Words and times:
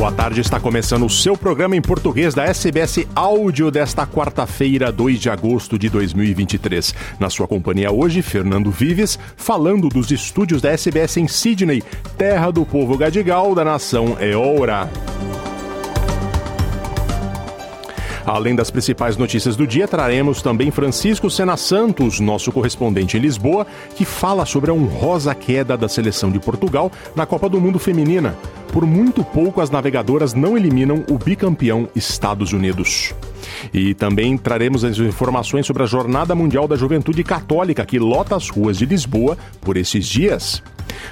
Boa 0.00 0.10
tarde, 0.10 0.40
está 0.40 0.58
começando 0.58 1.04
o 1.04 1.10
seu 1.10 1.36
programa 1.36 1.76
em 1.76 1.82
português 1.82 2.32
da 2.32 2.44
SBS 2.44 3.06
Áudio 3.14 3.70
desta 3.70 4.06
quarta-feira, 4.06 4.90
2 4.90 5.20
de 5.20 5.28
agosto 5.28 5.78
de 5.78 5.90
2023. 5.90 6.94
Na 7.18 7.28
sua 7.28 7.46
companhia 7.46 7.92
hoje, 7.92 8.22
Fernando 8.22 8.70
Vives, 8.70 9.18
falando 9.36 9.90
dos 9.90 10.10
estúdios 10.10 10.62
da 10.62 10.70
SBS 10.70 11.18
em 11.18 11.28
Sydney, 11.28 11.82
terra 12.16 12.50
do 12.50 12.64
povo 12.64 12.96
gadigal 12.96 13.54
da 13.54 13.62
nação 13.62 14.16
Eora. 14.18 14.88
Além 18.30 18.54
das 18.54 18.70
principais 18.70 19.16
notícias 19.16 19.56
do 19.56 19.66
dia, 19.66 19.88
traremos 19.88 20.40
também 20.40 20.70
Francisco 20.70 21.28
Sena 21.28 21.56
Santos, 21.56 22.20
nosso 22.20 22.52
correspondente 22.52 23.16
em 23.16 23.20
Lisboa, 23.20 23.66
que 23.96 24.04
fala 24.04 24.46
sobre 24.46 24.70
a 24.70 24.72
honrosa 24.72 25.34
queda 25.34 25.76
da 25.76 25.88
seleção 25.88 26.30
de 26.30 26.38
Portugal 26.38 26.92
na 27.16 27.26
Copa 27.26 27.48
do 27.48 27.60
Mundo 27.60 27.80
Feminina. 27.80 28.36
Por 28.72 28.86
muito 28.86 29.24
pouco, 29.24 29.60
as 29.60 29.68
navegadoras 29.68 30.32
não 30.32 30.56
eliminam 30.56 31.04
o 31.10 31.18
bicampeão 31.18 31.88
Estados 31.92 32.52
Unidos. 32.52 33.12
E 33.72 33.94
também 33.94 34.36
traremos 34.36 34.84
as 34.84 34.98
informações 34.98 35.66
sobre 35.66 35.82
a 35.82 35.86
Jornada 35.86 36.34
Mundial 36.34 36.66
da 36.66 36.76
Juventude 36.76 37.22
Católica, 37.24 37.84
que 37.84 37.98
lota 37.98 38.36
as 38.36 38.48
ruas 38.48 38.76
de 38.76 38.86
Lisboa 38.86 39.36
por 39.60 39.76
esses 39.76 40.06
dias. 40.06 40.62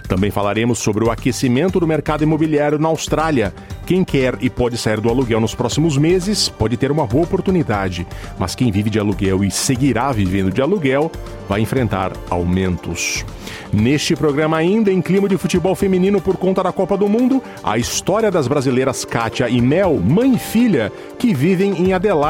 Também 0.06 0.30
falaremos 0.30 0.78
sobre 0.78 1.04
o 1.04 1.10
aquecimento 1.10 1.80
do 1.80 1.86
mercado 1.86 2.22
imobiliário 2.22 2.78
na 2.78 2.88
Austrália. 2.88 3.52
Quem 3.86 4.04
quer 4.04 4.36
e 4.40 4.50
pode 4.50 4.76
sair 4.76 5.00
do 5.00 5.08
aluguel 5.08 5.40
nos 5.40 5.54
próximos 5.54 5.96
meses 5.96 6.48
pode 6.48 6.76
ter 6.76 6.90
uma 6.90 7.06
boa 7.06 7.24
oportunidade, 7.24 8.06
mas 8.38 8.54
quem 8.54 8.70
vive 8.70 8.90
de 8.90 8.98
aluguel 8.98 9.42
e 9.44 9.50
seguirá 9.50 10.12
vivendo 10.12 10.50
de 10.50 10.60
aluguel 10.60 11.10
vai 11.48 11.60
enfrentar 11.60 12.12
aumentos. 12.28 13.24
Neste 13.72 14.14
programa, 14.14 14.58
ainda 14.58 14.92
em 14.92 15.00
clima 15.00 15.28
de 15.28 15.38
futebol 15.38 15.74
feminino 15.74 16.20
por 16.20 16.36
conta 16.36 16.62
da 16.62 16.72
Copa 16.72 16.96
do 16.96 17.08
Mundo, 17.08 17.42
a 17.62 17.78
história 17.78 18.30
das 18.30 18.46
brasileiras 18.46 19.04
Kátia 19.04 19.48
e 19.48 19.60
Mel, 19.60 19.98
mãe 19.98 20.34
e 20.34 20.38
filha, 20.38 20.92
que 21.18 21.34
vivem 21.34 21.72
em 21.78 21.92
Adelaide. 21.92 22.27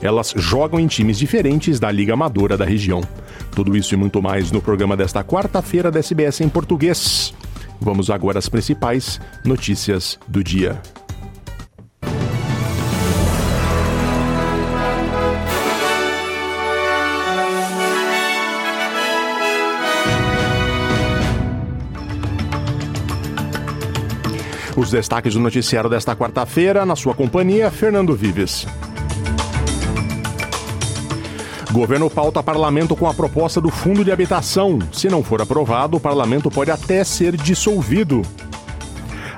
Elas 0.00 0.32
jogam 0.36 0.78
em 0.78 0.86
times 0.86 1.18
diferentes 1.18 1.80
da 1.80 1.90
Liga 1.90 2.14
Amadora 2.14 2.56
da 2.56 2.64
região. 2.64 3.02
Tudo 3.54 3.76
isso 3.76 3.94
e 3.94 3.96
muito 3.96 4.22
mais 4.22 4.50
no 4.50 4.62
programa 4.62 4.96
desta 4.96 5.24
quarta-feira 5.24 5.90
da 5.90 5.98
SBS 5.98 6.40
em 6.40 6.48
português. 6.48 7.34
Vamos 7.80 8.10
agora 8.10 8.38
às 8.38 8.48
principais 8.48 9.20
notícias 9.44 10.18
do 10.28 10.42
dia. 10.42 10.80
Os 24.76 24.90
destaques 24.90 25.34
do 25.34 25.40
noticiário 25.40 25.90
desta 25.90 26.16
quarta-feira, 26.16 26.86
na 26.86 26.96
sua 26.96 27.14
companhia, 27.14 27.70
Fernando 27.70 28.16
Vives. 28.16 28.66
Governo 31.72 32.10
pauta 32.10 32.42
parlamento 32.42 32.94
com 32.94 33.06
a 33.06 33.14
proposta 33.14 33.58
do 33.58 33.70
fundo 33.70 34.04
de 34.04 34.12
habitação. 34.12 34.78
Se 34.92 35.08
não 35.08 35.24
for 35.24 35.40
aprovado, 35.40 35.96
o 35.96 36.00
parlamento 36.00 36.50
pode 36.50 36.70
até 36.70 37.02
ser 37.02 37.34
dissolvido. 37.34 38.20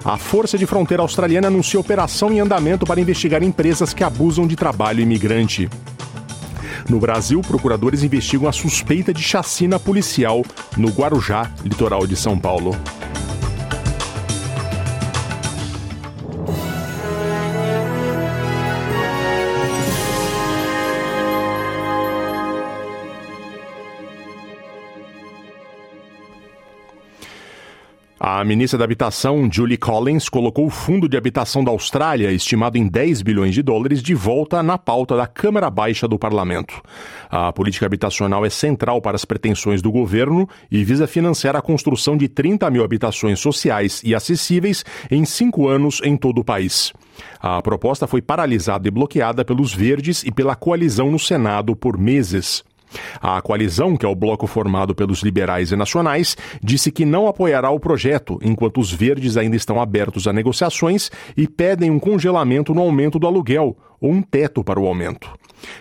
A 0.04 0.18
Força 0.18 0.58
de 0.58 0.66
Fronteira 0.66 1.00
Australiana 1.00 1.46
anuncia 1.46 1.78
operação 1.78 2.32
em 2.32 2.40
andamento 2.40 2.84
para 2.84 3.00
investigar 3.00 3.40
empresas 3.44 3.94
que 3.94 4.02
abusam 4.02 4.48
de 4.48 4.56
trabalho 4.56 5.00
imigrante. 5.00 5.70
No 6.88 6.98
Brasil, 6.98 7.40
procuradores 7.40 8.02
investigam 8.02 8.48
a 8.48 8.52
suspeita 8.52 9.14
de 9.14 9.22
chacina 9.22 9.78
policial 9.78 10.44
no 10.76 10.88
Guarujá, 10.88 11.52
litoral 11.64 12.04
de 12.04 12.16
São 12.16 12.36
Paulo. 12.36 12.76
A 28.26 28.42
ministra 28.42 28.78
da 28.78 28.86
Habitação, 28.86 29.50
Julie 29.52 29.76
Collins, 29.76 30.30
colocou 30.30 30.64
o 30.64 30.70
Fundo 30.70 31.06
de 31.06 31.14
Habitação 31.14 31.62
da 31.62 31.70
Austrália, 31.70 32.32
estimado 32.32 32.78
em 32.78 32.88
10 32.88 33.20
bilhões 33.20 33.52
de 33.52 33.60
dólares, 33.62 34.02
de 34.02 34.14
volta 34.14 34.62
na 34.62 34.78
pauta 34.78 35.14
da 35.14 35.26
Câmara 35.26 35.68
Baixa 35.68 36.08
do 36.08 36.18
Parlamento. 36.18 36.80
A 37.28 37.52
política 37.52 37.84
habitacional 37.84 38.46
é 38.46 38.48
central 38.48 39.02
para 39.02 39.14
as 39.14 39.26
pretensões 39.26 39.82
do 39.82 39.92
governo 39.92 40.48
e 40.70 40.82
visa 40.82 41.06
financiar 41.06 41.54
a 41.54 41.60
construção 41.60 42.16
de 42.16 42.26
30 42.26 42.70
mil 42.70 42.82
habitações 42.82 43.38
sociais 43.40 44.00
e 44.02 44.14
acessíveis 44.14 44.86
em 45.10 45.26
cinco 45.26 45.68
anos 45.68 46.00
em 46.02 46.16
todo 46.16 46.38
o 46.38 46.44
país. 46.44 46.94
A 47.38 47.60
proposta 47.60 48.06
foi 48.06 48.22
paralisada 48.22 48.88
e 48.88 48.90
bloqueada 48.90 49.44
pelos 49.44 49.74
Verdes 49.74 50.24
e 50.24 50.32
pela 50.32 50.56
coalizão 50.56 51.10
no 51.10 51.18
Senado 51.18 51.76
por 51.76 51.98
meses. 51.98 52.64
A 53.20 53.40
coalizão, 53.40 53.96
que 53.96 54.06
é 54.06 54.08
o 54.08 54.14
bloco 54.14 54.46
formado 54.46 54.94
pelos 54.94 55.20
liberais 55.20 55.72
e 55.72 55.76
nacionais, 55.76 56.36
disse 56.62 56.90
que 56.90 57.04
não 57.04 57.26
apoiará 57.26 57.70
o 57.70 57.80
projeto, 57.80 58.38
enquanto 58.42 58.80
os 58.80 58.92
verdes 58.92 59.36
ainda 59.36 59.56
estão 59.56 59.80
abertos 59.80 60.26
a 60.26 60.32
negociações 60.32 61.10
e 61.36 61.46
pedem 61.46 61.90
um 61.90 61.98
congelamento 61.98 62.74
no 62.74 62.82
aumento 62.82 63.18
do 63.18 63.26
aluguel, 63.26 63.76
ou 64.00 64.10
um 64.10 64.22
teto 64.22 64.62
para 64.62 64.80
o 64.80 64.86
aumento. 64.86 65.30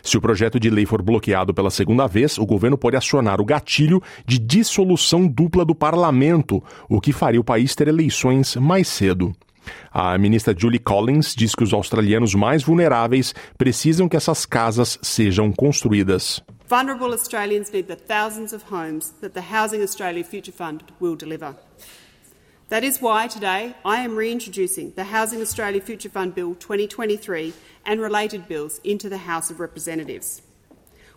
Se 0.01 0.17
o 0.17 0.21
projeto 0.21 0.59
de 0.59 0.69
lei 0.69 0.85
for 0.85 1.01
bloqueado 1.01 1.53
pela 1.53 1.69
segunda 1.69 2.07
vez, 2.07 2.37
o 2.37 2.45
governo 2.45 2.77
pode 2.77 2.95
acionar 2.95 3.41
o 3.41 3.45
gatilho 3.45 4.01
de 4.25 4.39
dissolução 4.39 5.27
dupla 5.27 5.65
do 5.65 5.75
parlamento, 5.75 6.63
o 6.89 7.01
que 7.01 7.11
faria 7.11 7.41
o 7.41 7.43
país 7.43 7.75
ter 7.75 7.87
eleições 7.87 8.55
mais 8.55 8.87
cedo. 8.87 9.33
A 9.91 10.17
ministra 10.17 10.55
Julie 10.57 10.79
Collins 10.79 11.33
diz 11.35 11.55
que 11.55 11.63
os 11.63 11.73
australianos 11.73 12.35
mais 12.35 12.63
vulneráveis 12.63 13.33
precisam 13.57 14.09
que 14.09 14.17
essas 14.17 14.45
casas 14.45 14.99
sejam 15.01 15.51
construídas. 15.51 16.41
Vulnerable 16.67 17.11
Australians 17.11 17.73
need 17.73 17.87
the 17.87 17.95
thousands 17.95 18.53
of 18.53 18.63
homes 18.63 19.11
that 19.19 19.33
the 19.33 19.41
Housing 19.41 19.83
Australia 19.83 20.23
Future 20.23 20.53
Fund 20.53 20.81
will 20.97 21.15
deliver. 21.15 21.57
That 22.69 22.85
is 22.85 23.01
why 23.01 23.27
today 23.27 23.75
I 23.83 23.99
am 23.99 24.15
reintroducing 24.15 24.93
the 24.93 25.03
Housing 25.03 25.41
Australia 25.41 25.81
Future 25.81 26.09
Fund 26.09 26.33
Bill 26.35 26.55
2023 26.55 27.53
and 27.85 27.99
related 27.99 28.47
bills 28.47 28.79
into 28.85 29.09
the 29.09 29.17
House 29.17 29.51
of 29.51 29.59
Representatives. 29.59 30.41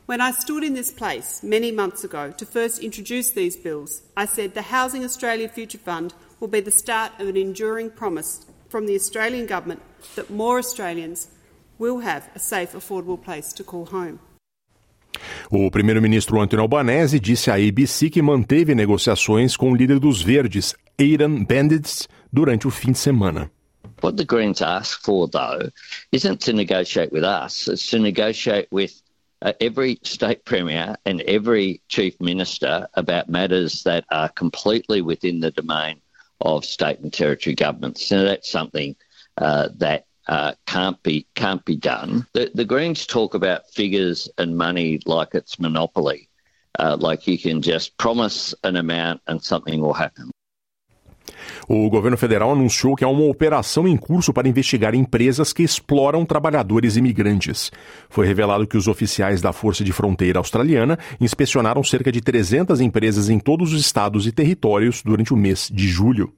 When 0.06 0.20
I 0.20 0.32
stood 0.32 0.64
in 0.64 0.74
this 0.74 0.90
place 0.90 1.44
many 1.44 1.70
months 1.70 2.02
ago 2.02 2.32
to 2.32 2.44
first 2.44 2.80
introduce 2.80 3.30
these 3.30 3.56
bills, 3.56 4.02
I 4.16 4.26
said 4.26 4.54
the 4.54 4.62
Housing 4.62 5.04
Australia 5.04 5.48
Future 5.48 5.78
Fund 5.78 6.12
will 6.40 6.48
be 6.48 6.60
the 6.60 6.72
start 6.72 7.12
of 7.20 7.28
an 7.28 7.36
enduring 7.36 7.90
promise 7.90 8.46
from 8.68 8.86
the 8.86 8.96
Australian 8.96 9.46
Government 9.46 9.80
that 10.16 10.28
more 10.28 10.58
Australians 10.58 11.28
will 11.78 12.00
have 12.00 12.28
a 12.34 12.40
safe, 12.40 12.72
affordable 12.72 13.22
place 13.22 13.52
to 13.52 13.62
call 13.62 13.86
home. 13.86 14.18
O 15.50 15.70
primeiro-ministro 15.70 16.40
Anthony 16.40 16.60
Albanese 16.60 17.20
disse 17.20 17.50
à 17.50 17.54
ABC 17.54 18.10
que 18.10 18.22
manteve 18.22 18.74
negociações 18.74 19.56
com 19.56 19.72
o 19.72 19.76
líder 19.76 19.98
dos 19.98 20.22
Verdes, 20.22 20.74
Aidan 20.98 21.44
Bandits, 21.44 22.08
durante 22.32 22.66
o 22.66 22.70
fim 22.70 22.92
de 22.92 22.98
semana. 22.98 23.50
What 24.02 24.16
the 24.16 24.24
Greens 24.24 24.60
ask 24.60 25.00
for, 25.02 25.28
though, 25.28 25.70
isn't 26.12 26.44
to 26.44 26.52
negotiate 26.52 27.12
with 27.12 27.24
us, 27.24 27.66
it's 27.66 27.88
to 27.90 27.98
negotiate 27.98 28.68
with 28.70 28.92
uh, 29.42 29.52
every 29.60 29.98
state 30.02 30.44
premier 30.44 30.96
and 31.04 31.22
every 31.22 31.80
chief 31.88 32.20
minister 32.20 32.88
about 32.94 33.28
matters 33.28 33.84
that 33.84 34.04
are 34.10 34.28
completely 34.28 35.00
within 35.00 35.40
the 35.40 35.50
domain 35.50 36.00
of 36.40 36.64
state 36.64 37.00
and 37.00 37.12
territory 37.12 37.54
governments. 37.54 38.10
And 38.10 38.26
that's 38.26 38.50
something 38.50 38.96
uh, 39.38 39.68
that 39.78 40.06
uh, 40.26 40.52
can't 40.66 41.02
be 41.02 41.26
can't 41.34 41.64
be 41.64 41.76
done. 41.76 42.26
The, 42.32 42.50
the, 42.54 42.64
Greens 42.64 43.06
talk 43.06 43.34
about 43.34 43.70
figures 43.70 44.28
and 44.38 44.56
money 44.56 45.00
like 45.06 45.34
it's 45.34 45.60
monopoly, 45.60 46.28
uh, 46.78 46.96
like 46.98 47.26
you 47.26 47.38
can 47.38 47.62
just 47.62 47.96
promise 47.96 48.54
an 48.64 48.76
amount 48.76 49.22
and 49.26 49.42
something 49.42 49.80
will 49.80 49.94
happen. 49.94 50.30
O 51.68 51.88
governo 51.88 52.16
federal 52.16 52.52
anunciou 52.52 52.96
que 52.96 53.04
há 53.04 53.08
uma 53.08 53.24
operação 53.24 53.86
em 53.86 53.96
curso 53.96 54.32
para 54.32 54.48
investigar 54.48 54.94
empresas 54.94 55.52
que 55.52 55.62
exploram 55.62 56.24
trabalhadores 56.24 56.96
imigrantes. 56.96 57.70
Foi 58.08 58.26
revelado 58.26 58.66
que 58.66 58.76
os 58.76 58.88
oficiais 58.88 59.40
da 59.40 59.52
Força 59.52 59.82
de 59.82 59.92
Fronteira 59.92 60.38
Australiana 60.38 60.98
inspecionaram 61.20 61.82
cerca 61.82 62.12
de 62.12 62.20
300 62.20 62.80
empresas 62.80 63.28
em 63.28 63.38
todos 63.38 63.72
os 63.72 63.80
estados 63.80 64.26
e 64.26 64.32
territórios 64.32 65.02
durante 65.02 65.32
o 65.32 65.36
mês 65.36 65.70
de 65.72 65.88
julho. 65.88 66.32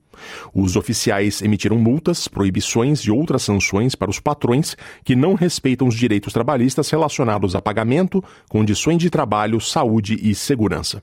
Os 0.52 0.76
oficiais 0.76 1.42
emitiram 1.42 1.78
multas, 1.78 2.28
proibições 2.28 3.00
e 3.00 3.10
outras 3.10 3.42
sanções 3.42 3.94
para 3.94 4.10
os 4.10 4.18
patrões 4.18 4.76
que 5.04 5.14
não 5.14 5.34
respeitam 5.34 5.86
os 5.86 5.94
direitos 5.94 6.32
trabalhistas 6.32 6.90
relacionados 6.90 7.54
a 7.54 7.62
pagamento, 7.62 8.22
condições 8.48 8.98
de 8.98 9.10
trabalho, 9.10 9.60
saúde 9.60 10.18
e 10.20 10.34
segurança. 10.34 11.02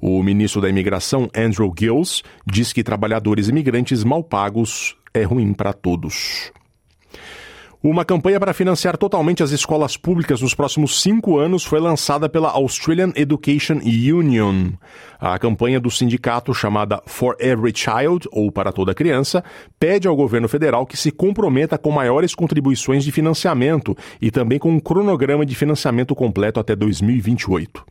O 0.00 0.22
ministro 0.22 0.60
da 0.60 0.68
Imigração, 0.68 1.28
Andrew 1.34 1.72
Gills, 1.76 2.22
diz 2.46 2.72
que 2.72 2.82
trabalhadores 2.82 3.48
imigrantes 3.48 4.04
mal 4.04 4.22
pagos 4.22 4.96
é 5.12 5.22
ruim 5.22 5.52
para 5.52 5.72
todos. 5.72 6.52
Uma 7.86 8.04
campanha 8.04 8.40
para 8.40 8.52
financiar 8.52 8.96
totalmente 8.96 9.44
as 9.44 9.52
escolas 9.52 9.96
públicas 9.96 10.42
nos 10.42 10.52
próximos 10.52 11.00
cinco 11.00 11.38
anos 11.38 11.62
foi 11.62 11.78
lançada 11.78 12.28
pela 12.28 12.50
Australian 12.50 13.12
Education 13.14 13.74
Union. 13.76 14.72
A 15.20 15.38
campanha 15.38 15.78
do 15.78 15.88
sindicato, 15.88 16.52
chamada 16.52 17.00
For 17.06 17.36
Every 17.38 17.72
Child, 17.72 18.28
ou 18.32 18.50
Para 18.50 18.72
Toda 18.72 18.92
Criança, 18.92 19.44
pede 19.78 20.08
ao 20.08 20.16
governo 20.16 20.48
federal 20.48 20.84
que 20.84 20.96
se 20.96 21.12
comprometa 21.12 21.78
com 21.78 21.92
maiores 21.92 22.34
contribuições 22.34 23.04
de 23.04 23.12
financiamento 23.12 23.96
e 24.20 24.32
também 24.32 24.58
com 24.58 24.68
um 24.72 24.80
cronograma 24.80 25.46
de 25.46 25.54
financiamento 25.54 26.12
completo 26.12 26.58
até 26.58 26.74
2028. 26.74 27.84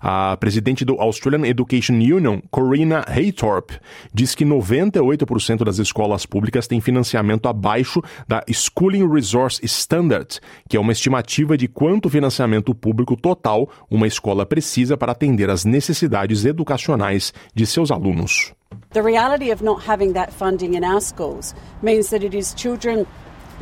A 0.00 0.36
presidente 0.38 0.84
do 0.84 1.00
Australian 1.00 1.46
Education 1.46 1.94
Union, 1.94 2.40
Corina 2.50 3.04
Haythorpe, 3.06 3.78
diz 4.12 4.34
que 4.34 4.44
98% 4.44 5.64
das 5.64 5.78
escolas 5.78 6.24
públicas 6.24 6.66
têm 6.66 6.80
financiamento 6.80 7.48
abaixo 7.48 8.02
da 8.26 8.42
Schooling 8.50 9.10
Resource 9.10 9.37
Standard, 9.62 10.40
que 10.68 10.76
é 10.76 10.80
uma 10.80 10.92
estimativa 10.92 11.56
de 11.56 11.68
quanto 11.68 12.10
financiamento 12.10 12.74
público 12.74 13.16
total 13.16 13.68
uma 13.90 14.06
escola 14.06 14.44
precisa 14.44 14.96
para 14.96 15.12
atender 15.12 15.48
às 15.50 15.64
necessidades 15.64 16.44
educacionais 16.44 17.32
de 17.54 17.66
seus 17.66 17.90
alunos. 17.90 18.52
The 18.92 19.02
reality 19.02 19.52
of 19.52 19.62
not 19.62 19.88
having 19.88 20.12
that 20.14 20.32
funding 20.32 20.76
in 20.76 20.84
our 20.84 21.00
schools 21.00 21.54
means 21.82 22.10
that 22.10 22.24
it 22.24 22.36
is 22.36 22.54
children 22.54 23.06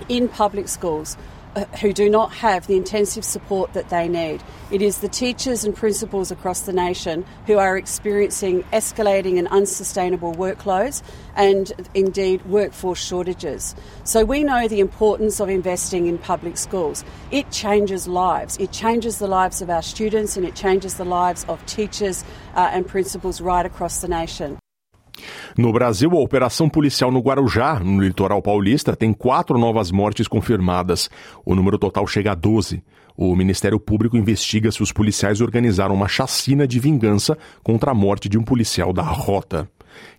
in 0.08 0.28
public 0.28 0.69
schools 0.69 1.17
who 1.80 1.92
do 1.92 2.10
not 2.10 2.32
have 2.32 2.66
the 2.66 2.76
intensive 2.76 3.24
support 3.24 3.72
that 3.72 3.88
they 3.88 4.08
need. 4.08 4.42
It 4.70 4.82
is 4.82 4.98
the 4.98 5.08
teachers 5.08 5.64
and 5.64 5.74
principals 5.74 6.30
across 6.30 6.60
the 6.62 6.72
nation 6.72 7.24
who 7.46 7.58
are 7.58 7.76
experiencing 7.76 8.62
escalating 8.72 9.38
and 9.38 9.48
unsustainable 9.48 10.34
workloads 10.34 11.02
and 11.34 11.72
indeed 11.94 12.44
workforce 12.46 13.02
shortages. 13.02 13.74
So 14.04 14.24
we 14.24 14.42
know 14.42 14.68
the 14.68 14.80
importance 14.80 15.40
of 15.40 15.48
investing 15.48 16.06
in 16.06 16.18
public 16.18 16.56
schools. 16.56 17.04
It 17.30 17.50
changes 17.50 18.06
lives. 18.06 18.56
It 18.58 18.72
changes 18.72 19.18
the 19.18 19.26
lives 19.26 19.62
of 19.62 19.70
our 19.70 19.82
students 19.82 20.36
and 20.36 20.44
it 20.44 20.54
changes 20.54 20.94
the 20.94 21.04
lives 21.04 21.44
of 21.48 21.64
teachers 21.66 22.24
uh, 22.54 22.70
and 22.72 22.86
principals 22.86 23.40
right 23.40 23.64
across 23.64 24.00
the 24.00 24.08
nation. 24.08 24.58
No 25.56 25.72
Brasil, 25.72 26.10
a 26.10 26.20
operação 26.20 26.68
policial 26.68 27.10
no 27.10 27.20
Guarujá, 27.20 27.80
no 27.80 28.00
litoral 28.02 28.42
paulista, 28.42 28.94
tem 28.94 29.12
quatro 29.12 29.58
novas 29.58 29.90
mortes 29.90 30.28
confirmadas. 30.28 31.08
O 31.44 31.54
número 31.54 31.78
total 31.78 32.06
chega 32.06 32.32
a 32.32 32.34
12. 32.34 32.82
O 33.16 33.34
Ministério 33.34 33.80
Público 33.80 34.16
investiga 34.16 34.70
se 34.70 34.82
os 34.82 34.92
policiais 34.92 35.40
organizaram 35.40 35.94
uma 35.94 36.08
chacina 36.08 36.66
de 36.66 36.78
vingança 36.78 37.36
contra 37.62 37.92
a 37.92 37.94
morte 37.94 38.28
de 38.28 38.38
um 38.38 38.42
policial 38.42 38.92
da 38.92 39.02
rota. 39.02 39.68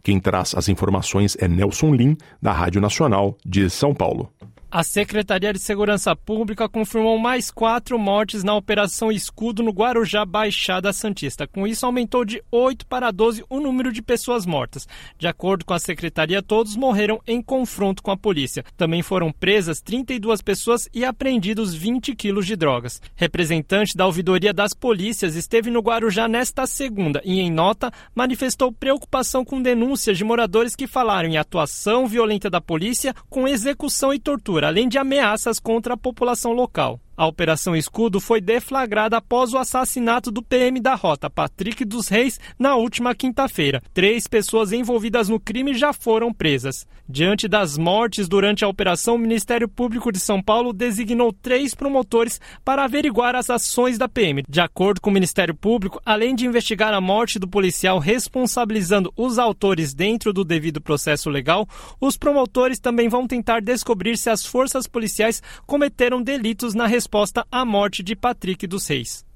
Quem 0.01 0.19
traz 0.19 0.55
as 0.55 0.67
informações 0.69 1.38
é 1.39 1.47
Nelson 1.47 1.94
Lim, 1.94 2.17
da 2.41 2.51
Rádio 2.51 2.81
Nacional 2.81 3.38
de 3.45 3.69
São 3.69 3.94
Paulo. 3.94 4.31
A 4.69 4.83
Secretaria 4.83 5.53
de 5.53 5.59
Segurança 5.59 6.13
Pública 6.13 6.67
confirmou 6.67 7.17
mais 7.17 7.49
quatro 7.49 7.97
mortes 7.97 8.43
na 8.43 8.53
Operação 8.53 9.09
Escudo 9.09 9.63
no 9.63 9.71
Guarujá, 9.71 10.25
Baixada 10.25 10.91
Santista. 10.91 11.47
Com 11.47 11.65
isso, 11.65 11.85
aumentou 11.85 12.25
de 12.25 12.43
8 12.51 12.85
para 12.85 13.09
12 13.09 13.45
o 13.49 13.61
número 13.61 13.93
de 13.93 14.01
pessoas 14.01 14.45
mortas. 14.45 14.85
De 15.17 15.25
acordo 15.25 15.63
com 15.63 15.73
a 15.73 15.79
Secretaria, 15.79 16.41
todos 16.41 16.75
morreram 16.75 17.21
em 17.25 17.41
confronto 17.41 18.03
com 18.03 18.11
a 18.11 18.17
polícia. 18.17 18.61
Também 18.75 19.01
foram 19.01 19.31
presas 19.31 19.79
32 19.79 20.41
pessoas 20.41 20.89
e 20.93 21.05
apreendidos 21.05 21.73
20 21.73 22.13
quilos 22.13 22.45
de 22.45 22.57
drogas. 22.57 23.01
Representante 23.15 23.95
da 23.95 24.05
Ouvidoria 24.05 24.53
das 24.53 24.73
Polícias 24.73 25.37
esteve 25.37 25.71
no 25.71 25.79
Guarujá 25.79 26.27
nesta 26.27 26.67
segunda 26.67 27.21
e, 27.23 27.39
em 27.39 27.49
nota, 27.49 27.89
manifestou 28.13 28.73
preocupação 28.73 29.45
com 29.45 29.61
denúncias 29.61 30.17
de 30.17 30.25
moradores 30.25 30.75
que 30.75 30.87
falaram 30.87 31.29
em 31.29 31.37
atuação 31.37 32.05
violenta 32.05 32.49
da 32.49 32.59
polícia 32.59 33.15
com 33.29 33.47
execução 33.47 34.13
e 34.13 34.19
tortura 34.19 34.57
além 34.67 34.89
de 34.89 34.97
ameaças 34.97 35.59
contra 35.59 35.93
a 35.93 35.97
população 35.97 36.51
local. 36.51 36.99
A 37.17 37.25
Operação 37.25 37.75
Escudo 37.75 38.19
foi 38.19 38.39
deflagrada 38.39 39.17
após 39.17 39.51
o 39.51 39.57
assassinato 39.57 40.29
do 40.29 40.43
PM 40.43 40.79
da 40.79 40.93
rota, 40.93 41.27
Patrick 41.31 41.83
dos 41.83 42.07
Reis, 42.09 42.39
na 42.59 42.75
última 42.75 43.15
quinta-feira. 43.15 43.81
Três 43.91 44.27
pessoas 44.27 44.71
envolvidas 44.71 45.27
no 45.27 45.39
crime 45.39 45.73
já 45.73 45.91
foram 45.91 46.31
presas. 46.31 46.85
Diante 47.09 47.47
das 47.47 47.75
mortes 47.75 48.27
durante 48.27 48.63
a 48.63 48.67
operação, 48.67 49.15
o 49.15 49.17
Ministério 49.17 49.67
Público 49.67 50.11
de 50.11 50.19
São 50.19 50.43
Paulo 50.43 50.71
designou 50.71 51.33
três 51.33 51.73
promotores 51.73 52.39
para 52.63 52.83
averiguar 52.83 53.35
as 53.35 53.49
ações 53.49 53.97
da 53.97 54.07
PM. 54.07 54.43
De 54.47 54.61
acordo 54.61 55.01
com 55.01 55.09
o 55.09 55.13
Ministério 55.13 55.55
Público, 55.55 55.99
além 56.05 56.35
de 56.35 56.45
investigar 56.45 56.93
a 56.93 57.01
morte 57.01 57.39
do 57.39 57.47
policial 57.47 57.97
responsabilizando 57.97 59.11
os 59.17 59.39
autores 59.39 59.91
dentro 59.91 60.31
do 60.31 60.43
devido 60.43 60.79
processo 60.79 61.31
legal, 61.31 61.67
os 61.99 62.15
promotores 62.15 62.77
também 62.77 63.09
vão 63.09 63.25
tentar 63.25 63.59
descobrir 63.59 64.17
se 64.17 64.29
as 64.29 64.45
forças 64.45 64.85
policiais 64.85 65.41
cometeram 65.65 66.21
delitos 66.21 66.75
na 66.75 66.85
resposta 66.85 67.06
resposta 67.07 67.48
à 67.50 67.63
morte 67.63 68.04
de 68.04 68.15
Patrick 68.15 68.68
dos 68.68 68.86
Reis. 68.89 69.26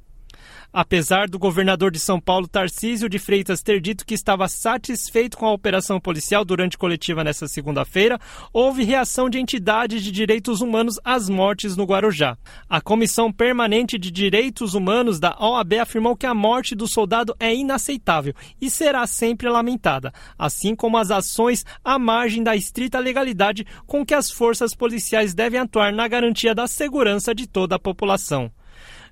Apesar 0.74 1.28
do 1.28 1.38
governador 1.38 1.92
de 1.92 2.00
São 2.00 2.18
Paulo, 2.18 2.48
Tarcísio 2.48 3.10
de 3.10 3.20
Freitas, 3.20 3.62
ter 3.62 3.82
dito 3.82 4.06
que 4.06 4.14
estava 4.14 4.48
satisfeito 4.48 5.38
com 5.38 5.46
a 5.46 5.52
operação 5.52 6.00
policial 6.00 6.46
durante 6.46 6.78
coletiva 6.78 7.26
nesta 7.26 7.46
segunda-feira, 7.46 8.18
houve 8.54 8.86
reação 8.86 9.30
de 9.30 9.38
entidades 9.38 10.02
de 10.02 10.10
direitos 10.12 10.62
humanos 10.62 10.98
às 11.04 11.28
mortes 11.28 11.76
no 11.76 11.84
Guarujá. 11.84 12.38
A 12.70 12.80
Comissão 12.80 13.34
Permanente 13.34 13.98
de 13.98 14.10
Direitos 14.10 14.74
Humanos 14.74 15.20
da 15.20 15.36
OAB 15.38 15.74
afirmou 15.74 16.16
que 16.16 16.26
a 16.26 16.34
morte 16.34 16.74
do 16.74 16.88
soldado 16.88 17.36
é 17.38 17.54
inaceitável 17.54 18.34
e 18.62 18.70
será 18.70 19.06
sempre 19.06 19.50
lamentada, 19.50 20.14
assim 20.40 20.74
como 20.74 20.98
as 20.98 21.12
ações 21.12 21.66
à 21.84 22.00
margem 22.00 22.44
da 22.44 22.56
estrita 22.56 22.98
legalidade 22.98 23.66
com 23.86 24.06
que 24.06 24.14
as 24.14 24.32
forças 24.32 24.74
policiais 24.74 25.34
devem 25.34 25.60
atuar 25.60 25.92
na 25.92 26.08
garantia 26.08 26.56
da 26.56 26.66
segurança 26.66 27.36
de 27.36 27.46
toda 27.46 27.76
a 27.76 27.80
população. 27.80 28.50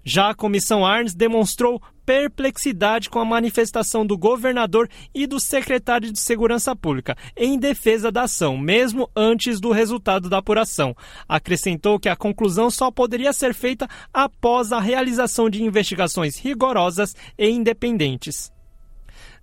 Já 0.04 0.30
a 0.30 0.36
Comissão 0.36 0.86
Arnes 0.86 1.14
demonstrou 1.14 1.82
perplexidade 2.06 3.08
com 3.08 3.20
a 3.20 3.26
manifestação 3.26 4.04
do 4.04 4.18
governador 4.18 4.90
e 5.14 5.28
do 5.28 5.40
secretário 5.40 6.12
de 6.12 6.20
Segurança 6.20 6.76
Pública 6.76 7.16
em 7.38 7.60
defesa 7.60 8.12
da 8.12 8.24
ação, 8.24 8.58
mesmo 8.58 9.08
antes 9.16 9.60
do 9.60 9.72
resultado 9.72 10.28
da 10.28 10.40
apuração. 10.40 10.96
Acrescentou 11.28 12.00
que 12.00 12.10
a 12.10 12.16
conclusão 12.16 12.72
só 12.72 12.90
poderia 12.90 13.32
ser 13.32 13.54
feita 13.54 13.88
após 14.12 14.72
a 14.72 14.80
realização 14.80 15.50
de 15.50 15.64
investigações 15.64 16.40
rigorosas 16.40 17.16
e 17.38 17.48
independentes. 17.48 18.52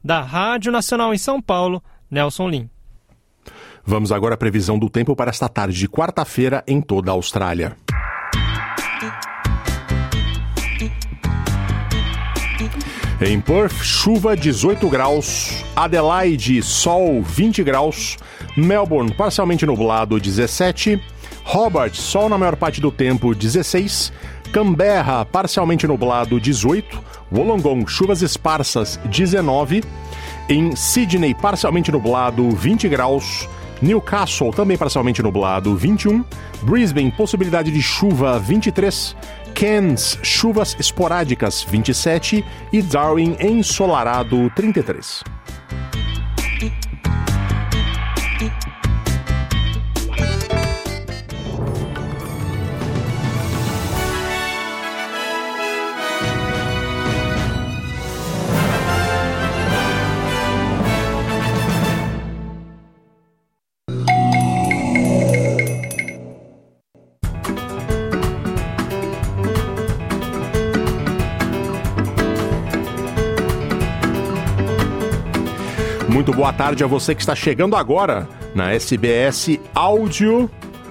Da 0.03 0.21
Rádio 0.21 0.73
Nacional 0.73 1.15
em 1.15 1.19
São 1.19 1.41
Paulo, 1.41 1.81
Nelson 2.11 2.49
Lim. 2.49 2.71
Vamos 3.85 4.11
agora 4.11 4.35
à 4.35 4.37
previsão 4.37 4.77
do 4.77 4.91
tempo 4.91 5.15
para 5.15 5.31
esta 5.31 5.49
tarde 5.49 5.79
de 5.79 5.89
quarta-feira 5.89 6.65
em 6.67 6.81
toda 6.81 7.13
a 7.13 7.15
Austrália. 7.15 7.77
Em 13.19 13.41
Perth, 13.41 13.83
chuva 13.83 14.37
18 14.37 14.91
graus. 14.91 15.65
Adelaide, 15.75 16.63
sol 16.63 17.23
20 17.23 17.65
graus. 17.65 18.19
Melbourne, 18.55 19.11
parcialmente 19.11 19.65
nublado 19.65 20.21
17. 20.21 21.01
Hobart, 21.43 21.95
sol 21.95 22.29
na 22.29 22.37
maior 22.37 22.57
parte 22.57 22.79
do 22.79 22.91
tempo 22.91 23.35
16. 23.35 24.13
Canberra, 24.53 25.25
parcialmente 25.25 25.87
nublado 25.87 26.39
18. 26.39 27.03
Wollongong, 27.33 27.87
chuvas 27.87 28.21
esparsas 28.21 29.01
19. 29.07 29.83
Em 30.51 30.77
Sydney, 30.77 31.35
parcialmente 31.35 31.91
nublado 31.91 32.51
20 32.51 32.87
graus. 32.87 33.49
Newcastle, 33.81 34.51
também 34.53 34.77
parcialmente 34.77 35.23
nublado 35.23 35.75
21. 35.75 36.23
Brisbane, 36.65 37.11
possibilidade 37.11 37.71
de 37.71 37.81
chuva 37.81 38.39
23. 38.39 39.17
Cairns, 39.59 40.19
chuvas 40.23 40.77
esporádicas 40.79 41.63
27 41.63 42.45
e 42.71 42.83
Darwin 42.83 43.37
ensolarado 43.41 44.51
33. 44.55 45.25
Boa 76.37 76.53
tarde 76.53 76.85
a 76.85 76.87
você 76.87 77.15
que 77.15 77.23
está 77.23 77.35
chegando 77.35 77.75
agora 77.75 78.29
na 78.55 78.71
SBS 78.71 79.59
Áudio, 79.75 80.51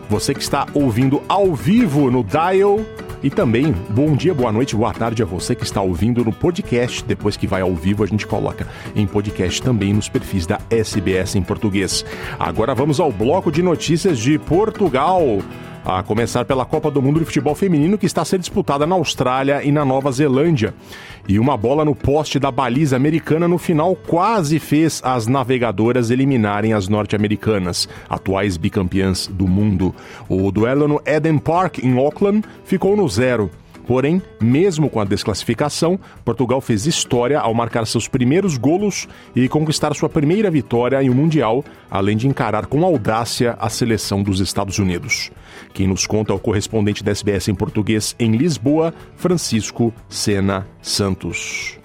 você 0.09 0.33
que 0.33 0.41
está 0.41 0.65
ouvindo 0.73 1.21
ao 1.29 1.53
vivo 1.53 2.09
no 2.09 2.23
Dial 2.23 2.79
e 3.21 3.29
também 3.29 3.71
bom 3.91 4.15
dia, 4.15 4.33
boa 4.33 4.51
noite, 4.51 4.75
boa 4.75 4.91
tarde 4.91 5.21
a 5.21 5.25
você 5.25 5.53
que 5.53 5.63
está 5.63 5.83
ouvindo 5.83 6.25
no 6.25 6.33
podcast. 6.33 7.03
Depois 7.03 7.37
que 7.37 7.45
vai 7.45 7.61
ao 7.61 7.75
vivo, 7.75 8.03
a 8.03 8.07
gente 8.07 8.25
coloca 8.25 8.67
em 8.95 9.05
podcast 9.05 9.61
também 9.61 9.93
nos 9.93 10.09
perfis 10.09 10.47
da 10.47 10.59
SBS 10.67 11.35
em 11.35 11.43
português. 11.43 12.03
Agora 12.39 12.73
vamos 12.73 12.99
ao 12.99 13.11
bloco 13.11 13.51
de 13.51 13.61
notícias 13.61 14.17
de 14.17 14.39
Portugal. 14.39 15.43
A 15.85 16.01
começar 16.01 16.45
pela 16.45 16.65
Copa 16.65 16.89
do 16.89 16.99
Mundo 16.99 17.19
de 17.19 17.25
Futebol 17.25 17.53
Feminino, 17.53 17.95
que 17.95 18.07
está 18.07 18.23
a 18.23 18.25
ser 18.25 18.39
disputada 18.39 18.87
na 18.87 18.95
Austrália 18.95 19.63
e 19.63 19.71
na 19.71 19.85
Nova 19.85 20.11
Zelândia. 20.11 20.73
E 21.27 21.37
uma 21.37 21.55
bola 21.55 21.85
no 21.85 21.93
poste 21.93 22.39
da 22.39 22.49
baliza 22.49 22.95
americana 22.95 23.47
no 23.47 23.59
final 23.59 23.95
quase 23.95 24.57
fez 24.57 24.99
as 25.05 25.27
navegadoras 25.27 26.09
eliminarem 26.09 26.73
as 26.73 26.87
norte-americanas, 26.87 27.87
atuais 28.09 28.57
bicampeãs 28.57 29.27
do 29.27 29.47
mundo. 29.47 29.93
O 30.27 30.51
duelo 30.51 30.87
no 30.87 30.99
Eden 31.05 31.37
Park, 31.37 31.77
em 31.77 31.95
Auckland, 31.99 32.43
ficou 32.63 32.97
no 32.97 33.07
zero. 33.07 33.51
Porém, 33.85 34.21
mesmo 34.41 34.89
com 34.89 34.99
a 34.99 35.05
desclassificação, 35.05 35.99
Portugal 36.23 36.59
fez 36.59 36.85
história 36.85 37.39
ao 37.39 37.53
marcar 37.53 37.85
seus 37.85 38.07
primeiros 38.07 38.57
golos 38.57 39.07
e 39.35 39.47
conquistar 39.47 39.93
sua 39.93 40.09
primeira 40.09 40.49
vitória 40.49 41.01
em 41.03 41.09
um 41.09 41.13
Mundial, 41.13 41.63
além 41.89 42.17
de 42.17 42.27
encarar 42.27 42.65
com 42.65 42.83
audácia 42.83 43.55
a 43.59 43.69
seleção 43.69 44.21
dos 44.21 44.39
Estados 44.39 44.79
Unidos. 44.79 45.31
Quem 45.73 45.87
nos 45.87 46.05
conta 46.05 46.33
é 46.33 46.35
o 46.35 46.39
correspondente 46.39 47.03
da 47.03 47.11
SBS 47.11 47.47
em 47.47 47.55
português 47.55 48.15
em 48.19 48.35
Lisboa, 48.35 48.93
Francisco 49.15 49.93
Sena 50.09 50.67
Santos. 50.81 51.77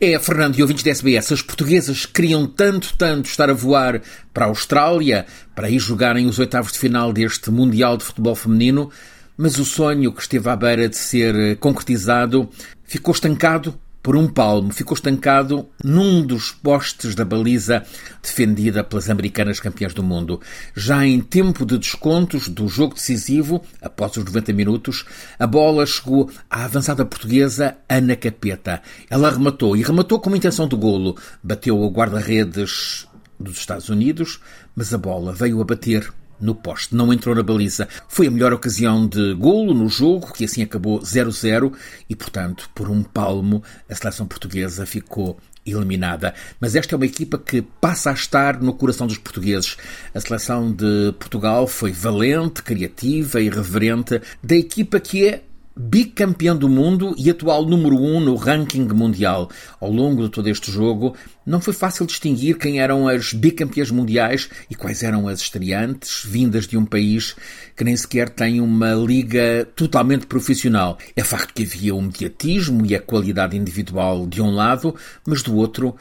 É, 0.00 0.18
Fernando 0.18 0.58
e 0.58 0.62
ouvintes 0.62 0.82
da 0.82 0.90
SBS, 0.90 1.32
as 1.32 1.42
portuguesas 1.42 2.04
queriam 2.04 2.46
tanto, 2.46 2.96
tanto 2.96 3.26
estar 3.26 3.48
a 3.48 3.54
voar 3.54 4.02
para 4.32 4.46
a 4.46 4.48
Austrália 4.48 5.24
para 5.54 5.70
ir 5.70 5.78
jogarem 5.78 6.26
os 6.26 6.38
oitavos 6.38 6.72
de 6.72 6.78
final 6.78 7.12
deste 7.12 7.50
Mundial 7.50 7.96
de 7.96 8.04
Futebol 8.04 8.34
Feminino, 8.34 8.90
mas 9.36 9.58
o 9.58 9.64
sonho 9.64 10.12
que 10.12 10.22
esteve 10.22 10.48
à 10.48 10.56
beira 10.56 10.88
de 10.88 10.96
ser 10.96 11.56
concretizado 11.58 12.48
ficou 12.84 13.12
estancado 13.12 13.78
por 14.04 14.16
um 14.16 14.28
palmo, 14.28 14.70
ficou 14.70 14.94
estancado 14.94 15.66
num 15.82 16.20
dos 16.20 16.52
postes 16.52 17.14
da 17.14 17.24
baliza 17.24 17.82
defendida 18.22 18.84
pelas 18.84 19.08
americanas 19.08 19.58
campeãs 19.58 19.94
do 19.94 20.02
mundo. 20.02 20.42
Já 20.76 21.06
em 21.06 21.18
tempo 21.22 21.64
de 21.64 21.78
descontos 21.78 22.46
do 22.46 22.68
jogo 22.68 22.96
decisivo, 22.96 23.62
após 23.80 24.14
os 24.18 24.24
90 24.26 24.52
minutos, 24.52 25.06
a 25.38 25.46
bola 25.46 25.86
chegou 25.86 26.30
à 26.50 26.66
avançada 26.66 27.06
portuguesa 27.06 27.78
Ana 27.88 28.14
Capeta. 28.14 28.82
Ela 29.08 29.30
rematou 29.30 29.74
e 29.74 29.82
rematou 29.82 30.20
com 30.20 30.36
intenção 30.36 30.68
de 30.68 30.76
golo. 30.76 31.16
Bateu 31.42 31.80
o 31.80 31.90
guarda-redes 31.90 33.08
dos 33.40 33.56
Estados 33.56 33.88
Unidos, 33.88 34.38
mas 34.76 34.92
a 34.92 34.98
bola 34.98 35.32
veio 35.32 35.62
a 35.62 35.64
bater 35.64 36.12
no 36.40 36.54
poste, 36.54 36.94
não 36.94 37.12
entrou 37.12 37.34
na 37.34 37.42
baliza. 37.42 37.88
Foi 38.08 38.26
a 38.26 38.30
melhor 38.30 38.52
ocasião 38.52 39.06
de 39.06 39.34
golo 39.34 39.74
no 39.74 39.88
jogo, 39.88 40.32
que 40.32 40.44
assim 40.44 40.62
acabou 40.62 41.00
0-0 41.00 41.72
e, 42.08 42.16
portanto, 42.16 42.70
por 42.74 42.90
um 42.90 43.02
palmo, 43.02 43.62
a 43.88 43.94
seleção 43.94 44.26
portuguesa 44.26 44.86
ficou 44.86 45.38
eliminada. 45.66 46.34
Mas 46.60 46.74
esta 46.74 46.94
é 46.94 46.96
uma 46.96 47.06
equipa 47.06 47.38
que 47.38 47.62
passa 47.62 48.10
a 48.10 48.14
estar 48.14 48.60
no 48.60 48.74
coração 48.74 49.06
dos 49.06 49.18
portugueses. 49.18 49.76
A 50.14 50.20
seleção 50.20 50.70
de 50.70 51.14
Portugal 51.18 51.66
foi 51.66 51.92
valente, 51.92 52.62
criativa 52.62 53.40
e 53.40 53.48
reverente 53.48 54.20
da 54.42 54.56
equipa 54.56 55.00
que 55.00 55.26
é 55.26 55.42
bicampeão 55.76 56.56
do 56.56 56.68
mundo 56.68 57.14
e 57.18 57.28
atual 57.28 57.64
número 57.64 57.96
um 57.96 58.20
no 58.20 58.36
ranking 58.36 58.86
mundial. 58.88 59.50
Ao 59.80 59.90
longo 59.90 60.22
de 60.22 60.28
todo 60.28 60.48
este 60.48 60.70
jogo, 60.70 61.16
não 61.44 61.60
foi 61.60 61.74
fácil 61.74 62.06
distinguir 62.06 62.56
quem 62.58 62.80
eram 62.80 63.08
as 63.08 63.32
bicampeãs 63.32 63.90
mundiais 63.90 64.48
e 64.70 64.74
quais 64.74 65.02
eram 65.02 65.26
as 65.26 65.40
estreantes, 65.40 66.22
vindas 66.24 66.66
de 66.66 66.76
um 66.76 66.84
país 66.84 67.34
que 67.76 67.84
nem 67.84 67.96
sequer 67.96 68.28
tem 68.28 68.60
uma 68.60 68.94
liga 68.94 69.66
totalmente 69.74 70.26
profissional. 70.26 70.96
É 71.16 71.24
facto 71.24 71.52
que 71.52 71.64
havia 71.64 71.94
o 71.94 72.02
mediatismo 72.02 72.86
e 72.86 72.94
a 72.94 73.00
qualidade 73.00 73.56
individual 73.56 74.26
de 74.26 74.40
um 74.40 74.54
lado, 74.54 74.94
mas 75.26 75.42
do 75.42 75.56
outro 75.56 75.96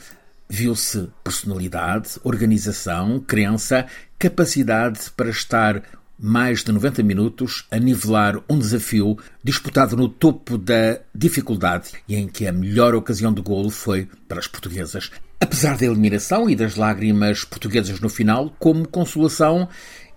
viu-se 0.47 1.09
personalidade, 1.23 2.19
organização, 2.23 3.19
crença, 3.19 3.87
capacidade 4.19 5.09
para 5.15 5.29
estar 5.29 5.81
mais 6.25 6.63
de 6.63 6.71
90 6.71 7.03
minutos 7.03 7.65
a 7.69 7.77
nivelar 7.77 8.39
um 8.49 8.57
desafio 8.57 9.17
disputado 9.43 9.97
no 9.97 10.07
topo 10.07 10.57
da 10.57 10.97
dificuldade 11.13 11.91
e 12.07 12.15
em 12.15 12.29
que 12.29 12.47
a 12.47 12.51
melhor 12.53 12.95
ocasião 12.95 13.33
de 13.33 13.41
golo 13.41 13.69
foi 13.69 14.07
para 14.25 14.39
as 14.39 14.47
portuguesas. 14.47 15.11
Apesar 15.37 15.77
da 15.77 15.85
eliminação 15.85 16.49
e 16.49 16.55
das 16.55 16.77
lágrimas 16.77 17.43
portuguesas 17.43 17.99
no 17.99 18.07
final, 18.07 18.55
como 18.57 18.87
consolação, 18.87 19.67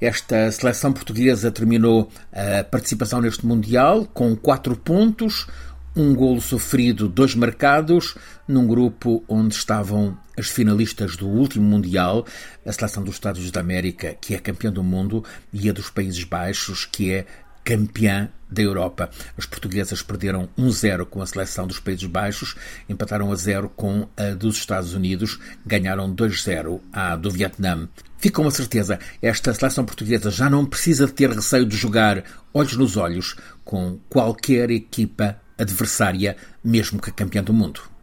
esta 0.00 0.48
seleção 0.52 0.92
portuguesa 0.92 1.50
terminou 1.50 2.08
a 2.32 2.62
participação 2.62 3.20
neste 3.20 3.44
Mundial 3.44 4.06
com 4.14 4.36
quatro 4.36 4.76
pontos, 4.76 5.48
um 5.96 6.14
golo 6.14 6.40
sofrido, 6.40 7.08
dois 7.08 7.34
marcados, 7.34 8.14
num 8.46 8.64
grupo 8.64 9.24
onde 9.28 9.56
estavam 9.56 10.16
as 10.36 10.48
finalistas 10.48 11.16
do 11.16 11.26
último 11.26 11.64
Mundial, 11.64 12.26
a 12.64 12.72
seleção 12.72 13.02
dos 13.02 13.14
Estados 13.14 13.38
Unidos 13.38 13.52
da 13.52 13.60
América, 13.60 14.14
que 14.20 14.34
é 14.34 14.38
campeã 14.38 14.70
do 14.70 14.82
mundo, 14.82 15.24
e 15.52 15.68
a 15.68 15.72
dos 15.72 15.90
Países 15.90 16.24
Baixos, 16.24 16.84
que 16.84 17.12
é 17.12 17.26
campeã 17.64 18.28
da 18.48 18.62
Europa. 18.62 19.10
As 19.36 19.44
portuguesas 19.44 20.00
perderam 20.00 20.48
1-0 20.56 21.04
com 21.06 21.20
a 21.20 21.26
seleção 21.26 21.66
dos 21.66 21.80
Países 21.80 22.06
Baixos, 22.06 22.54
empataram 22.88 23.32
a 23.32 23.34
0 23.34 23.68
com 23.70 24.08
a 24.16 24.34
dos 24.34 24.56
Estados 24.56 24.94
Unidos, 24.94 25.40
ganharam 25.66 26.14
2-0 26.14 26.80
à 26.92 27.16
do 27.16 27.28
Vietnã. 27.28 27.88
Fica 28.18 28.40
uma 28.40 28.52
certeza, 28.52 29.00
esta 29.20 29.52
seleção 29.52 29.84
portuguesa 29.84 30.30
já 30.30 30.48
não 30.48 30.64
precisa 30.64 31.08
ter 31.08 31.30
receio 31.30 31.66
de 31.66 31.76
jogar 31.76 32.22
olhos 32.54 32.76
nos 32.76 32.96
olhos 32.96 33.34
com 33.64 33.98
qualquer 34.08 34.70
equipa 34.70 35.40
adversária, 35.58 36.36
mesmo 36.62 37.00
que 37.00 37.10
campeã 37.10 37.42
do 37.42 37.52
mundo. 37.52 37.95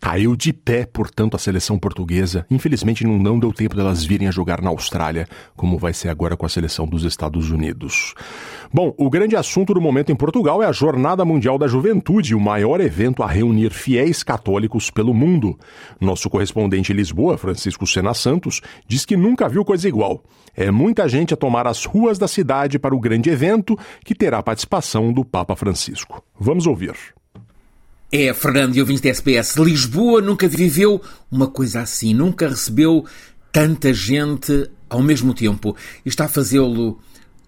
Caiu 0.00 0.34
de 0.36 0.52
pé, 0.52 0.86
portanto, 0.86 1.34
a 1.34 1.38
seleção 1.38 1.78
portuguesa. 1.78 2.46
Infelizmente, 2.50 3.06
não, 3.06 3.38
deu 3.38 3.52
tempo 3.52 3.76
delas 3.76 4.04
virem 4.04 4.28
a 4.28 4.30
jogar 4.30 4.62
na 4.62 4.70
Austrália, 4.70 5.28
como 5.56 5.78
vai 5.78 5.92
ser 5.92 6.08
agora 6.08 6.36
com 6.36 6.46
a 6.46 6.48
seleção 6.48 6.86
dos 6.86 7.04
Estados 7.04 7.50
Unidos. 7.50 8.14
Bom, 8.72 8.94
o 8.96 9.10
grande 9.10 9.36
assunto 9.36 9.74
do 9.74 9.80
momento 9.80 10.12
em 10.12 10.16
Portugal 10.16 10.62
é 10.62 10.66
a 10.66 10.72
Jornada 10.72 11.24
Mundial 11.24 11.58
da 11.58 11.66
Juventude, 11.66 12.34
o 12.34 12.40
maior 12.40 12.80
evento 12.80 13.22
a 13.22 13.26
reunir 13.26 13.70
fiéis 13.70 14.22
católicos 14.22 14.90
pelo 14.90 15.14
mundo. 15.14 15.58
Nosso 16.00 16.30
correspondente 16.30 16.92
em 16.92 16.96
Lisboa, 16.96 17.38
Francisco 17.38 17.86
Sena 17.86 18.14
Santos, 18.14 18.60
diz 18.86 19.04
que 19.04 19.16
nunca 19.16 19.48
viu 19.48 19.64
coisa 19.64 19.88
igual. 19.88 20.22
É 20.54 20.70
muita 20.70 21.08
gente 21.08 21.32
a 21.32 21.36
tomar 21.36 21.66
as 21.66 21.84
ruas 21.84 22.18
da 22.18 22.28
cidade 22.28 22.78
para 22.78 22.94
o 22.94 23.00
grande 23.00 23.30
evento 23.30 23.78
que 24.04 24.14
terá 24.14 24.42
participação 24.42 25.12
do 25.12 25.24
Papa 25.24 25.54
Francisco. 25.54 26.22
Vamos 26.38 26.66
ouvir. 26.66 27.17
É, 28.10 28.32
Fernando 28.32 28.74
e 28.74 28.80
ouvintes 28.80 29.02
da 29.02 29.10
SPS, 29.10 29.58
Lisboa 29.58 30.22
nunca 30.22 30.48
viveu 30.48 30.98
uma 31.30 31.46
coisa 31.46 31.82
assim, 31.82 32.14
nunca 32.14 32.48
recebeu 32.48 33.04
tanta 33.52 33.92
gente 33.92 34.70
ao 34.88 35.02
mesmo 35.02 35.34
tempo. 35.34 35.76
E 36.06 36.08
está 36.08 36.24
a 36.24 36.28
fazê-lo 36.28 36.98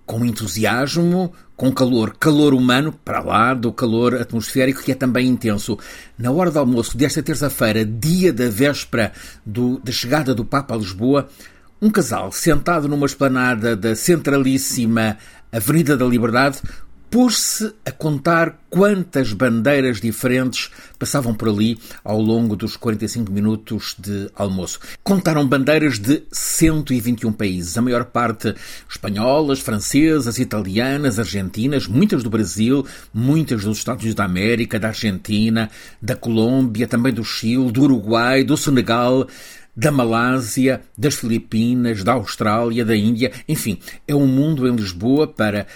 com 0.05 0.23
entusiasmo, 0.23 1.33
com 1.57 1.73
calor, 1.73 2.15
calor 2.21 2.53
humano, 2.53 2.93
para 2.93 3.23
lá 3.23 3.55
do 3.55 3.73
calor 3.73 4.15
atmosférico, 4.17 4.83
que 4.83 4.93
é 4.93 4.95
também 4.95 5.29
intenso. 5.29 5.79
Na 6.19 6.31
hora 6.31 6.51
do 6.51 6.59
almoço 6.59 6.95
desta 6.95 7.23
terça-feira, 7.23 7.83
dia 7.83 8.31
da 8.31 8.51
véspera 8.51 9.13
do, 9.47 9.79
da 9.79 9.91
chegada 9.91 10.35
do 10.35 10.45
Papa 10.45 10.75
a 10.75 10.77
Lisboa, 10.77 11.27
um 11.81 11.89
casal 11.89 12.31
sentado 12.33 12.87
numa 12.87 13.07
esplanada 13.07 13.75
da 13.75 13.97
centralíssima 13.97 15.17
Avenida 15.51 15.97
da 15.97 16.05
Liberdade 16.05 16.61
pôs-se 17.11 17.75
a 17.85 17.91
contar 17.91 18.61
quantas 18.71 19.33
bandeiras 19.33 20.01
diferentes 20.01 20.71
passavam 20.97 21.35
por 21.35 21.49
ali 21.49 21.77
ao 22.05 22.21
longo 22.21 22.55
dos 22.55 22.77
45 22.77 23.33
minutos 23.33 23.97
de 23.99 24.31
almoço. 24.37 24.79
Contaram 25.03 25.47
bandeiras 25.47 25.99
de 25.99 26.23
121 26.31 27.33
países, 27.33 27.77
a 27.77 27.83
maior 27.83 28.05
parte 28.05 28.55
espanholas, 28.89 29.59
francesas, 29.59 30.39
italianas, 30.39 31.19
argentinas, 31.19 31.89
muitas 31.89 32.23
do 32.23 32.31
Brasil, 32.31 32.87
muitas 33.13 33.65
dos 33.65 33.79
Estados 33.79 34.03
Unidos 34.03 34.17
da 34.17 34.25
América, 34.25 34.79
da 34.79 34.89
Argentina, 34.89 35.69
da 36.01 36.15
Colômbia, 36.15 36.87
também 36.87 37.13
do 37.13 37.25
Chile, 37.25 37.73
do 37.73 37.83
Uruguai, 37.83 38.45
do 38.45 38.57
Senegal, 38.57 39.27
da 39.77 39.91
Malásia, 39.91 40.83
das 40.97 41.15
Filipinas, 41.15 42.05
da 42.05 42.13
Austrália, 42.13 42.85
da 42.85 42.97
Índia, 42.97 43.33
enfim, 43.49 43.79
é 44.07 44.15
um 44.15 44.27
mundo 44.27 44.69
em 44.69 44.77
Lisboa 44.77 45.27
para 45.27 45.67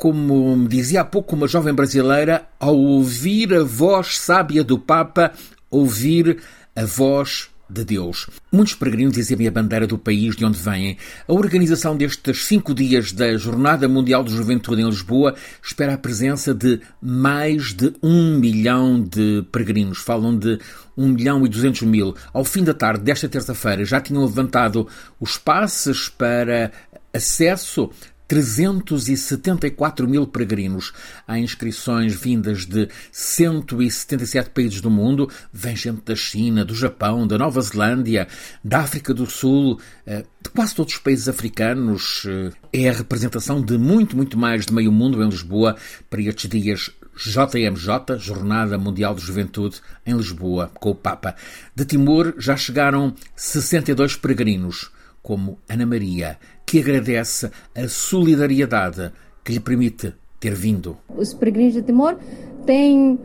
como 0.00 0.56
me 0.56 0.66
dizia 0.66 1.02
há 1.02 1.04
pouco 1.04 1.36
uma 1.36 1.46
jovem 1.46 1.74
brasileira, 1.74 2.46
ao 2.58 2.74
ouvir 2.74 3.52
a 3.52 3.62
voz 3.62 4.18
sábia 4.18 4.64
do 4.64 4.78
Papa, 4.78 5.30
ouvir 5.70 6.38
a 6.74 6.86
voz 6.86 7.50
de 7.68 7.84
Deus. 7.84 8.26
Muitos 8.50 8.74
peregrinos 8.74 9.18
exibem 9.18 9.46
a 9.46 9.50
bandeira 9.50 9.86
do 9.86 9.98
país 9.98 10.34
de 10.34 10.44
onde 10.44 10.58
vêm. 10.58 10.96
A 11.28 11.34
organização 11.34 11.94
destes 11.94 12.46
cinco 12.46 12.74
dias 12.74 13.12
da 13.12 13.36
Jornada 13.36 13.86
Mundial 13.86 14.24
de 14.24 14.34
Juventude 14.34 14.80
em 14.80 14.86
Lisboa 14.86 15.34
espera 15.62 15.92
a 15.92 15.98
presença 15.98 16.54
de 16.54 16.80
mais 17.00 17.74
de 17.74 17.92
um 18.02 18.38
milhão 18.38 19.02
de 19.02 19.44
peregrinos. 19.52 19.98
Falam 19.98 20.34
de 20.34 20.58
um 20.96 21.08
milhão 21.08 21.44
e 21.44 21.48
duzentos 21.48 21.82
mil. 21.82 22.16
Ao 22.32 22.42
fim 22.42 22.64
da 22.64 22.72
tarde 22.72 23.04
desta 23.04 23.28
terça-feira 23.28 23.84
já 23.84 24.00
tinham 24.00 24.24
levantado 24.24 24.88
os 25.20 25.36
passes 25.36 26.08
para 26.08 26.72
acesso 27.12 27.90
374 28.30 30.06
mil 30.06 30.24
peregrinos. 30.24 30.92
Há 31.26 31.40
inscrições 31.40 32.14
vindas 32.14 32.64
de 32.64 32.88
177 33.10 34.50
países 34.50 34.80
do 34.80 34.88
mundo. 34.88 35.28
Vem 35.52 35.74
gente 35.74 36.02
da 36.04 36.14
China, 36.14 36.64
do 36.64 36.72
Japão, 36.72 37.26
da 37.26 37.36
Nova 37.36 37.60
Zelândia, 37.60 38.28
da 38.62 38.78
África 38.82 39.12
do 39.12 39.26
Sul, 39.26 39.80
eh, 40.06 40.24
de 40.40 40.48
quase 40.50 40.76
todos 40.76 40.94
os 40.94 41.00
países 41.00 41.28
africanos. 41.28 42.24
Eh, 42.72 42.84
é 42.84 42.88
a 42.88 42.92
representação 42.92 43.60
de 43.60 43.76
muito, 43.76 44.16
muito 44.16 44.38
mais 44.38 44.64
de 44.64 44.72
meio 44.72 44.92
mundo 44.92 45.20
em 45.24 45.28
Lisboa 45.28 45.74
para 46.08 46.22
estes 46.22 46.48
dias 46.48 46.92
JMJ, 47.16 48.16
Jornada 48.16 48.78
Mundial 48.78 49.12
de 49.12 49.22
Juventude, 49.22 49.80
em 50.06 50.16
Lisboa, 50.16 50.70
com 50.74 50.90
o 50.90 50.94
Papa. 50.94 51.34
De 51.74 51.84
Timor 51.84 52.34
já 52.38 52.56
chegaram 52.56 53.12
62 53.34 54.14
peregrinos, 54.14 54.88
como 55.20 55.58
Ana 55.68 55.84
Maria, 55.84 56.38
que 56.70 56.78
agradece 56.78 57.50
a 57.74 57.88
solidariedade 57.88 59.10
que 59.42 59.52
lhe 59.52 59.58
permite 59.58 60.14
ter 60.38 60.54
vindo. 60.54 60.96
Os 61.16 61.34
peregrinos 61.34 61.74
de 61.74 61.82
Timor 61.82 62.16
têm 62.64 63.18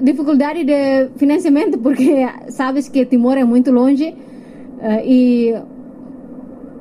dificuldade 0.00 0.62
de 0.62 1.08
financiamento 1.16 1.76
porque 1.78 2.24
sabes 2.50 2.88
que 2.88 3.04
Timor 3.04 3.36
é 3.36 3.42
muito 3.42 3.72
longe 3.72 4.10
uh, 4.10 5.04
e 5.04 5.54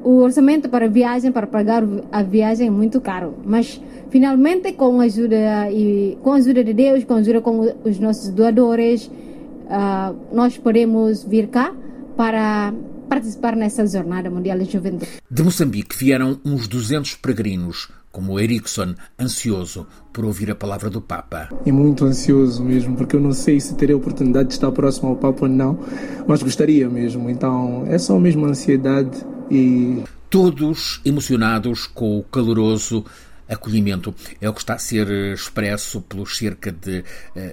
o 0.04 0.18
orçamento 0.18 0.70
para 0.70 0.88
viagem, 0.88 1.32
para 1.32 1.48
pagar 1.48 1.84
a 2.12 2.22
viagem 2.22 2.68
é 2.68 2.72
muito 2.72 3.02
caro. 3.02 3.34
Mas 3.44 3.82
finalmente 4.12 4.72
com 4.74 5.02
a 5.02 5.06
ajuda 5.06 5.72
e 5.72 6.16
com 6.22 6.34
a 6.34 6.36
ajuda 6.36 6.64
de 6.64 6.74
Deus, 6.76 7.04
com 7.06 7.16
a 7.16 7.18
ajuda 7.18 7.42
com 7.42 7.74
os 7.84 7.98
nossos 7.98 8.30
doadores, 8.30 9.08
uh, 9.08 10.16
nós 10.32 10.60
podemos 10.60 11.24
vir 11.24 11.48
cá 11.48 11.74
para 12.16 12.72
participar 13.10 13.56
nessa 13.56 13.86
Jornada 13.86 14.30
Mundial 14.30 14.58
de 14.60 14.72
Juventude. 14.72 15.12
De 15.30 15.44
Moçambique 15.44 15.98
vieram 15.98 16.40
uns 16.44 16.68
200 16.68 17.16
peregrinos, 17.16 17.90
como 18.12 18.40
Erickson, 18.40 18.94
ansioso 19.20 19.88
por 20.12 20.24
ouvir 20.26 20.52
a 20.52 20.56
palavra 20.56 20.90
do 20.90 21.02
Papa. 21.02 21.50
E 21.66 21.72
muito 21.72 22.06
ansioso 22.06 22.64
mesmo, 22.64 22.96
porque 22.96 23.16
eu 23.16 23.20
não 23.20 23.34
sei 23.34 23.60
se 23.60 23.76
terei 23.76 23.96
a 23.96 23.98
oportunidade 23.98 24.50
de 24.50 24.54
estar 24.54 24.72
próximo 24.72 25.10
ao 25.10 25.16
Papa 25.16 25.46
ou 25.46 25.50
não, 25.50 25.80
mas 26.28 26.44
gostaria 26.44 26.88
mesmo. 26.90 27.30
Então 27.30 27.86
é 27.88 27.98
só 27.98 28.20
mesmo 28.20 28.46
ansiedade 28.46 29.26
e. 29.50 30.04
Todos 30.30 31.00
emocionados 31.06 31.86
com 31.86 32.18
o 32.18 32.24
caloroso 32.24 33.06
acolhimento. 33.48 34.14
É 34.42 34.50
o 34.50 34.54
que 34.54 34.62
está 34.62 34.76
a 34.76 34.80
ser 34.80 35.08
expresso 35.34 36.02
pelos 36.02 36.38
cerca 36.38 36.72
de 36.72 37.04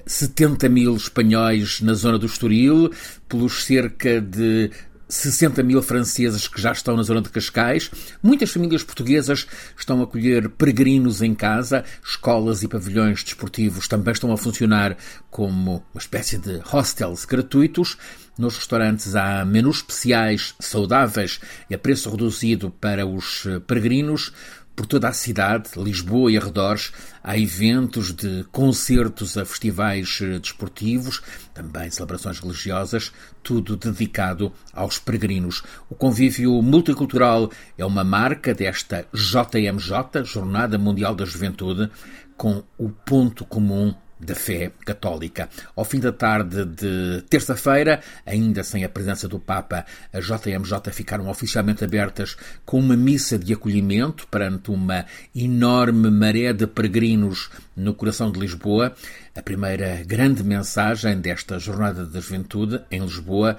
70 0.06 0.68
mil 0.68 0.96
espanhóis 0.96 1.80
na 1.80 1.94
zona 1.94 2.18
do 2.18 2.26
Estoril, 2.26 2.90
pelos 3.28 3.64
cerca 3.64 4.20
de 4.20 4.70
60 5.10 5.62
mil 5.62 5.82
franceses 5.82 6.46
que 6.46 6.60
já 6.60 6.72
estão 6.72 6.96
na 6.96 7.02
zona 7.02 7.20
de 7.20 7.28
Cascais. 7.28 7.90
Muitas 8.22 8.50
famílias 8.50 8.82
portuguesas 8.82 9.46
estão 9.76 10.00
a 10.00 10.04
acolher 10.04 10.48
peregrinos 10.50 11.20
em 11.20 11.34
casa. 11.34 11.84
Escolas 12.02 12.62
e 12.62 12.68
pavilhões 12.68 13.22
desportivos 13.24 13.88
também 13.88 14.12
estão 14.12 14.32
a 14.32 14.38
funcionar 14.38 14.96
como 15.28 15.84
uma 15.92 16.00
espécie 16.00 16.38
de 16.38 16.58
hostels 16.64 17.24
gratuitos. 17.24 17.98
Nos 18.38 18.56
restaurantes 18.56 19.14
há 19.16 19.44
menus 19.44 19.78
especiais, 19.78 20.54
saudáveis 20.58 21.40
e 21.68 21.74
a 21.74 21.78
preço 21.78 22.08
reduzido 22.08 22.70
para 22.70 23.04
os 23.04 23.46
peregrinos. 23.66 24.32
Por 24.80 24.86
toda 24.86 25.10
a 25.10 25.12
cidade, 25.12 25.72
Lisboa 25.76 26.32
e 26.32 26.38
arredores, 26.38 26.90
há 27.22 27.36
eventos 27.36 28.14
de 28.14 28.44
concertos 28.50 29.36
a 29.36 29.44
festivais 29.44 30.20
eh, 30.22 30.38
desportivos, 30.38 31.20
também 31.52 31.90
celebrações 31.90 32.40
religiosas, 32.40 33.12
tudo 33.42 33.76
dedicado 33.76 34.50
aos 34.72 34.98
peregrinos. 34.98 35.62
O 35.90 35.94
convívio 35.94 36.62
multicultural 36.62 37.50
é 37.76 37.84
uma 37.84 38.02
marca 38.02 38.54
desta 38.54 39.06
JMJ, 39.12 40.24
Jornada 40.24 40.78
Mundial 40.78 41.14
da 41.14 41.26
Juventude, 41.26 41.90
com 42.34 42.62
o 42.78 42.88
ponto 42.88 43.44
comum 43.44 43.94
da 44.20 44.34
fé 44.34 44.70
católica. 44.84 45.48
Ao 45.74 45.84
fim 45.84 45.98
da 45.98 46.12
tarde 46.12 46.64
de 46.64 47.22
terça-feira, 47.28 48.00
ainda 48.26 48.62
sem 48.62 48.84
a 48.84 48.88
presença 48.88 49.26
do 49.26 49.38
Papa, 49.38 49.84
as 50.12 50.26
JMJ 50.26 50.92
ficaram 50.92 51.28
oficialmente 51.28 51.84
abertas 51.84 52.36
com 52.64 52.78
uma 52.78 52.96
missa 52.96 53.38
de 53.38 53.52
acolhimento 53.52 54.26
perante 54.28 54.70
uma 54.70 55.06
enorme 55.34 56.10
maré 56.10 56.52
de 56.52 56.66
peregrinos 56.66 57.50
no 57.74 57.94
coração 57.94 58.30
de 58.30 58.38
Lisboa. 58.38 58.94
A 59.34 59.42
primeira 59.42 60.02
grande 60.04 60.44
mensagem 60.44 61.18
desta 61.18 61.58
Jornada 61.58 62.04
da 62.04 62.20
Juventude 62.20 62.80
em 62.90 63.00
Lisboa 63.00 63.56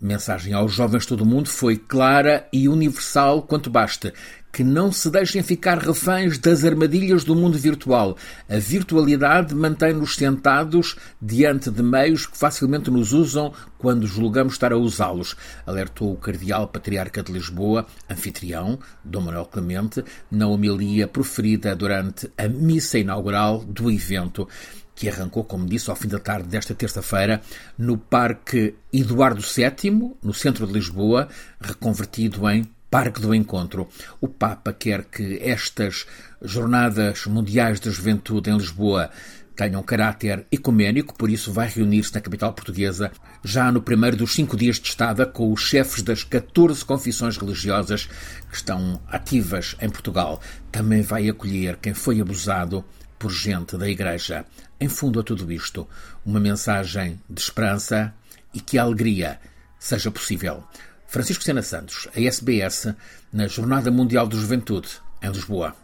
mensagem 0.00 0.54
aos 0.54 0.72
jovens 0.72 1.02
de 1.02 1.08
todo 1.08 1.20
o 1.20 1.26
mundo 1.26 1.48
foi 1.48 1.76
clara 1.76 2.48
e 2.50 2.68
universal 2.68 3.42
quanto 3.42 3.68
basta 3.68 4.14
que 4.52 4.64
não 4.64 4.90
se 4.92 5.10
deixem 5.10 5.42
ficar 5.42 5.78
reféns 5.78 6.38
das 6.38 6.64
armadilhas 6.64 7.24
do 7.24 7.34
mundo 7.34 7.58
virtual. 7.58 8.16
A 8.48 8.58
virtualidade 8.58 9.54
mantém-nos 9.54 10.16
sentados 10.16 10.96
diante 11.20 11.70
de 11.70 11.82
meios 11.82 12.26
que 12.26 12.36
facilmente 12.36 12.90
nos 12.90 13.12
usam 13.12 13.52
quando 13.78 14.06
julgamos 14.06 14.54
estar 14.54 14.72
a 14.72 14.76
usá-los, 14.76 15.34
alertou 15.66 16.12
o 16.12 16.16
Cardeal 16.16 16.68
Patriarca 16.68 17.22
de 17.22 17.32
Lisboa, 17.32 17.86
anfitrião, 18.08 18.78
Dom 19.02 19.22
Manuel 19.22 19.46
Clemente, 19.46 20.04
na 20.30 20.46
homilia 20.46 21.08
proferida 21.08 21.74
durante 21.74 22.30
a 22.36 22.46
missa 22.46 22.98
inaugural 22.98 23.64
do 23.64 23.90
evento 23.90 24.46
que 24.94 25.08
arrancou, 25.08 25.42
como 25.44 25.64
disse, 25.64 25.88
ao 25.88 25.96
fim 25.96 26.08
da 26.08 26.18
tarde 26.18 26.46
desta 26.46 26.74
terça-feira, 26.74 27.40
no 27.78 27.96
Parque 27.96 28.74
Eduardo 28.92 29.40
VII, 29.40 30.14
no 30.22 30.34
centro 30.34 30.66
de 30.66 30.74
Lisboa, 30.74 31.26
reconvertido 31.58 32.46
em 32.50 32.68
Parque 32.90 33.20
do 33.20 33.34
Encontro. 33.34 33.88
O 34.20 34.26
Papa 34.26 34.72
quer 34.72 35.04
que 35.04 35.38
estas 35.42 36.06
Jornadas 36.42 37.24
Mundiais 37.26 37.78
da 37.78 37.90
Juventude 37.90 38.50
em 38.50 38.56
Lisboa 38.56 39.10
tenham 39.54 39.82
caráter 39.82 40.46
ecuménico, 40.50 41.14
por 41.14 41.30
isso 41.30 41.52
vai 41.52 41.68
reunir-se 41.68 42.14
na 42.14 42.20
capital 42.20 42.52
portuguesa 42.52 43.12
já 43.44 43.70
no 43.70 43.82
primeiro 43.82 44.16
dos 44.16 44.32
cinco 44.32 44.56
dias 44.56 44.80
de 44.80 44.88
estada 44.88 45.26
com 45.26 45.52
os 45.52 45.60
chefes 45.60 46.02
das 46.02 46.24
14 46.24 46.84
confissões 46.84 47.36
religiosas 47.36 48.06
que 48.48 48.56
estão 48.56 49.00
ativas 49.08 49.76
em 49.80 49.88
Portugal. 49.88 50.40
Também 50.72 51.02
vai 51.02 51.28
acolher 51.28 51.76
quem 51.76 51.94
foi 51.94 52.20
abusado 52.20 52.84
por 53.18 53.30
gente 53.30 53.76
da 53.76 53.88
Igreja. 53.88 54.46
Em 54.80 54.88
fundo 54.88 55.20
a 55.20 55.22
tudo 55.22 55.52
isto, 55.52 55.86
uma 56.24 56.40
mensagem 56.40 57.20
de 57.28 57.40
esperança 57.40 58.14
e 58.54 58.60
que 58.60 58.78
a 58.78 58.82
alegria 58.82 59.38
seja 59.78 60.10
possível. 60.10 60.64
Francisco 61.10 61.42
Sena 61.42 61.60
Santos, 61.60 62.08
a 62.14 62.20
SBS, 62.20 62.94
na 63.32 63.48
Jornada 63.48 63.90
Mundial 63.90 64.28
de 64.28 64.36
Juventude, 64.36 64.86
em 65.20 65.28
Lisboa. 65.28 65.74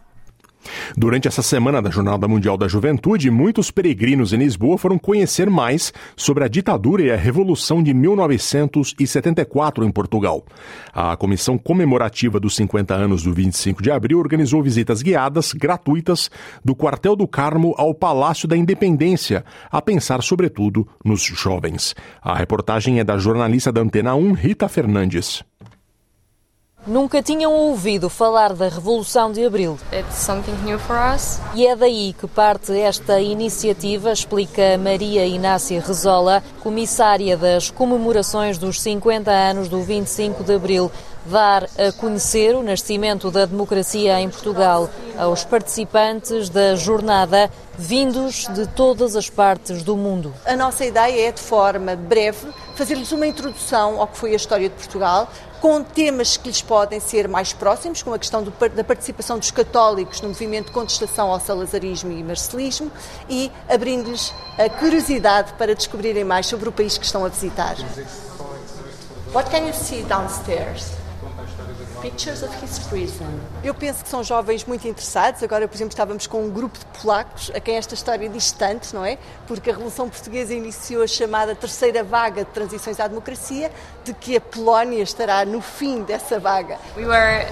Durante 0.97 1.29
essa 1.29 1.43
semana 1.43 1.81
da 1.81 1.91
Jornada 1.91 2.27
Mundial 2.29 2.57
da 2.57 2.69
Juventude, 2.69 3.31
muitos 3.31 3.71
peregrinos 3.71 4.33
em 4.33 4.39
Lisboa 4.39 4.79
foram 4.79 4.99
conhecer 4.99 5.51
mais 5.51 5.93
sobre 6.17 6.45
a 6.45 6.49
ditadura 6.49 7.03
e 7.03 7.11
a 7.11 7.17
Revolução 7.17 7.83
de 7.83 7.93
1974 7.93 9.85
em 9.85 9.91
Portugal. 9.91 10.45
A 10.93 11.17
Comissão 11.17 11.59
Comemorativa 11.59 12.41
dos 12.41 12.57
50 12.57 12.95
anos 12.95 13.23
do 13.23 13.33
25 13.33 13.83
de 13.83 13.91
abril 13.91 14.19
organizou 14.19 14.63
visitas 14.63 15.03
guiadas, 15.03 15.53
gratuitas, 15.53 16.31
do 16.65 16.75
Quartel 16.75 17.17
do 17.17 17.27
Carmo 17.27 17.75
ao 17.77 17.95
Palácio 17.95 18.49
da 18.49 18.57
Independência, 18.57 19.45
a 19.71 19.83
pensar 19.83 20.23
sobretudo 20.23 20.87
nos 21.05 21.23
jovens. 21.23 21.95
A 22.23 22.35
reportagem 22.35 23.01
é 23.01 23.05
da 23.05 23.19
jornalista 23.19 23.73
da 23.73 23.81
Antena 23.81 24.15
1, 24.15 24.33
Rita 24.33 24.69
Fernandes. 24.69 25.45
Nunca 26.87 27.21
tinham 27.21 27.53
ouvido 27.53 28.09
falar 28.09 28.53
da 28.53 28.69
Revolução 28.69 29.33
de 29.33 29.45
Abril. 29.45 29.77
E 31.53 31.67
é 31.67 31.75
daí 31.75 32.13
que 32.13 32.29
parte 32.29 32.79
esta 32.79 33.21
iniciativa, 33.21 34.13
explica 34.13 34.79
Maria 34.79 35.27
Inácia 35.27 35.83
Rezola, 35.85 36.45
comissária 36.63 37.37
das 37.37 37.73
comemorações 37.73 38.57
dos 38.57 38.81
50 38.81 39.33
anos 39.33 39.69
do 39.69 39.83
25 39.83 40.45
de 40.45 40.55
Abril, 40.55 40.93
dar 41.27 41.65
a 41.65 41.93
conhecer 41.93 42.55
o 42.55 42.63
nascimento 42.63 43.31
da 43.31 43.45
democracia 43.45 44.21
em 44.21 44.29
Portugal 44.29 44.89
aos 45.19 45.45
participantes 45.45 46.49
da 46.49 46.75
jornada 46.75 47.51
vindos 47.79 48.47
de 48.49 48.67
todas 48.69 49.17
as 49.17 49.29
partes 49.29 49.83
do 49.83 49.97
mundo. 49.97 50.33
A 50.45 50.57
nossa 50.57 50.85
ideia 50.85 51.29
é, 51.29 51.33
de 51.33 51.41
forma 51.41 51.95
breve, 51.95 52.49
fazer-lhes 52.75 53.13
uma 53.13 53.27
introdução 53.27 54.01
ao 54.01 54.07
que 54.07 54.17
foi 54.17 54.33
a 54.33 54.37
história 54.37 54.69
de 54.69 54.75
Portugal, 54.75 55.31
com 55.61 55.83
temas 55.83 56.37
que 56.37 56.49
lhes 56.49 56.63
podem 56.63 57.01
ser 57.01 57.29
mais 57.29 57.53
próximos, 57.53 58.03
como 58.03 58.15
a 58.15 58.19
questão 58.19 58.43
do, 58.43 58.51
da 58.51 58.85
participação 58.85 59.39
dos 59.39 59.51
católicos 59.51 60.21
no 60.21 60.29
movimento 60.29 60.67
de 60.67 60.73
contestação 60.73 61.31
ao 61.31 61.41
salazarismo 61.41 62.13
e 62.13 62.23
marcelismo, 62.23 62.91
e 63.29 63.51
abrindo-lhes 63.69 64.33
a 64.59 64.69
curiosidade 64.69 65.53
para 65.55 65.75
descobrirem 65.75 66.25
mais 66.25 66.47
sobre 66.47 66.69
o 66.69 66.73
país 66.73 66.97
que 66.97 67.05
estão 67.05 67.25
a 67.25 67.29
visitar. 67.29 67.77
What 69.35 69.51
can 69.51 69.67
you 69.67 69.75
see 69.75 70.03
downstairs? 70.03 71.06
Pictures 72.01 72.43
of 72.43 72.55
his 72.65 72.79
prison. 72.89 73.27
Eu 73.65 73.75
penso 73.75 74.03
que 74.05 74.09
são 74.09 74.23
jovens 74.23 74.65
muito 74.65 74.87
interessados. 74.87 75.43
Agora, 75.43 75.67
por 75.67 75.75
exemplo, 75.75 75.93
estávamos 75.93 76.27
com 76.27 76.45
um 76.45 76.51
grupo 76.51 76.79
de 76.79 76.85
polacos 77.01 77.51
a 77.55 77.61
quem 77.61 77.77
esta 77.77 77.95
história 77.95 78.29
diz 78.29 78.53
tanto, 78.53 78.95
não 78.95 79.05
é? 79.05 79.19
Porque 79.47 79.71
a 79.71 79.73
Revolução 79.73 80.09
Portuguesa 80.09 80.55
iniciou 80.55 81.03
a 81.03 81.07
chamada 81.07 81.55
terceira 81.55 82.05
vaga 82.05 82.45
de 82.45 82.51
transições 82.51 83.01
à 83.01 83.09
democracia, 83.09 83.73
de 84.05 84.13
que 84.13 84.37
a 84.37 84.41
Polónia 84.41 85.03
estará 85.03 85.45
no 85.45 85.61
fim 85.61 86.03
dessa 86.03 86.39
vaga. 86.39 86.79
We 86.97 87.07
were 87.07 87.47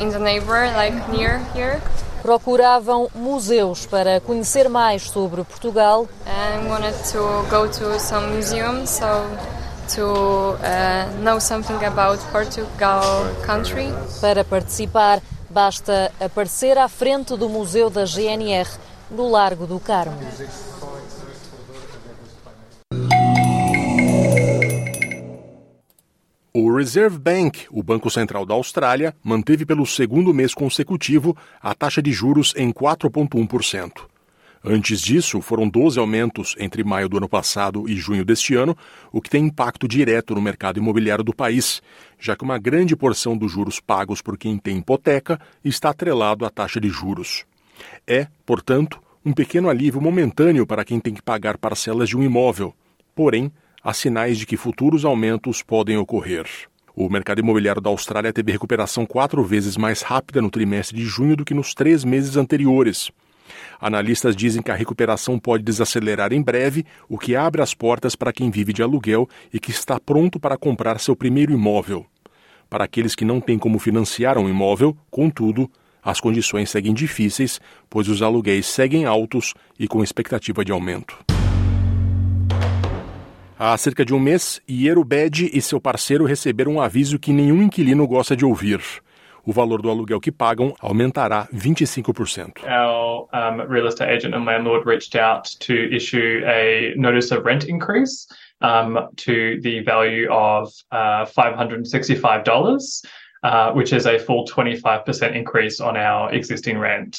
in 0.00 0.10
the 0.10 0.18
neighbor, 0.18 0.72
like 0.74 0.96
near 1.10 1.40
here. 1.54 1.80
Procuravam 2.22 3.08
museus 3.14 3.84
para 3.84 4.20
conhecer 4.20 4.68
mais 4.68 5.02
sobre 5.10 5.42
Portugal. 5.44 6.08
And 6.26 6.68
wanted 6.68 6.94
to 7.12 7.44
go 7.50 7.68
to 7.68 7.98
some 7.98 8.28
museums, 8.28 8.90
so 8.90 9.06
to 9.94 10.04
uh, 10.04 11.22
know 11.22 11.38
something 11.38 11.84
about 11.84 12.18
Portugal 12.30 13.02
country. 13.44 13.88
Para 14.20 14.44
participar, 14.44 15.20
basta 15.50 16.12
aparecer 16.20 16.78
à 16.78 16.88
frente 16.88 17.36
do 17.36 17.48
Museu 17.48 17.90
da 17.90 18.04
GNR, 18.04 18.68
no 19.10 19.28
Largo 19.28 19.66
do 19.66 19.78
Carmo. 19.78 20.18
O 26.54 26.76
Reserve 26.76 27.18
Bank, 27.18 27.66
o 27.70 27.82
Banco 27.82 28.10
Central 28.10 28.44
da 28.44 28.54
Austrália, 28.54 29.14
manteve 29.22 29.64
pelo 29.64 29.86
segundo 29.86 30.34
mês 30.34 30.52
consecutivo 30.52 31.34
a 31.62 31.74
taxa 31.74 32.02
de 32.02 32.12
juros 32.12 32.52
em 32.56 32.70
4,1%. 32.70 34.11
Antes 34.64 35.00
disso, 35.00 35.40
foram 35.40 35.68
12 35.68 35.98
aumentos 35.98 36.54
entre 36.56 36.84
maio 36.84 37.08
do 37.08 37.16
ano 37.16 37.28
passado 37.28 37.88
e 37.88 37.96
junho 37.96 38.24
deste 38.24 38.54
ano, 38.54 38.76
o 39.10 39.20
que 39.20 39.28
tem 39.28 39.46
impacto 39.46 39.88
direto 39.88 40.36
no 40.36 40.40
mercado 40.40 40.78
imobiliário 40.78 41.24
do 41.24 41.34
país, 41.34 41.82
já 42.16 42.36
que 42.36 42.44
uma 42.44 42.58
grande 42.58 42.94
porção 42.94 43.36
dos 43.36 43.50
juros 43.50 43.80
pagos 43.80 44.22
por 44.22 44.38
quem 44.38 44.56
tem 44.56 44.78
hipoteca 44.78 45.40
está 45.64 45.90
atrelado 45.90 46.46
à 46.46 46.50
taxa 46.50 46.80
de 46.80 46.88
juros. 46.88 47.44
É, 48.06 48.28
portanto, 48.46 49.02
um 49.24 49.32
pequeno 49.32 49.68
alívio 49.68 50.00
momentâneo 50.00 50.64
para 50.64 50.84
quem 50.84 51.00
tem 51.00 51.14
que 51.14 51.22
pagar 51.22 51.58
parcelas 51.58 52.08
de 52.08 52.16
um 52.16 52.22
imóvel. 52.22 52.72
Porém, 53.16 53.50
há 53.82 53.92
sinais 53.92 54.38
de 54.38 54.46
que 54.46 54.56
futuros 54.56 55.04
aumentos 55.04 55.60
podem 55.60 55.96
ocorrer. 55.96 56.46
O 56.94 57.08
mercado 57.08 57.40
imobiliário 57.40 57.80
da 57.80 57.90
Austrália 57.90 58.32
teve 58.32 58.52
recuperação 58.52 59.04
quatro 59.06 59.42
vezes 59.42 59.76
mais 59.76 60.02
rápida 60.02 60.40
no 60.40 60.50
trimestre 60.50 60.96
de 60.96 61.04
junho 61.04 61.34
do 61.34 61.44
que 61.44 61.54
nos 61.54 61.74
três 61.74 62.04
meses 62.04 62.36
anteriores. 62.36 63.10
Analistas 63.80 64.36
dizem 64.36 64.62
que 64.62 64.70
a 64.70 64.74
recuperação 64.74 65.38
pode 65.38 65.62
desacelerar 65.62 66.32
em 66.32 66.42
breve, 66.42 66.84
o 67.08 67.18
que 67.18 67.34
abre 67.36 67.62
as 67.62 67.74
portas 67.74 68.14
para 68.14 68.32
quem 68.32 68.50
vive 68.50 68.72
de 68.72 68.82
aluguel 68.82 69.28
e 69.52 69.58
que 69.58 69.70
está 69.70 69.98
pronto 69.98 70.38
para 70.38 70.56
comprar 70.56 71.00
seu 71.00 71.16
primeiro 71.16 71.52
imóvel. 71.52 72.06
Para 72.68 72.84
aqueles 72.84 73.14
que 73.14 73.24
não 73.24 73.40
têm 73.40 73.58
como 73.58 73.78
financiar 73.78 74.38
um 74.38 74.48
imóvel, 74.48 74.96
contudo, 75.10 75.70
as 76.02 76.20
condições 76.20 76.70
seguem 76.70 76.94
difíceis, 76.94 77.60
pois 77.88 78.08
os 78.08 78.22
aluguéis 78.22 78.66
seguem 78.66 79.04
altos 79.04 79.54
e 79.78 79.86
com 79.86 80.02
expectativa 80.02 80.64
de 80.64 80.72
aumento. 80.72 81.16
Há 83.58 83.76
cerca 83.76 84.04
de 84.04 84.12
um 84.12 84.18
mês, 84.18 84.60
Iero 84.68 85.04
Bed 85.04 85.48
e 85.52 85.62
seu 85.62 85.80
parceiro 85.80 86.24
receberam 86.24 86.72
um 86.72 86.80
aviso 86.80 87.18
que 87.18 87.32
nenhum 87.32 87.62
inquilino 87.62 88.04
gosta 88.08 88.34
de 88.34 88.44
ouvir. 88.44 88.80
O 89.44 89.52
valor 89.52 89.82
do 89.82 89.90
aluguel 89.90 90.20
que 90.20 90.30
pagam 90.30 90.74
aumentará 90.80 91.48
25%. 91.52 92.64
Our 92.64 93.28
um, 93.32 93.60
real 93.68 93.88
estate 93.88 94.10
agent 94.10 94.34
and 94.34 94.44
landlord 94.44 94.86
reached 94.86 95.16
out 95.16 95.46
to 95.60 95.94
issue 95.94 96.42
a 96.44 96.94
notice 96.96 97.32
of 97.32 97.44
rent 97.44 97.64
increase 97.64 98.28
um, 98.60 99.08
to 99.16 99.60
the 99.62 99.80
value 99.80 100.30
of 100.30 100.72
uh, 100.92 101.26
$565, 101.26 103.02
uh, 103.42 103.72
which 103.72 103.92
is 103.92 104.06
a 104.06 104.18
full 104.18 104.46
25% 104.46 105.34
increase 105.34 105.80
on 105.80 105.96
our 105.96 106.32
existing 106.32 106.78
rent. 106.78 107.18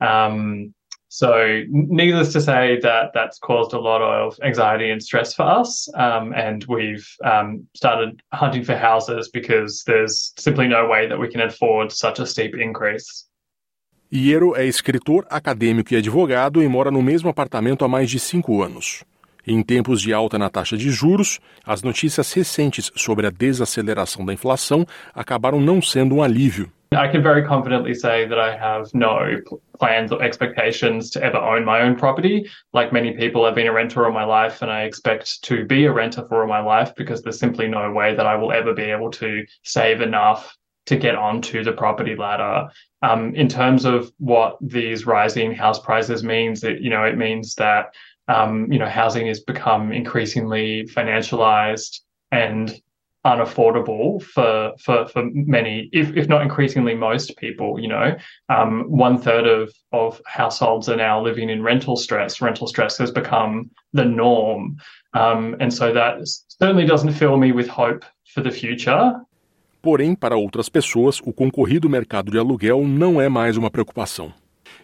Um, 0.00 0.74
so, 1.12 1.64
needless 1.68 2.32
to 2.34 2.40
say, 2.40 2.78
that 2.82 3.10
that's 3.12 3.36
caused 3.40 3.72
a 3.72 3.80
lot 3.80 4.00
of 4.00 4.38
anxiety 4.44 4.92
and 4.92 5.02
stress 5.02 5.34
for 5.34 5.42
us. 5.42 5.88
Um, 5.94 6.32
and 6.32 6.64
we've 6.68 7.04
um, 7.24 7.66
started 7.74 8.22
hunting 8.32 8.62
for 8.62 8.76
houses 8.76 9.28
because 9.28 9.82
there's 9.88 10.32
simply 10.38 10.68
no 10.68 10.86
way 10.86 11.08
that 11.08 11.18
we 11.18 11.28
can 11.28 11.40
afford 11.40 11.90
such 11.90 12.20
a 12.20 12.26
steep 12.26 12.54
increase. 12.54 13.26
Iero 14.12 14.54
é 14.54 14.64
escritor, 14.64 15.26
acadêmico 15.28 15.92
e 15.94 15.96
advogado 15.96 16.62
e 16.62 16.68
mora 16.68 16.92
no 16.92 17.02
mesmo 17.02 17.28
apartamento 17.28 17.84
há 17.84 17.88
mais 17.88 18.08
de 18.08 18.20
cinco 18.20 18.62
anos. 18.62 19.02
Em 19.44 19.64
tempos 19.64 20.00
de 20.00 20.12
alta 20.12 20.38
na 20.38 20.48
taxa 20.48 20.76
de 20.76 20.90
juros, 20.90 21.40
as 21.66 21.82
notícias 21.82 22.32
recentes 22.32 22.92
sobre 22.94 23.26
a 23.26 23.30
desaceleração 23.30 24.24
da 24.24 24.32
inflação 24.32 24.86
acabaram 25.12 25.60
não 25.60 25.82
sendo 25.82 26.16
um 26.16 26.22
alívio. 26.22 26.70
I 26.92 27.06
can 27.06 27.22
very 27.22 27.44
confidently 27.44 27.94
say 27.94 28.26
that 28.26 28.40
I 28.40 28.56
have 28.56 28.92
no 28.94 29.40
plans 29.78 30.10
or 30.10 30.20
expectations 30.20 31.10
to 31.10 31.22
ever 31.22 31.36
own 31.36 31.64
my 31.64 31.82
own 31.82 31.94
property. 31.94 32.50
Like 32.72 32.92
many 32.92 33.12
people, 33.12 33.44
I've 33.44 33.54
been 33.54 33.68
a 33.68 33.72
renter 33.72 34.04
all 34.04 34.12
my 34.12 34.24
life 34.24 34.60
and 34.60 34.72
I 34.72 34.82
expect 34.82 35.42
to 35.44 35.64
be 35.64 35.84
a 35.84 35.92
renter 35.92 36.26
for 36.26 36.42
all 36.42 36.48
my 36.48 36.60
life 36.60 36.92
because 36.96 37.22
there's 37.22 37.38
simply 37.38 37.68
no 37.68 37.92
way 37.92 38.16
that 38.16 38.26
I 38.26 38.34
will 38.34 38.50
ever 38.50 38.74
be 38.74 38.82
able 38.82 39.10
to 39.12 39.46
save 39.62 40.00
enough 40.00 40.56
to 40.86 40.96
get 40.96 41.14
onto 41.14 41.62
the 41.62 41.72
property 41.72 42.16
ladder. 42.16 42.68
Um, 43.02 43.36
in 43.36 43.46
terms 43.46 43.84
of 43.84 44.10
what 44.18 44.58
these 44.60 45.06
rising 45.06 45.54
house 45.54 45.78
prices 45.78 46.24
means, 46.24 46.64
it, 46.64 46.80
you 46.80 46.90
know, 46.90 47.04
it 47.04 47.16
means 47.16 47.54
that, 47.54 47.94
um, 48.26 48.70
you 48.72 48.80
know, 48.80 48.88
housing 48.88 49.28
has 49.28 49.38
become 49.38 49.92
increasingly 49.92 50.86
financialized 50.86 52.00
and 52.32 52.80
unaffordable 53.24 54.22
for 54.22 54.72
for 54.78 55.06
for 55.08 55.22
many, 55.32 55.88
if 55.92 56.16
if 56.16 56.28
not 56.28 56.42
increasingly 56.42 56.94
most 56.94 57.36
people. 57.36 57.78
You 57.78 57.88
know, 57.88 58.16
um, 58.48 58.84
one 58.88 59.18
third 59.18 59.46
of 59.46 59.72
of 59.92 60.20
households 60.26 60.88
are 60.88 60.96
now 60.96 61.22
living 61.22 61.50
in 61.50 61.62
rental 61.62 61.96
stress. 61.96 62.40
Rental 62.40 62.66
stress 62.66 62.98
has 62.98 63.10
become 63.10 63.70
the 63.92 64.04
norm, 64.04 64.76
um, 65.14 65.56
and 65.60 65.72
so 65.72 65.92
that 65.92 66.18
certainly 66.48 66.86
doesn't 66.86 67.12
fill 67.12 67.36
me 67.36 67.52
with 67.52 67.68
hope 67.68 68.04
for 68.34 68.42
the 68.42 68.50
future. 68.50 69.14
Porém, 69.82 70.14
para 70.14 70.36
outras 70.36 70.68
pessoas, 70.68 71.20
o 71.24 71.32
concorrido 71.32 71.88
mercado 71.88 72.30
de 72.30 72.38
aluguel 72.38 72.86
não 72.86 73.18
é 73.18 73.30
mais 73.30 73.56
uma 73.56 73.70
preocupação. 73.70 74.30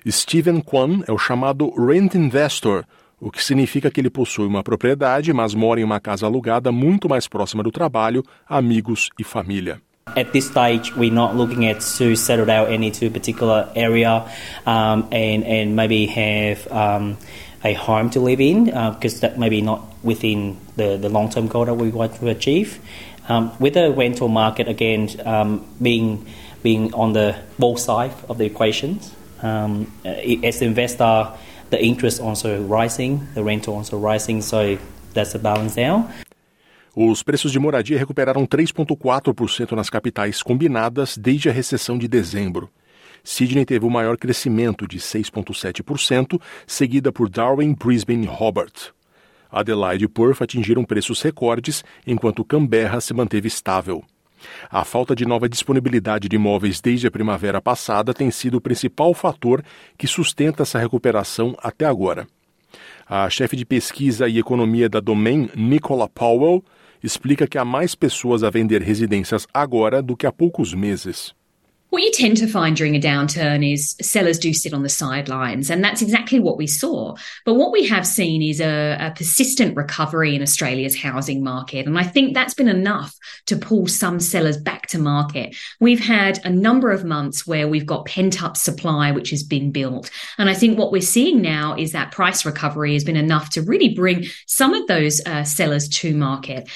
Stephen 0.08 0.60
Kwan 0.62 1.02
é 1.06 1.12
o 1.12 1.18
chamado 1.18 1.70
rent 1.70 2.14
investor, 2.14 2.84
o 3.20 3.30
que 3.30 3.42
significa 3.42 3.90
que 3.90 4.00
ele 4.00 4.10
possui 4.10 4.46
uma 4.46 4.62
propriedade, 4.62 5.32
mas 5.32 5.54
mora 5.54 5.80
em 5.80 5.84
uma 5.84 6.00
casa 6.00 6.26
alugada 6.26 6.70
muito 6.70 7.08
mais 7.08 7.26
próxima 7.26 7.62
do 7.62 7.70
trabalho, 7.70 8.22
amigos 8.48 9.10
e 9.18 9.24
família. 9.24 9.80
At 10.14 10.30
this 10.30 10.46
stage, 10.46 10.92
we're 10.96 11.12
not 11.12 11.34
looking 11.34 11.68
at 11.68 11.80
to 11.98 12.16
settle 12.16 12.46
down 12.46 12.72
any 12.72 12.92
to 12.92 13.10
particular 13.10 13.68
area 13.74 14.24
um, 14.64 15.04
and 15.10 15.44
and 15.44 15.74
maybe 15.74 16.06
have 16.06 16.66
um, 16.70 17.16
a 17.64 17.74
home 17.74 18.08
to 18.10 18.20
live 18.20 18.40
in 18.40 18.66
because 18.66 19.16
uh, 19.16 19.28
that 19.28 19.38
maybe 19.38 19.60
not 19.60 19.80
within 20.04 20.56
the, 20.76 20.96
the 20.96 21.08
long 21.08 21.28
term 21.28 21.48
goal 21.48 21.64
that 21.64 21.74
we 21.74 21.90
want 21.90 22.14
to 22.20 22.28
achieve. 22.28 22.78
Um, 23.28 23.50
with 23.58 23.74
the 23.74 23.90
rental 23.90 24.28
market 24.28 24.68
again 24.68 25.08
um, 25.24 25.66
being 25.82 26.24
being 26.62 26.94
on 26.94 27.12
the 27.12 27.34
both 27.58 27.80
side 27.80 28.12
of 28.28 28.38
the 28.38 28.44
equations, 28.44 29.12
um, 29.42 29.92
as 30.04 30.60
the 30.60 30.66
investor, 30.66 31.32
the 31.70 31.82
interest 31.82 32.20
also 32.20 32.62
rising, 32.62 33.20
the 33.34 33.42
rental 33.42 33.76
also 33.76 33.98
rising, 33.98 34.40
so 34.40 34.78
that's 35.14 35.34
a 35.34 35.38
balance. 35.38 35.76
Os 36.94 37.22
preços 37.22 37.52
de 37.52 37.58
moradia 37.58 37.98
recuperaram 37.98 38.46
3,4% 38.46 39.72
nas 39.72 39.90
capitais 39.90 40.42
combinadas 40.42 41.16
desde 41.18 41.50
a 41.50 41.52
recessão 41.52 41.98
de 41.98 42.08
dezembro. 42.08 42.70
Sydney 43.22 43.66
teve 43.66 43.84
o 43.84 43.90
maior 43.90 44.16
crescimento 44.16 44.86
de 44.86 44.98
6,7%, 44.98 46.40
seguida 46.66 47.12
por 47.12 47.28
Darwin, 47.28 47.74
Brisbane 47.74 48.24
e 48.24 48.28
Hobart. 48.28 48.92
Adelaide 49.50 50.04
e 50.04 50.08
Perth 50.08 50.42
atingiram 50.42 50.84
preços 50.84 51.20
recordes, 51.20 51.84
enquanto 52.06 52.44
Canberra 52.44 53.00
se 53.00 53.12
manteve 53.12 53.48
estável. 53.48 54.02
A 54.70 54.84
falta 54.84 55.14
de 55.14 55.26
nova 55.26 55.48
disponibilidade 55.48 56.28
de 56.28 56.36
imóveis 56.36 56.80
desde 56.80 57.06
a 57.06 57.10
primavera 57.10 57.60
passada 57.60 58.12
tem 58.12 58.30
sido 58.30 58.56
o 58.56 58.60
principal 58.60 59.14
fator 59.14 59.62
que 59.96 60.06
sustenta 60.06 60.62
essa 60.62 60.78
recuperação 60.78 61.56
até 61.62 61.84
agora. 61.84 62.26
A 63.08 63.30
chefe 63.30 63.56
de 63.56 63.64
pesquisa 63.64 64.28
e 64.28 64.38
economia 64.38 64.88
da 64.88 65.00
Domain, 65.00 65.48
Nicola 65.54 66.08
Powell, 66.08 66.64
explica 67.02 67.46
que 67.46 67.58
há 67.58 67.64
mais 67.64 67.94
pessoas 67.94 68.42
a 68.42 68.50
vender 68.50 68.82
residências 68.82 69.46
agora 69.52 70.02
do 70.02 70.16
que 70.16 70.26
há 70.26 70.32
poucos 70.32 70.74
meses. 70.74 71.34
What 71.90 72.02
you 72.02 72.10
tend 72.10 72.36
to 72.38 72.48
find 72.48 72.76
during 72.76 72.96
a 72.96 73.00
downturn 73.00 73.72
is 73.72 73.94
sellers 74.02 74.40
do 74.40 74.52
sit 74.52 74.74
on 74.74 74.82
the 74.82 74.88
sidelines, 74.88 75.70
and 75.70 75.84
that's 75.84 76.02
exactly 76.02 76.40
what 76.40 76.58
we 76.58 76.66
saw. 76.66 77.14
But 77.44 77.54
what 77.54 77.70
we 77.70 77.86
have 77.86 78.04
seen 78.04 78.42
is 78.42 78.60
a, 78.60 78.96
a, 79.00 79.12
persistent 79.12 79.76
recovery 79.76 80.34
in 80.34 80.42
Australia's 80.42 80.96
housing 80.96 81.44
market, 81.44 81.86
and 81.86 81.96
I 81.96 82.02
think 82.02 82.34
that's 82.34 82.54
been 82.54 82.68
enough 82.68 83.14
to 83.46 83.56
pull 83.56 83.86
some 83.86 84.18
sellers 84.18 84.56
back 84.56 84.88
to 84.88 84.98
market. 84.98 85.54
We've 85.78 86.04
had 86.04 86.44
a 86.44 86.50
number 86.50 86.90
of 86.90 87.04
months 87.04 87.46
where 87.46 87.68
we've 87.68 87.86
got 87.86 88.06
pent 88.06 88.42
up 88.42 88.56
supply 88.56 89.12
which 89.12 89.30
has 89.30 89.44
been 89.44 89.70
built, 89.70 90.10
and 90.38 90.50
I 90.50 90.54
think 90.54 90.78
what 90.78 90.90
we're 90.90 91.00
seeing 91.00 91.40
now 91.40 91.76
is 91.76 91.92
that 91.92 92.10
price 92.10 92.44
recovery 92.44 92.94
has 92.94 93.04
been 93.04 93.16
enough 93.16 93.50
to 93.50 93.62
really 93.62 93.94
bring 93.94 94.26
some 94.46 94.74
of 94.74 94.88
those 94.88 95.24
uh, 95.24 95.44
sellers 95.44 95.88
to 95.88 96.16
market. 96.16 96.68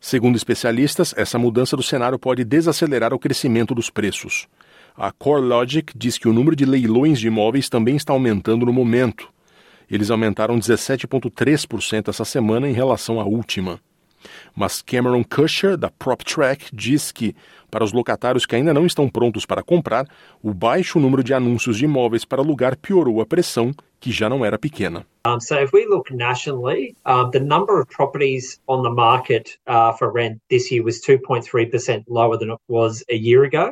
Segundo 0.00 0.36
especialistas, 0.36 1.12
essa 1.14 1.38
mudança 1.38 1.76
do 1.76 1.82
cenário 1.82 2.18
pode 2.18 2.42
desacelerar 2.42 3.12
o 3.12 3.18
crescimento 3.18 3.74
dos 3.74 3.90
preços. 3.90 4.48
A 4.96 5.12
CoreLogic 5.12 5.92
diz 5.94 6.16
que 6.16 6.26
o 6.26 6.32
número 6.32 6.56
de 6.56 6.64
leilões 6.64 7.20
de 7.20 7.26
imóveis 7.26 7.68
também 7.68 7.96
está 7.96 8.14
aumentando 8.14 8.64
no 8.64 8.72
momento. 8.72 9.28
Eles 9.90 10.10
aumentaram 10.10 10.58
17,3% 10.58 12.08
essa 12.08 12.24
semana 12.24 12.66
em 12.66 12.72
relação 12.72 13.20
à 13.20 13.24
última. 13.24 13.78
Mas 14.54 14.82
Cameron 14.82 15.22
Cusher, 15.24 15.76
da 15.76 15.90
PropTrack, 15.90 16.66
diz 16.72 17.12
que, 17.12 17.34
para 17.70 17.84
os 17.84 17.92
locatários 17.92 18.46
que 18.46 18.56
ainda 18.56 18.74
não 18.74 18.86
estão 18.86 19.08
prontos 19.08 19.46
para 19.46 19.62
comprar, 19.62 20.06
o 20.42 20.52
baixo 20.52 20.98
número 20.98 21.22
de 21.22 21.34
anúncios 21.34 21.78
de 21.78 21.84
imóveis 21.84 22.24
para 22.24 22.42
alugar 22.42 22.76
piorou 22.76 23.20
a 23.20 23.26
pressão, 23.26 23.72
que 24.00 24.10
já 24.10 24.28
não 24.28 24.44
era 24.44 24.58
pequena. 24.58 25.06
Um, 25.26 25.38
so 25.38 25.56
if 25.56 25.72
we 25.72 25.86
look 25.86 26.10
nationally, 26.10 26.96
um, 27.04 27.30
the 27.30 27.40
number 27.40 27.80
of 27.80 27.88
properties 27.90 28.58
on 28.66 28.82
the 28.82 28.90
market 28.90 29.58
uh, 29.66 29.92
for 29.92 30.10
rent 30.10 30.40
this 30.48 30.70
year 30.72 30.82
was 30.82 31.00
2.3% 31.02 32.04
lower 32.08 32.38
than 32.38 32.50
it 32.50 32.58
was 32.68 33.04
a 33.10 33.16
year 33.16 33.44
ago. 33.44 33.70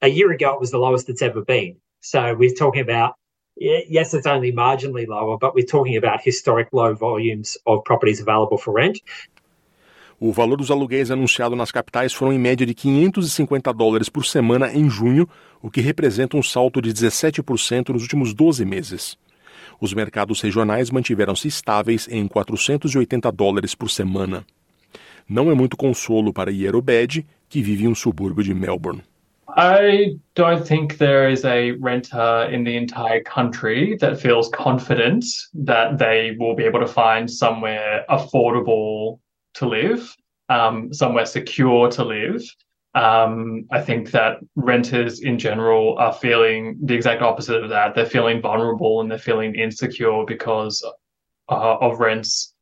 A 0.00 0.08
year 0.08 0.30
ago, 0.30 0.54
it 0.54 0.60
was 0.60 0.70
the 0.70 0.78
lowest 0.78 1.08
it's 1.08 1.22
ever 1.22 1.42
been. 1.42 1.76
So 2.00 2.34
we're 2.34 2.54
talking 2.54 2.82
about 2.82 3.14
yes, 3.56 4.14
it's 4.14 4.26
only 4.26 4.52
marginally 4.52 5.06
lower, 5.06 5.38
but 5.38 5.54
we're 5.54 5.66
talking 5.66 5.96
about 5.96 6.22
historic 6.22 6.68
low 6.72 6.94
volumes 6.94 7.56
of 7.66 7.84
properties 7.84 8.20
available 8.20 8.58
for 8.58 8.72
rent. 8.72 9.00
O 10.20 10.32
valor 10.32 10.56
dos 10.56 10.70
aluguéis 10.70 11.10
anunciados 11.10 11.58
nas 11.58 11.72
capitais 11.72 12.12
foram 12.12 12.32
em 12.32 12.38
média 12.38 12.64
de 12.64 12.72
550 12.72 13.72
dólares 13.72 14.08
por 14.08 14.24
semana 14.24 14.72
em 14.72 14.88
junho, 14.88 15.28
o 15.60 15.70
que 15.70 15.80
representa 15.80 16.36
um 16.36 16.42
salto 16.42 16.80
de 16.80 16.92
17% 16.92 17.88
nos 17.88 18.02
últimos 18.02 18.32
12 18.32 18.64
meses. 18.64 19.18
Os 19.80 19.92
mercados 19.92 20.40
regionais 20.40 20.90
mantiveram-se 20.90 21.48
estáveis 21.48 22.08
em 22.08 22.28
480 22.28 23.30
dólares 23.32 23.74
por 23.74 23.90
semana. 23.90 24.44
Não 25.28 25.50
é 25.50 25.54
muito 25.54 25.76
consolo 25.76 26.32
para 26.32 26.50
Bed, 26.82 27.26
que 27.48 27.62
vive 27.62 27.84
em 27.84 27.88
um 27.88 27.94
subúrbio 27.94 28.44
de 28.44 28.54
Melbourne. 28.54 29.02
I 29.56 30.18
don't 30.34 30.66
think 30.66 30.96
there 30.96 31.30
is 31.30 31.44
a 31.44 31.76
renter 31.80 32.52
in 32.52 32.64
the 32.64 32.76
entire 32.76 33.22
country 33.22 33.96
that 33.98 34.16
feels 34.16 34.48
confident 34.48 35.24
that 35.54 35.98
they 35.98 36.36
will 36.38 36.56
be 36.56 36.64
able 36.64 36.80
to 36.80 36.88
find 36.88 37.30
somewhere 37.30 38.04
affordable 38.08 39.20
to 39.54 39.66
live, 39.66 40.14
um, 40.48 40.92
somewhere 40.92 41.26
secure 41.26 41.90
to 41.90 42.04
live. 42.04 42.42
Um, 42.94 43.66
I 43.72 43.80
think 43.80 44.12
that 44.12 44.38
renters 44.54 45.20
in 45.20 45.38
general 45.38 45.96
are 45.98 46.12
feeling 46.12 46.76
the 46.80 46.94
exact 46.94 47.22
opposite 47.22 47.62
of 47.62 47.70
that. 47.70 47.94
They're 47.94 48.06
feeling 48.06 48.40
vulnerable 48.40 49.00
and 49.00 49.10
they're 49.10 49.18
feeling 49.18 49.56
insecure 49.56 50.24
because 50.24 50.84
uh, 51.48 51.76
of 51.80 51.98
rents 51.98 52.54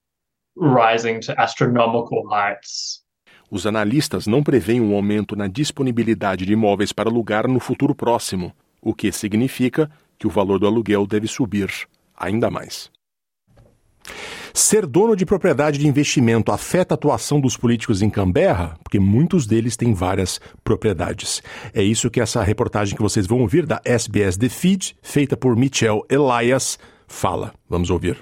rising 0.57 1.21
to 1.23 1.39
astronomical 1.39 2.27
heights. 2.31 3.03
Os 3.51 3.67
analistas 3.67 4.27
não 4.27 4.43
preveem 4.43 4.81
um 4.81 4.95
aumento 4.95 5.37
na 5.37 5.47
disponibilidade 5.47 6.47
de 6.47 6.55
imóveis 6.55 6.91
para 6.91 7.11
alugar 7.11 7.47
no 7.47 7.61
futuro 7.61 7.95
próximo, 7.95 8.55
o 8.81 8.95
que 8.95 9.13
significa 9.13 9.91
que 10.19 10.27
o 10.27 10.31
valor 10.31 10.59
do 10.59 10.67
aluguel 10.67 11.07
deve 11.07 11.29
subir 11.29 11.71
ainda 12.17 12.51
mais. 12.51 12.91
Ser 14.55 14.85
dono 14.85 15.17
de 15.17 15.25
propriedade 15.25 15.79
de 15.79 15.89
investimento 15.89 16.53
afeta 16.53 16.93
a 16.93 16.97
atuação 16.97 17.41
dos 17.41 17.57
políticos 17.57 18.03
em 18.03 18.11
Canberra? 18.11 18.77
Porque 18.83 19.01
muitos 19.01 19.47
deles 19.47 19.77
têm 19.77 19.95
várias 19.95 20.41
propriedades. 20.63 21.43
É 21.73 21.83
isso 21.83 22.11
que 22.11 22.21
essa 22.21 22.43
reportagem 22.43 22.95
que 22.95 23.03
vocês 23.03 23.27
vão 23.27 23.41
ouvir 23.41 23.65
da 23.65 23.81
SBS 23.83 24.39
The 24.39 24.51
Feed, 24.51 24.97
feita 25.01 25.37
por 25.39 25.57
Michel 25.57 26.05
Elias, 26.11 26.79
fala. 27.09 27.55
Vamos 27.69 27.89
ouvir. 27.89 28.19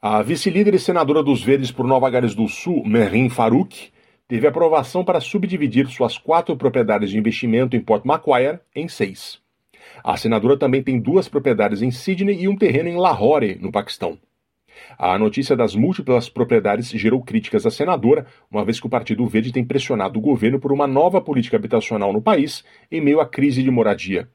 A 0.00 0.22
vice-líder 0.22 0.74
e 0.74 0.78
senadora 0.78 1.22
dos 1.22 1.42
Verdes 1.42 1.72
por 1.72 1.86
Nova 1.86 2.08
Gales 2.10 2.34
do 2.34 2.46
Sul, 2.46 2.84
Merin 2.86 3.28
Farouk, 3.30 3.90
teve 4.28 4.46
aprovação 4.46 5.02
para 5.02 5.20
subdividir 5.20 5.88
suas 5.88 6.18
quatro 6.18 6.56
propriedades 6.56 7.10
de 7.10 7.18
investimento 7.18 7.74
em 7.74 7.80
Port 7.80 8.04
Macquarie 8.04 8.60
em 8.76 8.86
seis. 8.86 9.40
A 10.02 10.16
senadora 10.16 10.56
também 10.56 10.82
tem 10.82 11.00
duas 11.00 11.28
propriedades 11.28 11.82
em 11.82 11.90
Sydney 11.90 12.42
e 12.42 12.48
um 12.48 12.56
terreno 12.56 12.88
em 12.88 12.96
Lahore, 12.96 13.58
no 13.60 13.72
Paquistão. 13.72 14.18
A 14.96 15.18
notícia 15.18 15.56
das 15.56 15.74
múltiplas 15.74 16.28
propriedades 16.28 16.90
gerou 16.90 17.22
críticas 17.22 17.66
à 17.66 17.70
senadora, 17.70 18.26
uma 18.50 18.64
vez 18.64 18.80
que 18.80 18.86
o 18.86 18.90
Partido 18.90 19.26
Verde 19.26 19.52
tem 19.52 19.64
pressionado 19.64 20.18
o 20.18 20.22
governo 20.22 20.58
por 20.58 20.72
uma 20.72 20.86
nova 20.86 21.20
política 21.20 21.56
habitacional 21.56 22.12
no 22.12 22.22
país 22.22 22.64
em 22.90 23.00
meio 23.00 23.20
à 23.20 23.26
crise 23.26 23.62
de 23.62 23.70
moradia. 23.70 24.28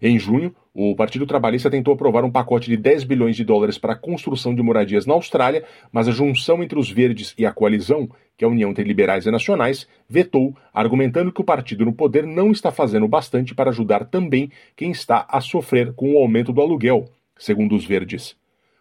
Em 0.00 0.18
junho, 0.18 0.54
o 0.74 0.96
Partido 0.96 1.26
Trabalhista 1.26 1.70
tentou 1.70 1.92
aprovar 1.92 2.24
um 2.24 2.30
pacote 2.30 2.70
de 2.70 2.78
10 2.78 3.04
bilhões 3.04 3.36
de 3.36 3.44
dólares 3.44 3.76
para 3.76 3.92
a 3.92 3.98
construção 3.98 4.54
de 4.54 4.62
moradias 4.62 5.04
na 5.04 5.12
Austrália, 5.12 5.64
mas 5.92 6.08
a 6.08 6.12
junção 6.12 6.62
entre 6.62 6.78
os 6.78 6.90
verdes 6.90 7.34
e 7.36 7.44
a 7.44 7.52
coalizão, 7.52 8.08
que 8.38 8.44
é 8.44 8.48
a 8.48 8.50
união 8.50 8.70
entre 8.70 8.82
liberais 8.82 9.26
e 9.26 9.30
nacionais, 9.30 9.86
vetou, 10.08 10.56
argumentando 10.72 11.30
que 11.30 11.42
o 11.42 11.44
partido 11.44 11.84
no 11.84 11.92
poder 11.92 12.26
não 12.26 12.50
está 12.50 12.72
fazendo 12.72 13.06
bastante 13.06 13.54
para 13.54 13.68
ajudar 13.68 14.06
também 14.06 14.50
quem 14.74 14.90
está 14.90 15.26
a 15.28 15.42
sofrer 15.42 15.92
com 15.92 16.14
o 16.14 16.18
aumento 16.18 16.54
do 16.54 16.62
aluguel, 16.62 17.04
segundo 17.36 17.76
os 17.76 17.84
verdes. 17.84 18.34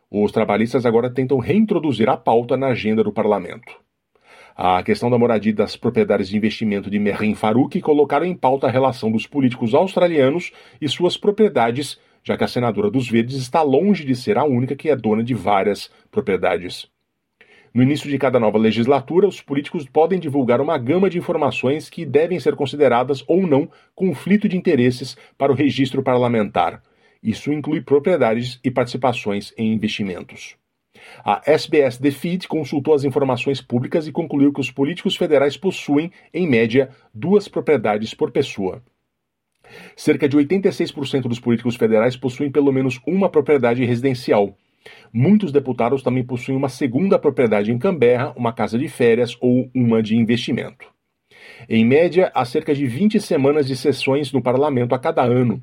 Os 0.09 0.31
trabalhistas 0.31 0.85
agora 0.85 1.09
tentam 1.09 1.39
reintroduzir 1.39 2.07
a 2.07 2.15
pauta 2.15 2.55
na 2.55 2.67
agenda 2.67 3.03
do 3.03 3.11
parlamento. 3.11 3.81
A 4.55 4.83
questão 4.83 5.09
da 5.09 5.17
moradia 5.17 5.53
das 5.53 5.75
propriedades 5.75 6.27
de 6.27 6.37
investimento 6.37 6.89
de 6.89 6.99
Merin 6.99 7.35
Farouk 7.35 7.79
colocaram 7.81 8.25
em 8.25 8.35
pauta 8.35 8.67
a 8.67 8.71
relação 8.71 9.11
dos 9.11 9.25
políticos 9.25 9.73
australianos 9.73 10.51
e 10.79 10.89
suas 10.89 11.17
propriedades, 11.17 11.97
já 12.23 12.37
que 12.37 12.43
a 12.43 12.47
senadora 12.47 12.91
dos 12.91 13.09
Verdes 13.09 13.37
está 13.37 13.61
longe 13.61 14.05
de 14.05 14.15
ser 14.15 14.37
a 14.37 14.43
única 14.43 14.75
que 14.75 14.89
é 14.89 14.95
dona 14.95 15.23
de 15.23 15.33
várias 15.33 15.89
propriedades. 16.11 16.89
No 17.73 17.81
início 17.81 18.09
de 18.09 18.17
cada 18.17 18.37
nova 18.37 18.57
legislatura, 18.57 19.25
os 19.25 19.41
políticos 19.41 19.87
podem 19.87 20.19
divulgar 20.19 20.59
uma 20.59 20.77
gama 20.77 21.09
de 21.09 21.17
informações 21.17 21.89
que 21.89 22.05
devem 22.05 22.37
ser 22.37 22.53
consideradas 22.53 23.23
ou 23.27 23.47
não 23.47 23.69
conflito 23.95 24.49
de 24.49 24.57
interesses 24.57 25.15
para 25.37 25.53
o 25.53 25.55
registro 25.55 26.03
parlamentar. 26.03 26.83
Isso 27.23 27.53
inclui 27.53 27.79
propriedades 27.79 28.59
e 28.61 28.69
participações 28.69 29.53
em 29.57 29.71
investimentos. 29.71 30.60
A 31.23 31.41
SBS 31.45 31.99
Feed 32.13 32.47
consultou 32.47 32.93
as 32.93 33.03
informações 33.03 33.61
públicas 33.61 34.07
e 34.07 34.11
concluiu 34.11 34.53
que 34.53 34.61
os 34.61 34.71
políticos 34.71 35.15
federais 35.15 35.57
possuem, 35.57 36.11
em 36.33 36.47
média, 36.47 36.89
duas 37.13 37.47
propriedades 37.47 38.13
por 38.13 38.31
pessoa. 38.31 38.81
Cerca 39.95 40.27
de 40.27 40.37
86% 40.37 41.23
dos 41.23 41.39
políticos 41.39 41.75
federais 41.75 42.15
possuem 42.15 42.51
pelo 42.51 42.71
menos 42.71 42.99
uma 43.07 43.29
propriedade 43.29 43.85
residencial. 43.85 44.55
Muitos 45.13 45.51
deputados 45.51 46.01
também 46.01 46.23
possuem 46.23 46.57
uma 46.57 46.69
segunda 46.69 47.19
propriedade 47.19 47.71
em 47.71 47.77
Canberra, 47.77 48.33
uma 48.35 48.51
casa 48.51 48.77
de 48.77 48.87
férias 48.87 49.37
ou 49.39 49.69
uma 49.73 50.01
de 50.01 50.15
investimento. 50.15 50.89
Em 51.69 51.85
média, 51.85 52.31
há 52.33 52.43
cerca 52.43 52.73
de 52.73 52.85
20 52.85 53.19
semanas 53.19 53.67
de 53.67 53.75
sessões 53.75 54.31
no 54.31 54.41
parlamento 54.41 54.95
a 54.95 54.99
cada 54.99 55.23
ano. 55.23 55.61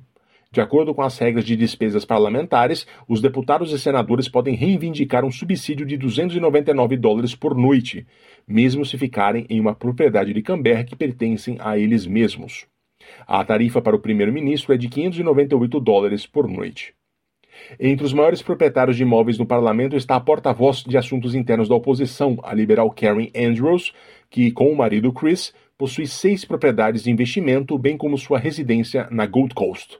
De 0.50 0.62
acordo 0.62 0.94
com 0.94 1.02
as 1.02 1.18
regras 1.18 1.44
de 1.44 1.54
despesas 1.54 2.06
parlamentares, 2.06 2.86
os 3.06 3.20
deputados 3.20 3.70
e 3.70 3.78
senadores 3.78 4.30
podem 4.30 4.54
reivindicar 4.54 5.22
um 5.22 5.30
subsídio 5.30 5.84
de 5.84 5.98
299 5.98 6.96
dólares 6.96 7.34
por 7.34 7.54
noite, 7.54 8.06
mesmo 8.46 8.82
se 8.82 8.96
ficarem 8.96 9.44
em 9.50 9.60
uma 9.60 9.74
propriedade 9.74 10.32
de 10.32 10.40
Canberra 10.40 10.84
que 10.84 10.96
pertencem 10.96 11.58
a 11.60 11.76
eles 11.76 12.06
mesmos. 12.06 12.66
A 13.26 13.44
tarifa 13.44 13.82
para 13.82 13.94
o 13.94 13.98
primeiro-ministro 13.98 14.72
é 14.72 14.78
de 14.78 14.88
598 14.88 15.80
dólares 15.80 16.26
por 16.26 16.48
noite. 16.48 16.94
Entre 17.78 18.06
os 18.06 18.14
maiores 18.14 18.40
proprietários 18.40 18.96
de 18.96 19.02
imóveis 19.02 19.36
no 19.36 19.44
parlamento 19.44 19.96
está 19.96 20.16
a 20.16 20.20
porta-voz 20.20 20.82
de 20.82 20.96
assuntos 20.96 21.34
internos 21.34 21.68
da 21.68 21.74
oposição, 21.74 22.38
a 22.42 22.54
liberal 22.54 22.90
Karen 22.90 23.28
Andrews, 23.36 23.92
que, 24.30 24.50
com 24.50 24.72
o 24.72 24.76
marido 24.76 25.12
Chris, 25.12 25.52
possui 25.76 26.06
seis 26.06 26.42
propriedades 26.46 27.02
de 27.02 27.10
investimento, 27.10 27.76
bem 27.76 27.98
como 27.98 28.16
sua 28.16 28.38
residência 28.38 29.06
na 29.10 29.26
Gold 29.26 29.54
Coast. 29.54 29.98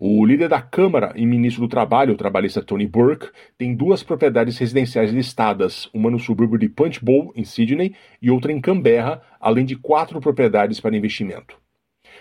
O 0.00 0.24
líder 0.24 0.48
da 0.48 0.62
Câmara 0.62 1.12
e 1.16 1.26
ministro 1.26 1.62
do 1.62 1.68
Trabalho, 1.68 2.14
o 2.14 2.16
trabalhista 2.16 2.62
Tony 2.62 2.86
Burke, 2.86 3.30
tem 3.58 3.74
duas 3.74 4.00
propriedades 4.00 4.56
residenciais 4.56 5.10
listadas, 5.10 5.90
uma 5.92 6.08
no 6.08 6.20
subúrbio 6.20 6.56
de 6.56 6.68
Punchbowl, 6.68 7.32
em 7.34 7.42
Sydney, 7.42 7.96
e 8.22 8.30
outra 8.30 8.52
em 8.52 8.60
Canberra, 8.60 9.20
além 9.40 9.64
de 9.64 9.74
quatro 9.74 10.20
propriedades 10.20 10.78
para 10.78 10.96
investimento. 10.96 11.56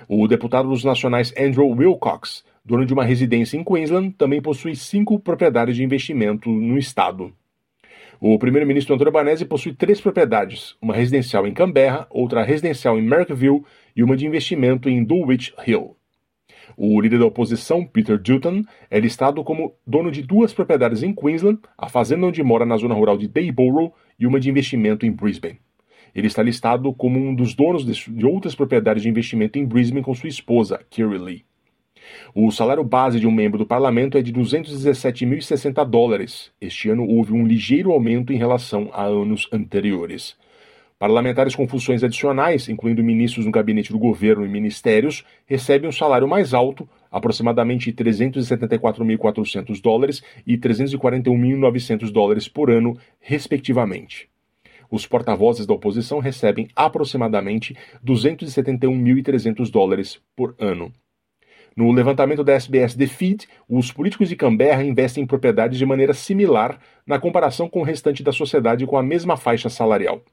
O 0.09 0.27
deputado 0.27 0.69
dos 0.69 0.83
nacionais 0.83 1.31
Andrew 1.37 1.67
Wilcox, 1.67 2.43
dono 2.65 2.83
de 2.83 2.93
uma 2.93 3.03
residência 3.03 3.57
em 3.57 3.63
Queensland, 3.63 4.11
também 4.17 4.41
possui 4.41 4.75
cinco 4.75 5.19
propriedades 5.19 5.75
de 5.75 5.83
investimento 5.83 6.49
no 6.49 6.79
estado. 6.79 7.31
O 8.19 8.39
primeiro-ministro 8.39 8.95
Antônio 8.95 9.09
Albanese 9.09 9.45
possui 9.45 9.73
três 9.75 10.01
propriedades, 10.01 10.75
uma 10.81 10.95
residencial 10.95 11.45
em 11.45 11.53
Canberra, 11.53 12.07
outra 12.09 12.43
residencial 12.43 12.97
em 12.97 13.03
Merckville 13.03 13.63
e 13.95 14.01
uma 14.03 14.17
de 14.17 14.25
investimento 14.25 14.89
em 14.89 15.03
Dulwich 15.03 15.53
Hill. 15.67 15.96
O 16.79 17.01
líder 17.01 17.17
da 17.17 17.25
oposição, 17.25 17.83
Peter 17.83 18.19
Dutton, 18.19 18.61
é 18.91 18.99
listado 18.99 19.43
como 19.43 19.73
dono 19.85 20.11
de 20.11 20.21
duas 20.21 20.53
propriedades 20.53 21.01
em 21.01 21.11
Queensland, 21.11 21.59
a 21.75 21.89
fazenda 21.89 22.27
onde 22.27 22.43
mora 22.43 22.67
na 22.67 22.77
zona 22.77 22.93
rural 22.93 23.17
de 23.17 23.27
Dayborough 23.27 23.91
e 24.19 24.27
uma 24.27 24.39
de 24.39 24.47
investimento 24.47 25.03
em 25.03 25.11
Brisbane. 25.11 25.59
Ele 26.13 26.27
está 26.27 26.43
listado 26.43 26.93
como 26.93 27.19
um 27.19 27.33
dos 27.33 27.55
donos 27.55 27.83
de 27.83 28.25
outras 28.27 28.53
propriedades 28.53 29.01
de 29.01 29.09
investimento 29.09 29.57
em 29.57 29.65
Brisbane 29.65 30.03
com 30.03 30.13
sua 30.13 30.29
esposa, 30.29 30.79
Kerry 30.91 31.17
Lee. 31.17 31.45
O 32.35 32.51
salário 32.51 32.83
base 32.83 33.19
de 33.19 33.25
um 33.25 33.31
membro 33.31 33.57
do 33.57 33.65
parlamento 33.65 34.15
é 34.15 34.21
de 34.21 34.31
217.060 34.31 35.83
dólares. 35.83 36.51
Este 36.61 36.89
ano 36.91 37.07
houve 37.07 37.33
um 37.33 37.47
ligeiro 37.47 37.91
aumento 37.91 38.31
em 38.31 38.37
relação 38.37 38.91
a 38.93 39.03
anos 39.03 39.49
anteriores. 39.51 40.37
Parlamentares 40.99 41.55
com 41.55 41.67
funções 41.67 42.03
adicionais, 42.03 42.67
incluindo 42.67 43.03
ministros 43.03 43.45
no 43.45 43.51
gabinete 43.51 43.91
do 43.91 43.99
governo 43.99 44.43
e 44.43 44.49
ministérios, 44.49 45.23
recebem 45.45 45.87
um 45.87 45.91
salário 45.91 46.27
mais 46.27 46.55
alto, 46.55 46.89
aproximadamente 47.11 47.93
374.400 47.93 49.79
dólares 49.79 50.23
e 50.45 50.57
341.900 50.57 52.11
dólares 52.11 52.47
por 52.47 52.71
ano, 52.71 52.97
respectivamente. 53.19 54.27
Os 54.89 55.05
porta-vozes 55.05 55.67
da 55.67 55.73
oposição 55.75 56.17
recebem 56.17 56.67
aproximadamente 56.75 57.77
271.300 58.03 59.69
dólares 59.69 60.19
por 60.35 60.55
ano. 60.57 60.91
No 61.75 61.91
levantamento 61.91 62.43
da 62.43 62.53
SBS 62.53 62.95
The 62.95 63.05
Feed, 63.05 63.47
os 63.69 63.91
políticos 63.91 64.29
de 64.29 64.35
Canberra 64.35 64.83
investem 64.83 65.23
em 65.23 65.27
propriedades 65.27 65.77
de 65.77 65.85
maneira 65.85 66.15
similar 66.15 66.79
na 67.05 67.19
comparação 67.19 67.69
com 67.69 67.81
o 67.81 67.83
restante 67.83 68.23
da 68.23 68.31
sociedade 68.31 68.87
com 68.87 68.97
a 68.97 69.03
mesma 69.03 69.37
faixa 69.37 69.69
salarial. 69.69 70.23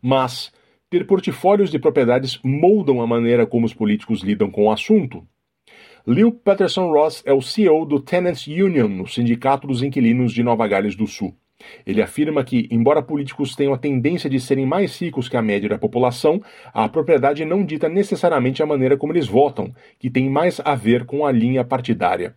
Mas 0.00 0.52
ter 0.90 1.06
portfólios 1.06 1.70
de 1.70 1.78
propriedades 1.78 2.38
moldam 2.42 3.00
a 3.00 3.06
maneira 3.06 3.46
como 3.46 3.66
os 3.66 3.74
políticos 3.74 4.22
lidam 4.22 4.50
com 4.50 4.66
o 4.66 4.72
assunto. 4.72 5.26
Lil 6.06 6.30
Patterson 6.32 6.92
Ross 6.92 7.22
é 7.24 7.32
o 7.32 7.40
CEO 7.40 7.86
do 7.86 7.98
Tenants 7.98 8.46
Union, 8.46 9.02
o 9.02 9.06
sindicato 9.06 9.66
dos 9.66 9.82
inquilinos 9.82 10.32
de 10.32 10.42
Nova 10.42 10.68
Gales 10.68 10.94
do 10.94 11.06
Sul. 11.06 11.34
Ele 11.86 12.02
afirma 12.02 12.44
que, 12.44 12.68
embora 12.70 13.02
políticos 13.02 13.56
tenham 13.56 13.72
a 13.72 13.78
tendência 13.78 14.28
de 14.28 14.38
serem 14.38 14.66
mais 14.66 15.00
ricos 15.00 15.28
que 15.28 15.36
a 15.36 15.42
média 15.42 15.68
da 15.68 15.78
população, 15.78 16.42
a 16.72 16.88
propriedade 16.88 17.44
não 17.44 17.64
dita 17.64 17.88
necessariamente 17.88 18.62
a 18.62 18.66
maneira 18.66 18.96
como 18.96 19.12
eles 19.12 19.26
votam, 19.26 19.74
que 19.98 20.10
tem 20.10 20.28
mais 20.28 20.60
a 20.64 20.74
ver 20.74 21.06
com 21.06 21.24
a 21.24 21.32
linha 21.32 21.64
partidária. 21.64 22.36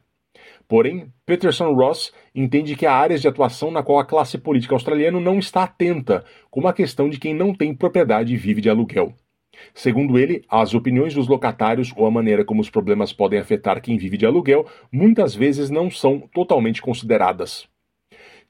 Porém, 0.68 1.08
Peterson 1.26 1.74
Ross 1.74 2.12
entende 2.36 2.76
que 2.76 2.86
há 2.86 2.94
áreas 2.94 3.22
de 3.22 3.28
atuação 3.28 3.72
na 3.72 3.82
qual 3.82 4.00
a 4.00 4.06
classe 4.06 4.38
política 4.38 4.76
australiana 4.76 5.20
não 5.20 5.40
está 5.40 5.64
atenta, 5.64 6.26
como 6.52 6.68
a 6.68 6.74
questão 6.74 7.10
de 7.10 7.18
quem 7.18 7.34
não 7.34 7.54
tem 7.54 7.74
propriedade 7.74 8.34
e 8.34 8.38
vive 8.38 8.60
de 8.60 8.70
aluguel. 8.70 9.14
Segundo 9.74 10.20
ele, 10.20 10.44
as 10.50 10.74
opiniões 10.74 11.14
dos 11.14 11.28
locatários 11.28 11.94
ou 11.96 12.06
a 12.06 12.12
maneira 12.12 12.44
como 12.44 12.62
os 12.62 12.70
problemas 12.70 13.14
podem 13.14 13.40
afetar 13.40 13.82
quem 13.82 13.98
vive 13.98 14.18
de 14.18 14.26
aluguel 14.26 14.68
muitas 14.92 15.34
vezes 15.34 15.70
não 15.70 15.90
são 15.90 16.20
totalmente 16.34 16.82
consideradas. 16.82 17.68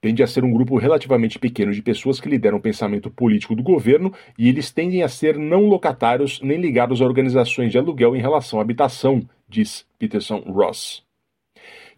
Tende 0.01 0.21
a 0.21 0.27
ser 0.27 0.43
um 0.43 0.51
grupo 0.51 0.77
relativamente 0.77 1.39
pequeno 1.39 1.71
de 1.71 1.82
pessoas 1.82 2.19
que 2.19 2.30
lideram 2.30 2.58
o 2.58 2.62
pensamento 2.62 3.10
político 3.10 3.56
do 3.56 3.63
governo 3.63 4.13
e 4.38 4.47
eles 4.49 4.71
tendem 4.71 5.01
a 5.01 5.08
ser 5.08 5.38
não 5.38 5.65
locatários 5.67 6.39
nem 6.41 6.60
ligados 6.60 7.01
a 7.01 7.06
organizações 7.06 7.71
de 7.71 7.77
aluguel 7.77 8.15
em 8.15 8.21
relação 8.21 8.60
à 8.60 8.62
habitação, 8.62 9.21
diz 9.47 9.86
Peterson 9.97 10.39
Ross. 10.39 11.06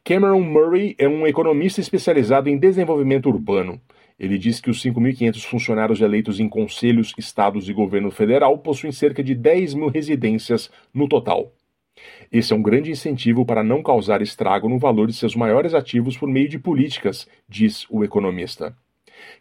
Cameron 0.09 0.41
Murray 0.41 0.95
é 0.97 1.07
um 1.07 1.27
economista 1.27 1.79
especializado 1.79 2.49
em 2.49 2.57
desenvolvimento 2.57 3.29
urbano. 3.29 3.79
Ele 4.19 4.39
diz 4.39 4.59
que 4.59 4.71
os 4.71 4.81
5.500 4.83 5.45
funcionários 5.45 6.01
eleitos 6.01 6.39
em 6.39 6.49
conselhos, 6.49 7.13
estados 7.15 7.69
e 7.69 7.73
governo 7.73 8.09
federal 8.09 8.57
possuem 8.57 8.91
cerca 8.91 9.23
de 9.23 9.35
10 9.35 9.75
mil 9.75 9.87
residências 9.87 10.71
no 10.91 11.07
total. 11.07 11.53
Esse 12.31 12.53
é 12.53 12.55
um 12.55 12.61
grande 12.63 12.89
incentivo 12.89 13.45
para 13.45 13.63
não 13.63 13.83
causar 13.83 14.19
estrago 14.19 14.67
no 14.67 14.79
valor 14.79 15.05
de 15.05 15.13
seus 15.13 15.35
maiores 15.35 15.75
ativos 15.75 16.17
por 16.17 16.27
meio 16.27 16.49
de 16.49 16.57
políticas, 16.57 17.27
diz 17.47 17.85
o 17.87 18.03
economista. 18.03 18.75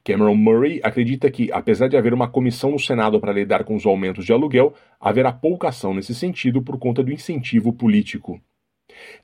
Cameron 0.05 0.35
Murray 0.35 0.81
acredita 0.85 1.31
que, 1.31 1.51
apesar 1.51 1.89
de 1.89 1.97
haver 1.97 2.13
uma 2.13 2.29
comissão 2.29 2.73
no 2.73 2.79
Senado 2.79 3.19
para 3.19 3.33
lidar 3.33 3.65
com 3.65 3.75
os 3.75 3.87
aumentos 3.87 4.27
de 4.27 4.35
aluguel, 4.35 4.75
haverá 5.01 5.33
pouca 5.33 5.69
ação 5.71 5.95
nesse 5.95 6.15
sentido 6.15 6.61
por 6.61 6.79
conta 6.79 7.03
do 7.03 7.11
incentivo 7.11 7.73
político. 7.73 8.39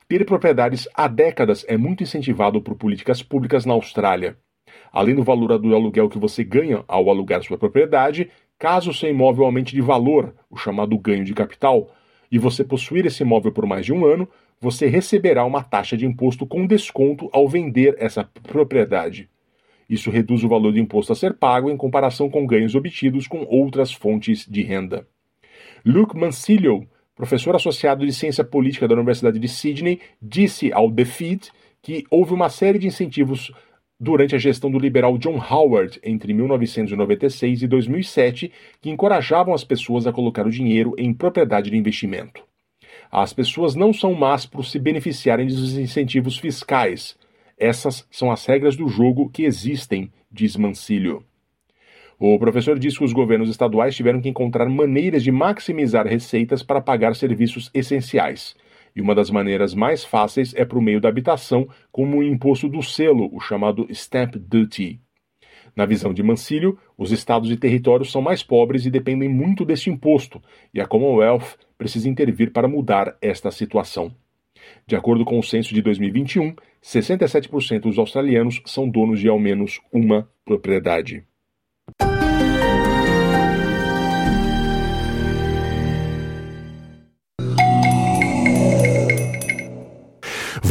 Ter 0.08 0.24
propriedades 0.24 0.88
há 0.94 1.08
décadas 1.08 1.64
é 1.68 1.76
muito 1.76 2.02
incentivado 2.02 2.60
por 2.60 2.74
políticas 2.74 3.22
públicas 3.22 3.64
na 3.64 3.74
Austrália. 3.74 4.36
Além 4.92 5.14
do 5.14 5.24
valor 5.24 5.58
do 5.58 5.74
aluguel 5.74 6.08
que 6.08 6.18
você 6.18 6.44
ganha 6.44 6.84
ao 6.86 7.10
alugar 7.10 7.42
sua 7.42 7.58
propriedade, 7.58 8.30
caso 8.58 8.92
seu 8.94 9.10
imóvel 9.10 9.44
aumente 9.44 9.74
de 9.74 9.80
valor, 9.80 10.34
o 10.50 10.56
chamado 10.56 10.96
ganho 10.98 11.24
de 11.24 11.34
capital, 11.34 11.90
e 12.30 12.38
você 12.38 12.64
possuir 12.64 13.06
esse 13.06 13.22
imóvel 13.22 13.52
por 13.52 13.66
mais 13.66 13.84
de 13.84 13.92
um 13.92 14.04
ano, 14.04 14.28
você 14.60 14.86
receberá 14.86 15.44
uma 15.44 15.62
taxa 15.62 15.96
de 15.96 16.06
imposto 16.06 16.46
com 16.46 16.66
desconto 16.66 17.28
ao 17.32 17.48
vender 17.48 17.96
essa 17.98 18.24
propriedade. 18.24 19.28
Isso 19.88 20.10
reduz 20.10 20.42
o 20.42 20.48
valor 20.48 20.72
do 20.72 20.78
imposto 20.78 21.12
a 21.12 21.16
ser 21.16 21.34
pago 21.34 21.70
em 21.70 21.76
comparação 21.76 22.30
com 22.30 22.46
ganhos 22.46 22.74
obtidos 22.74 23.26
com 23.26 23.44
outras 23.44 23.92
fontes 23.92 24.46
de 24.48 24.62
renda. 24.62 25.06
Luke 25.84 26.16
Mancillo, 26.16 26.88
professor 27.14 27.54
associado 27.54 28.04
de 28.04 28.12
ciência 28.12 28.44
política 28.44 28.88
da 28.88 28.94
Universidade 28.94 29.38
de 29.38 29.48
Sydney, 29.48 30.00
disse 30.20 30.72
ao 30.72 30.90
The 30.90 31.04
Feed 31.04 31.50
que 31.80 32.04
houve 32.10 32.32
uma 32.32 32.48
série 32.48 32.78
de 32.78 32.86
incentivos 32.86 33.52
durante 33.98 34.34
a 34.34 34.38
gestão 34.38 34.70
do 34.70 34.78
liberal 34.78 35.16
John 35.18 35.38
Howard 35.38 36.00
entre 36.02 36.32
1996 36.34 37.62
e 37.62 37.66
2007 37.66 38.52
que 38.80 38.90
encorajavam 38.90 39.54
as 39.54 39.64
pessoas 39.64 40.06
a 40.06 40.12
colocar 40.12 40.46
o 40.46 40.50
dinheiro 40.50 40.94
em 40.98 41.12
propriedade 41.12 41.70
de 41.70 41.76
investimento. 41.76 42.42
As 43.10 43.32
pessoas 43.32 43.74
não 43.74 43.92
são 43.92 44.12
más 44.12 44.44
por 44.44 44.64
se 44.64 44.78
beneficiarem 44.78 45.46
dos 45.46 45.76
incentivos 45.78 46.36
fiscais. 46.36 47.16
Essas 47.56 48.06
são 48.10 48.30
as 48.32 48.44
regras 48.44 48.76
do 48.76 48.88
jogo 48.88 49.30
que 49.30 49.44
existem, 49.44 50.10
diz 50.30 50.56
Mancilio. 50.56 51.24
O 52.26 52.38
professor 52.38 52.78
diz 52.78 52.96
que 52.96 53.04
os 53.04 53.12
governos 53.12 53.50
estaduais 53.50 53.94
tiveram 53.94 54.18
que 54.18 54.30
encontrar 54.30 54.66
maneiras 54.66 55.22
de 55.22 55.30
maximizar 55.30 56.06
receitas 56.06 56.62
para 56.62 56.80
pagar 56.80 57.14
serviços 57.14 57.70
essenciais. 57.74 58.56
E 58.96 59.02
uma 59.02 59.14
das 59.14 59.28
maneiras 59.28 59.74
mais 59.74 60.06
fáceis 60.06 60.54
é 60.54 60.64
por 60.64 60.80
meio 60.80 61.02
da 61.02 61.10
habitação, 61.10 61.68
como 61.92 62.16
o 62.16 62.22
imposto 62.22 62.66
do 62.66 62.82
selo, 62.82 63.28
o 63.30 63.40
chamado 63.40 63.86
Stamp 63.90 64.36
Duty. 64.36 64.98
Na 65.76 65.84
visão 65.84 66.14
de 66.14 66.22
Mancilio, 66.22 66.78
os 66.96 67.12
estados 67.12 67.50
e 67.50 67.58
territórios 67.58 68.10
são 68.10 68.22
mais 68.22 68.42
pobres 68.42 68.86
e 68.86 68.90
dependem 68.90 69.28
muito 69.28 69.62
deste 69.62 69.90
imposto, 69.90 70.42
e 70.72 70.80
a 70.80 70.86
Commonwealth 70.86 71.58
precisa 71.76 72.08
intervir 72.08 72.52
para 72.52 72.66
mudar 72.66 73.18
esta 73.20 73.50
situação. 73.50 74.10
De 74.86 74.96
acordo 74.96 75.26
com 75.26 75.38
o 75.38 75.42
censo 75.42 75.74
de 75.74 75.82
2021, 75.82 76.54
67% 76.82 77.80
dos 77.80 77.98
australianos 77.98 78.62
são 78.64 78.88
donos 78.88 79.20
de 79.20 79.28
ao 79.28 79.38
menos 79.38 79.78
uma 79.92 80.26
propriedade. 80.42 81.22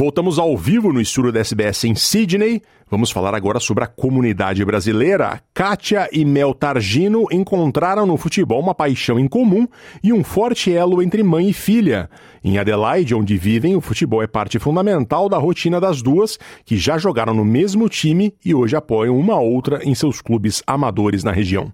Voltamos 0.04 0.38
ao 0.38 0.58
vivo 0.58 0.92
no 0.92 1.00
estúdio 1.00 1.32
da 1.32 1.40
SBS 1.40 1.86
em 1.86 1.96
Sydney. 1.96 2.62
Vamos 2.92 3.10
falar 3.10 3.34
agora 3.34 3.58
sobre 3.58 3.86
a 3.86 3.88
comunidade 3.88 4.66
brasileira. 4.66 5.40
Kátia 5.54 6.10
e 6.12 6.26
Mel 6.26 6.54
Targino 6.54 7.26
encontraram 7.32 8.06
no 8.06 8.18
futebol 8.18 8.60
uma 8.60 8.76
paixão 8.76 9.18
em 9.18 9.30
comum 9.30 9.66
e 10.04 10.12
um 10.12 10.22
forte 10.22 10.74
elo 10.74 11.02
entre 11.02 11.24
mãe 11.24 11.48
e 11.48 11.54
filha. 11.54 12.10
Em 12.44 12.58
Adelaide, 12.58 13.16
onde 13.16 13.38
vivem, 13.38 13.78
o 13.78 13.82
futebol 13.82 14.22
é 14.22 14.28
parte 14.28 14.60
fundamental 14.60 15.30
da 15.30 15.38
rotina 15.38 15.80
das 15.80 16.02
duas, 16.02 16.38
que 16.66 16.76
já 16.76 16.98
jogaram 16.98 17.34
no 17.34 17.46
mesmo 17.46 17.88
time 17.88 18.34
e 18.44 18.54
hoje 18.54 18.76
apoiam 18.76 19.18
uma 19.18 19.40
outra 19.40 19.80
em 19.86 19.96
seus 19.96 20.20
clubes 20.20 20.62
amadores 20.68 21.24
na 21.24 21.32
região. 21.32 21.72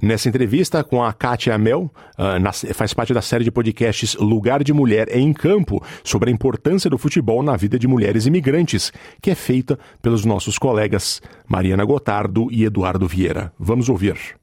Nessa 0.00 0.28
entrevista 0.28 0.82
com 0.82 1.02
a 1.02 1.12
Kátia 1.12 1.56
Mel, 1.58 1.90
uh, 2.18 2.38
na, 2.40 2.52
faz 2.52 2.94
parte 2.94 3.12
da 3.12 3.22
série 3.22 3.44
de 3.44 3.50
podcasts 3.50 4.14
Lugar 4.16 4.64
de 4.64 4.72
Mulher 4.72 5.08
é 5.10 5.18
em 5.18 5.32
Campo, 5.32 5.82
sobre 6.02 6.30
a 6.30 6.32
importância 6.32 6.88
do 6.88 6.98
futebol 6.98 7.42
na 7.42 7.56
vida 7.56 7.78
de 7.78 7.86
mulheres 7.86 8.26
imigrantes, 8.26 8.92
que 9.20 9.30
é 9.30 9.34
feita 9.34 9.78
pelos 10.02 10.24
nossos 10.24 10.58
colegas 10.58 11.20
Mariana 11.48 11.84
Gotardo 11.84 12.48
e 12.50 12.64
Eduardo 12.64 13.06
Vieira. 13.06 13.52
Vamos 13.58 13.88
ouvir. 13.88 14.39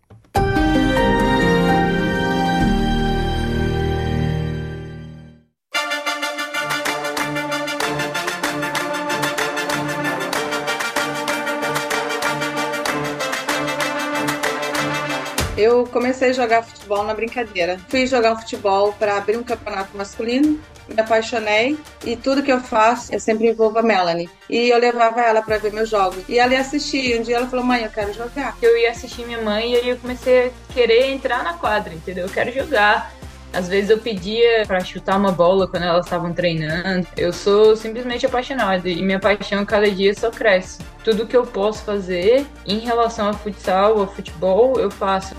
Eu 15.58 15.88
comecei 15.88 16.30
a 16.30 16.34
jogar 16.34 16.62
futebol 16.62 17.04
na 17.04 17.16
brincadeira. 17.16 17.80
Fui 17.90 18.06
jogar 18.06 18.34
um 18.34 18.38
futebol 18.38 18.94
para 18.94 19.18
abrir 19.18 19.38
um 19.38 19.44
campeonato 19.44 19.98
masculino, 19.98 20.60
me 20.88 21.02
apaixonei 21.02 21.76
e 22.06 22.16
tudo 22.16 22.44
que 22.44 22.52
eu 22.52 22.62
faço 22.62 23.12
eu 23.12 23.20
sempre 23.20 23.50
envolvo 23.50 23.80
a 23.80 23.82
Melanie. 23.82 24.30
E 24.48 24.70
eu 24.70 24.78
levava 24.78 25.20
ela 25.20 25.42
para 25.42 25.58
ver 25.58 25.74
meus 25.74 25.90
jogos. 25.90 26.24
E 26.30 26.38
ela 26.38 26.54
ia 26.54 26.62
assistir. 26.62 27.20
Um 27.20 27.24
dia 27.24 27.38
ela 27.38 27.48
falou: 27.48 27.66
Mãe, 27.66 27.84
eu 27.84 27.90
quero 27.90 28.14
jogar. 28.14 28.56
Eu 28.62 28.78
ia 28.78 28.92
assistir 28.92 29.26
minha 29.26 29.42
mãe 29.42 29.74
e 29.74 29.76
aí 29.78 29.90
eu 29.90 29.98
comecei 29.98 30.48
a 30.48 30.74
querer 30.74 31.12
entrar 31.12 31.44
na 31.44 31.54
quadra, 31.54 31.92
entendeu? 31.92 32.26
Eu 32.28 32.32
quero 32.32 32.54
jogar. 32.54 33.12
Às 33.58 33.68
vezes 33.68 33.90
eu 33.90 33.98
pedia 33.98 34.66
para 34.68 34.80
chutar 34.82 35.18
uma 35.18 35.32
bola 35.32 35.68
quando 35.68 35.82
elas 35.82 36.06
estavam 36.06 36.32
treinando. 36.32 37.08
Eu 37.18 37.34
sou 37.34 37.76
simplesmente 37.76 38.24
apaixonada 38.24 38.88
e 38.88 39.02
minha 39.02 39.20
paixão 39.20 39.66
cada 39.66 39.90
dia 39.90 40.14
só 40.14 40.30
cresce. 40.30 40.78
Tudo 41.04 41.26
que 41.26 41.36
eu 41.36 41.44
posso 41.44 41.84
fazer 41.84 42.46
em 42.68 42.78
relação 42.78 43.28
a 43.28 43.34
futsal 43.34 43.98
ou 43.98 44.06
futebol, 44.06 44.80
eu 44.80 44.92
faço. 44.92 45.34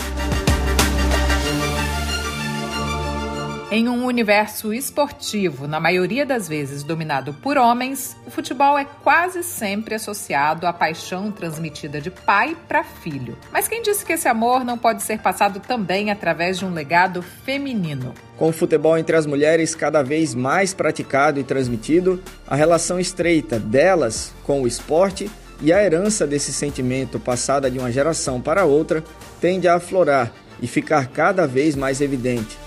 Em 3.71 3.87
um 3.87 4.03
universo 4.07 4.73
esportivo, 4.73 5.67
na 5.67 5.79
maioria 5.79 6.25
das 6.25 6.47
vezes 6.47 6.81
dominado 6.81 7.35
por 7.35 7.55
homens, 7.55 8.17
o 8.25 8.31
futebol 8.31 8.75
é 8.79 8.83
quase 8.83 9.43
sempre 9.43 9.93
associado 9.93 10.65
à 10.65 10.73
paixão 10.73 11.31
transmitida 11.31 12.01
de 12.01 12.09
pai 12.09 12.57
para 12.67 12.83
filho. 12.83 13.37
Mas 13.51 13.67
quem 13.67 13.83
disse 13.83 14.03
que 14.03 14.13
esse 14.13 14.27
amor 14.27 14.65
não 14.65 14.75
pode 14.75 15.03
ser 15.03 15.19
passado 15.19 15.59
também 15.59 16.09
através 16.09 16.57
de 16.57 16.65
um 16.65 16.73
legado 16.73 17.21
feminino? 17.21 18.15
Com 18.37 18.49
o 18.49 18.51
futebol 18.51 18.97
entre 18.97 19.15
as 19.15 19.27
mulheres 19.27 19.75
cada 19.75 20.01
vez 20.01 20.33
mais 20.33 20.73
praticado 20.73 21.39
e 21.39 21.43
transmitido, 21.43 22.23
a 22.47 22.55
relação 22.55 22.99
estreita 22.99 23.59
delas 23.59 24.33
com 24.41 24.63
o 24.63 24.67
esporte 24.67 25.29
e 25.61 25.71
a 25.71 25.83
herança 25.83 26.25
desse 26.25 26.51
sentimento 26.51 27.19
passada 27.19 27.69
de 27.69 27.77
uma 27.77 27.91
geração 27.91 28.41
para 28.41 28.65
outra 28.65 29.03
tende 29.39 29.67
a 29.67 29.75
aflorar 29.75 30.31
e 30.59 30.65
ficar 30.65 31.09
cada 31.09 31.45
vez 31.45 31.75
mais 31.75 32.01
evidente. 32.01 32.57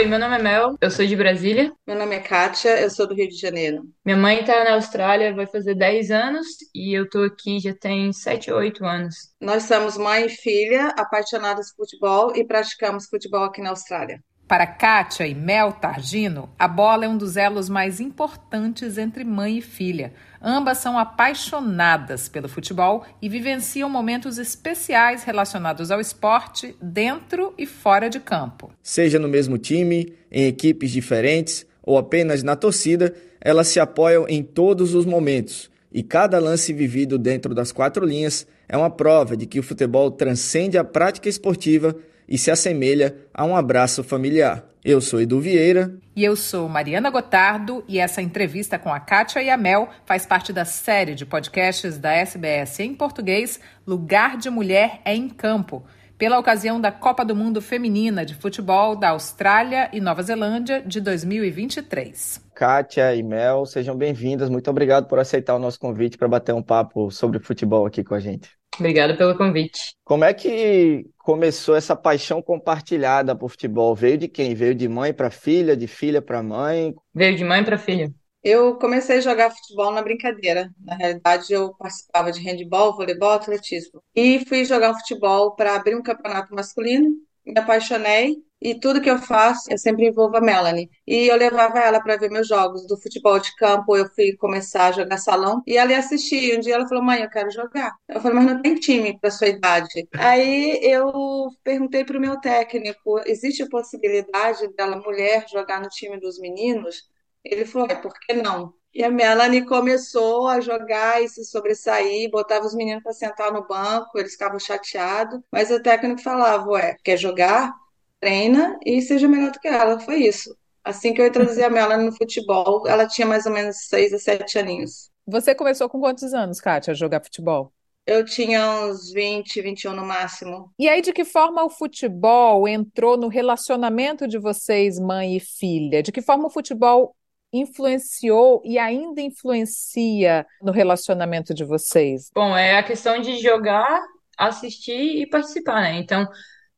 Oi, 0.00 0.06
meu 0.06 0.18
nome 0.18 0.34
é 0.34 0.42
Mel, 0.42 0.78
eu 0.80 0.90
sou 0.90 1.06
de 1.06 1.14
Brasília. 1.14 1.74
Meu 1.86 1.94
nome 1.94 2.16
é 2.16 2.20
Kátia, 2.20 2.80
eu 2.80 2.88
sou 2.88 3.06
do 3.06 3.12
Rio 3.12 3.28
de 3.28 3.36
Janeiro. 3.36 3.82
Minha 4.02 4.16
mãe 4.16 4.42
tá 4.42 4.64
na 4.64 4.72
Austrália, 4.72 5.34
vai 5.34 5.46
fazer 5.46 5.74
10 5.74 6.10
anos 6.10 6.46
e 6.74 6.96
eu 6.96 7.06
tô 7.06 7.22
aqui 7.22 7.60
já 7.60 7.74
tem 7.74 8.10
7 8.10 8.50
ou 8.50 8.60
8 8.60 8.82
anos. 8.82 9.14
Nós 9.38 9.64
somos 9.64 9.98
mãe 9.98 10.24
e 10.24 10.30
filha, 10.30 10.94
apaixonadas 10.96 11.70
por 11.76 11.84
futebol 11.84 12.34
e 12.34 12.46
praticamos 12.46 13.08
futebol 13.10 13.44
aqui 13.44 13.60
na 13.60 13.68
Austrália. 13.68 14.24
Para 14.48 14.66
Kátia 14.66 15.26
e 15.26 15.34
Mel 15.34 15.70
Targino, 15.74 16.50
a 16.58 16.66
bola 16.66 17.04
é 17.04 17.08
um 17.08 17.18
dos 17.18 17.36
elos 17.36 17.68
mais 17.68 18.00
importantes 18.00 18.96
entre 18.96 19.22
mãe 19.22 19.58
e 19.58 19.62
filha. 19.62 20.14
Ambas 20.42 20.78
são 20.78 20.98
apaixonadas 20.98 22.28
pelo 22.28 22.48
futebol 22.48 23.04
e 23.20 23.28
vivenciam 23.28 23.90
momentos 23.90 24.38
especiais 24.38 25.22
relacionados 25.22 25.90
ao 25.90 26.00
esporte 26.00 26.74
dentro 26.80 27.52
e 27.58 27.66
fora 27.66 28.08
de 28.08 28.18
campo. 28.18 28.72
Seja 28.82 29.18
no 29.18 29.28
mesmo 29.28 29.58
time, 29.58 30.14
em 30.32 30.46
equipes 30.46 30.90
diferentes 30.90 31.66
ou 31.82 31.98
apenas 31.98 32.42
na 32.42 32.56
torcida, 32.56 33.14
elas 33.40 33.68
se 33.68 33.78
apoiam 33.78 34.26
em 34.28 34.42
todos 34.42 34.94
os 34.94 35.04
momentos. 35.04 35.70
E 35.92 36.02
cada 36.02 36.38
lance 36.38 36.72
vivido 36.72 37.18
dentro 37.18 37.54
das 37.54 37.72
quatro 37.72 38.06
linhas 38.06 38.46
é 38.68 38.76
uma 38.76 38.90
prova 38.90 39.36
de 39.36 39.44
que 39.44 39.58
o 39.58 39.62
futebol 39.62 40.10
transcende 40.10 40.78
a 40.78 40.84
prática 40.84 41.28
esportiva 41.28 41.96
e 42.28 42.38
se 42.38 42.50
assemelha 42.50 43.16
a 43.34 43.44
um 43.44 43.56
abraço 43.56 44.04
familiar. 44.04 44.69
Eu 44.82 45.00
sou 45.00 45.20
Edu 45.20 45.40
Vieira. 45.40 45.94
E 46.16 46.24
eu 46.24 46.34
sou 46.34 46.66
Mariana 46.66 47.10
Gotardo, 47.10 47.84
e 47.86 47.98
essa 47.98 48.22
entrevista 48.22 48.78
com 48.78 48.90
a 48.90 48.98
Kátia 48.98 49.42
e 49.42 49.50
a 49.50 49.56
Mel 49.56 49.90
faz 50.06 50.24
parte 50.24 50.54
da 50.54 50.64
série 50.64 51.14
de 51.14 51.26
podcasts 51.26 51.98
da 51.98 52.12
SBS 52.12 52.80
em 52.80 52.94
português 52.94 53.60
Lugar 53.86 54.38
de 54.38 54.48
Mulher 54.48 55.02
é 55.04 55.14
em 55.14 55.28
Campo, 55.28 55.84
pela 56.16 56.38
ocasião 56.38 56.80
da 56.80 56.90
Copa 56.90 57.24
do 57.26 57.36
Mundo 57.36 57.60
Feminina 57.60 58.24
de 58.24 58.34
Futebol 58.34 58.96
da 58.96 59.10
Austrália 59.10 59.90
e 59.92 60.00
Nova 60.00 60.22
Zelândia 60.22 60.82
de 60.82 60.98
2023. 60.98 62.49
Kátia 62.60 63.14
e 63.14 63.22
Mel, 63.22 63.64
sejam 63.64 63.96
bem-vindas. 63.96 64.50
Muito 64.50 64.68
obrigado 64.68 65.08
por 65.08 65.18
aceitar 65.18 65.54
o 65.54 65.58
nosso 65.58 65.80
convite 65.80 66.18
para 66.18 66.28
bater 66.28 66.54
um 66.54 66.62
papo 66.62 67.10
sobre 67.10 67.38
futebol 67.38 67.86
aqui 67.86 68.04
com 68.04 68.14
a 68.14 68.20
gente. 68.20 68.50
Obrigada 68.78 69.16
pelo 69.16 69.34
convite. 69.34 69.94
Como 70.04 70.24
é 70.24 70.34
que 70.34 71.06
começou 71.16 71.74
essa 71.74 71.96
paixão 71.96 72.42
compartilhada 72.42 73.34
por 73.34 73.48
futebol? 73.48 73.94
Veio 73.94 74.18
de 74.18 74.28
quem? 74.28 74.54
Veio 74.54 74.74
de 74.74 74.86
mãe 74.90 75.10
para 75.10 75.30
filha, 75.30 75.74
de 75.74 75.86
filha 75.86 76.20
para 76.20 76.42
mãe? 76.42 76.94
Veio 77.14 77.34
de 77.34 77.44
mãe 77.44 77.64
para 77.64 77.78
filha. 77.78 78.12
Eu 78.44 78.74
comecei 78.74 79.16
a 79.16 79.22
jogar 79.22 79.50
futebol 79.52 79.90
na 79.90 80.02
brincadeira. 80.02 80.70
Na 80.84 80.94
realidade, 80.96 81.50
eu 81.50 81.74
participava 81.78 82.30
de 82.30 82.46
handebol, 82.46 82.94
voleibol, 82.94 83.30
atletismo. 83.30 84.02
E 84.14 84.44
fui 84.46 84.66
jogar 84.66 84.92
futebol 84.92 85.56
para 85.56 85.76
abrir 85.76 85.94
um 85.94 86.02
campeonato 86.02 86.54
masculino. 86.54 87.08
Me 87.42 87.58
apaixonei 87.58 88.36
e 88.60 88.74
tudo 88.78 89.00
que 89.00 89.10
eu 89.10 89.18
faço, 89.18 89.70
eu 89.70 89.78
sempre 89.78 90.06
envolvo 90.06 90.36
a 90.36 90.40
Melanie. 90.40 90.90
E 91.06 91.28
eu 91.28 91.36
levava 91.36 91.78
ela 91.78 92.00
para 92.00 92.16
ver 92.16 92.30
meus 92.30 92.46
jogos 92.48 92.86
do 92.86 93.00
futebol 93.00 93.38
de 93.38 93.54
campo. 93.56 93.96
Eu 93.96 94.08
fui 94.14 94.36
começar 94.36 94.88
a 94.88 94.92
jogar 94.92 95.16
salão 95.18 95.62
e 95.66 95.76
ela 95.76 95.92
ia 95.92 95.98
assistir. 95.98 96.56
Um 96.56 96.60
dia 96.60 96.74
ela 96.74 96.86
falou: 96.88 97.02
Mãe, 97.02 97.22
eu 97.22 97.30
quero 97.30 97.50
jogar. 97.50 97.92
Eu 98.08 98.20
falei: 98.20 98.36
Mas 98.38 98.46
não 98.46 98.62
tem 98.62 98.74
time 98.74 99.18
para 99.18 99.30
sua 99.30 99.48
idade. 99.48 100.08
Aí 100.14 100.78
eu 100.82 101.48
perguntei 101.64 102.04
para 102.04 102.18
o 102.18 102.20
meu 102.20 102.38
técnico: 102.40 103.20
Existe 103.26 103.62
a 103.62 103.68
possibilidade 103.68 104.68
dela, 104.74 104.96
mulher, 104.96 105.46
jogar 105.48 105.80
no 105.80 105.88
time 105.88 106.18
dos 106.20 106.38
meninos? 106.38 107.08
Ele 107.44 107.64
falou: 107.64 107.88
É, 107.90 107.94
por 107.94 108.12
que 108.20 108.34
não? 108.34 108.74
E 108.92 109.04
a 109.04 109.10
Melanie 109.10 109.64
começou 109.64 110.48
a 110.48 110.60
jogar 110.60 111.22
e 111.22 111.28
se 111.28 111.44
sobressair, 111.44 112.28
botava 112.30 112.66
os 112.66 112.74
meninos 112.74 113.02
para 113.04 113.12
sentar 113.12 113.52
no 113.52 113.64
banco, 113.66 114.18
eles 114.18 114.32
ficavam 114.32 114.58
chateados, 114.58 115.40
mas 115.50 115.70
o 115.70 115.80
técnico 115.82 116.20
falava: 116.20 116.68
Ué, 116.70 116.96
quer 117.04 117.16
jogar? 117.16 117.72
Treina 118.20 118.78
e 118.84 119.00
seja 119.00 119.26
melhor 119.26 119.50
do 119.50 119.58
que 119.58 119.68
ela. 119.68 119.98
Foi 119.98 120.16
isso. 120.16 120.54
Assim 120.84 121.12
que 121.12 121.20
eu 121.20 121.26
introduzi 121.26 121.62
a 121.62 121.70
Melanie 121.70 122.06
no 122.06 122.16
futebol, 122.16 122.86
ela 122.86 123.06
tinha 123.06 123.26
mais 123.26 123.46
ou 123.46 123.52
menos 123.52 123.88
seis 123.88 124.12
a 124.12 124.18
sete 124.18 124.58
aninhos. 124.58 125.10
Você 125.26 125.54
começou 125.54 125.88
com 125.88 126.00
quantos 126.00 126.34
anos, 126.34 126.60
Kátia, 126.60 126.92
a 126.92 126.94
jogar 126.94 127.22
futebol? 127.22 127.72
Eu 128.06 128.24
tinha 128.24 128.68
uns 128.86 129.12
20, 129.12 129.60
21 129.62 129.94
no 129.94 130.04
máximo. 130.04 130.72
E 130.78 130.88
aí, 130.88 131.00
de 131.00 131.12
que 131.12 131.24
forma 131.24 131.62
o 131.62 131.70
futebol 131.70 132.66
entrou 132.66 133.16
no 133.16 133.28
relacionamento 133.28 134.26
de 134.26 134.38
vocês, 134.38 134.98
mãe 134.98 135.36
e 135.36 135.40
filha? 135.40 136.02
De 136.02 136.10
que 136.10 136.22
forma 136.22 136.46
o 136.46 136.50
futebol 136.50 137.14
influenciou 137.52 138.62
e 138.64 138.78
ainda 138.78 139.20
influencia 139.20 140.46
no 140.62 140.72
relacionamento 140.72 141.52
de 141.52 141.64
vocês? 141.64 142.30
Bom, 142.34 142.56
é 142.56 142.78
a 142.78 142.82
questão 142.82 143.20
de 143.20 143.38
jogar, 143.38 144.00
assistir 144.36 145.22
e 145.22 145.28
participar, 145.28 145.82
né? 145.82 145.98
Então, 145.98 146.26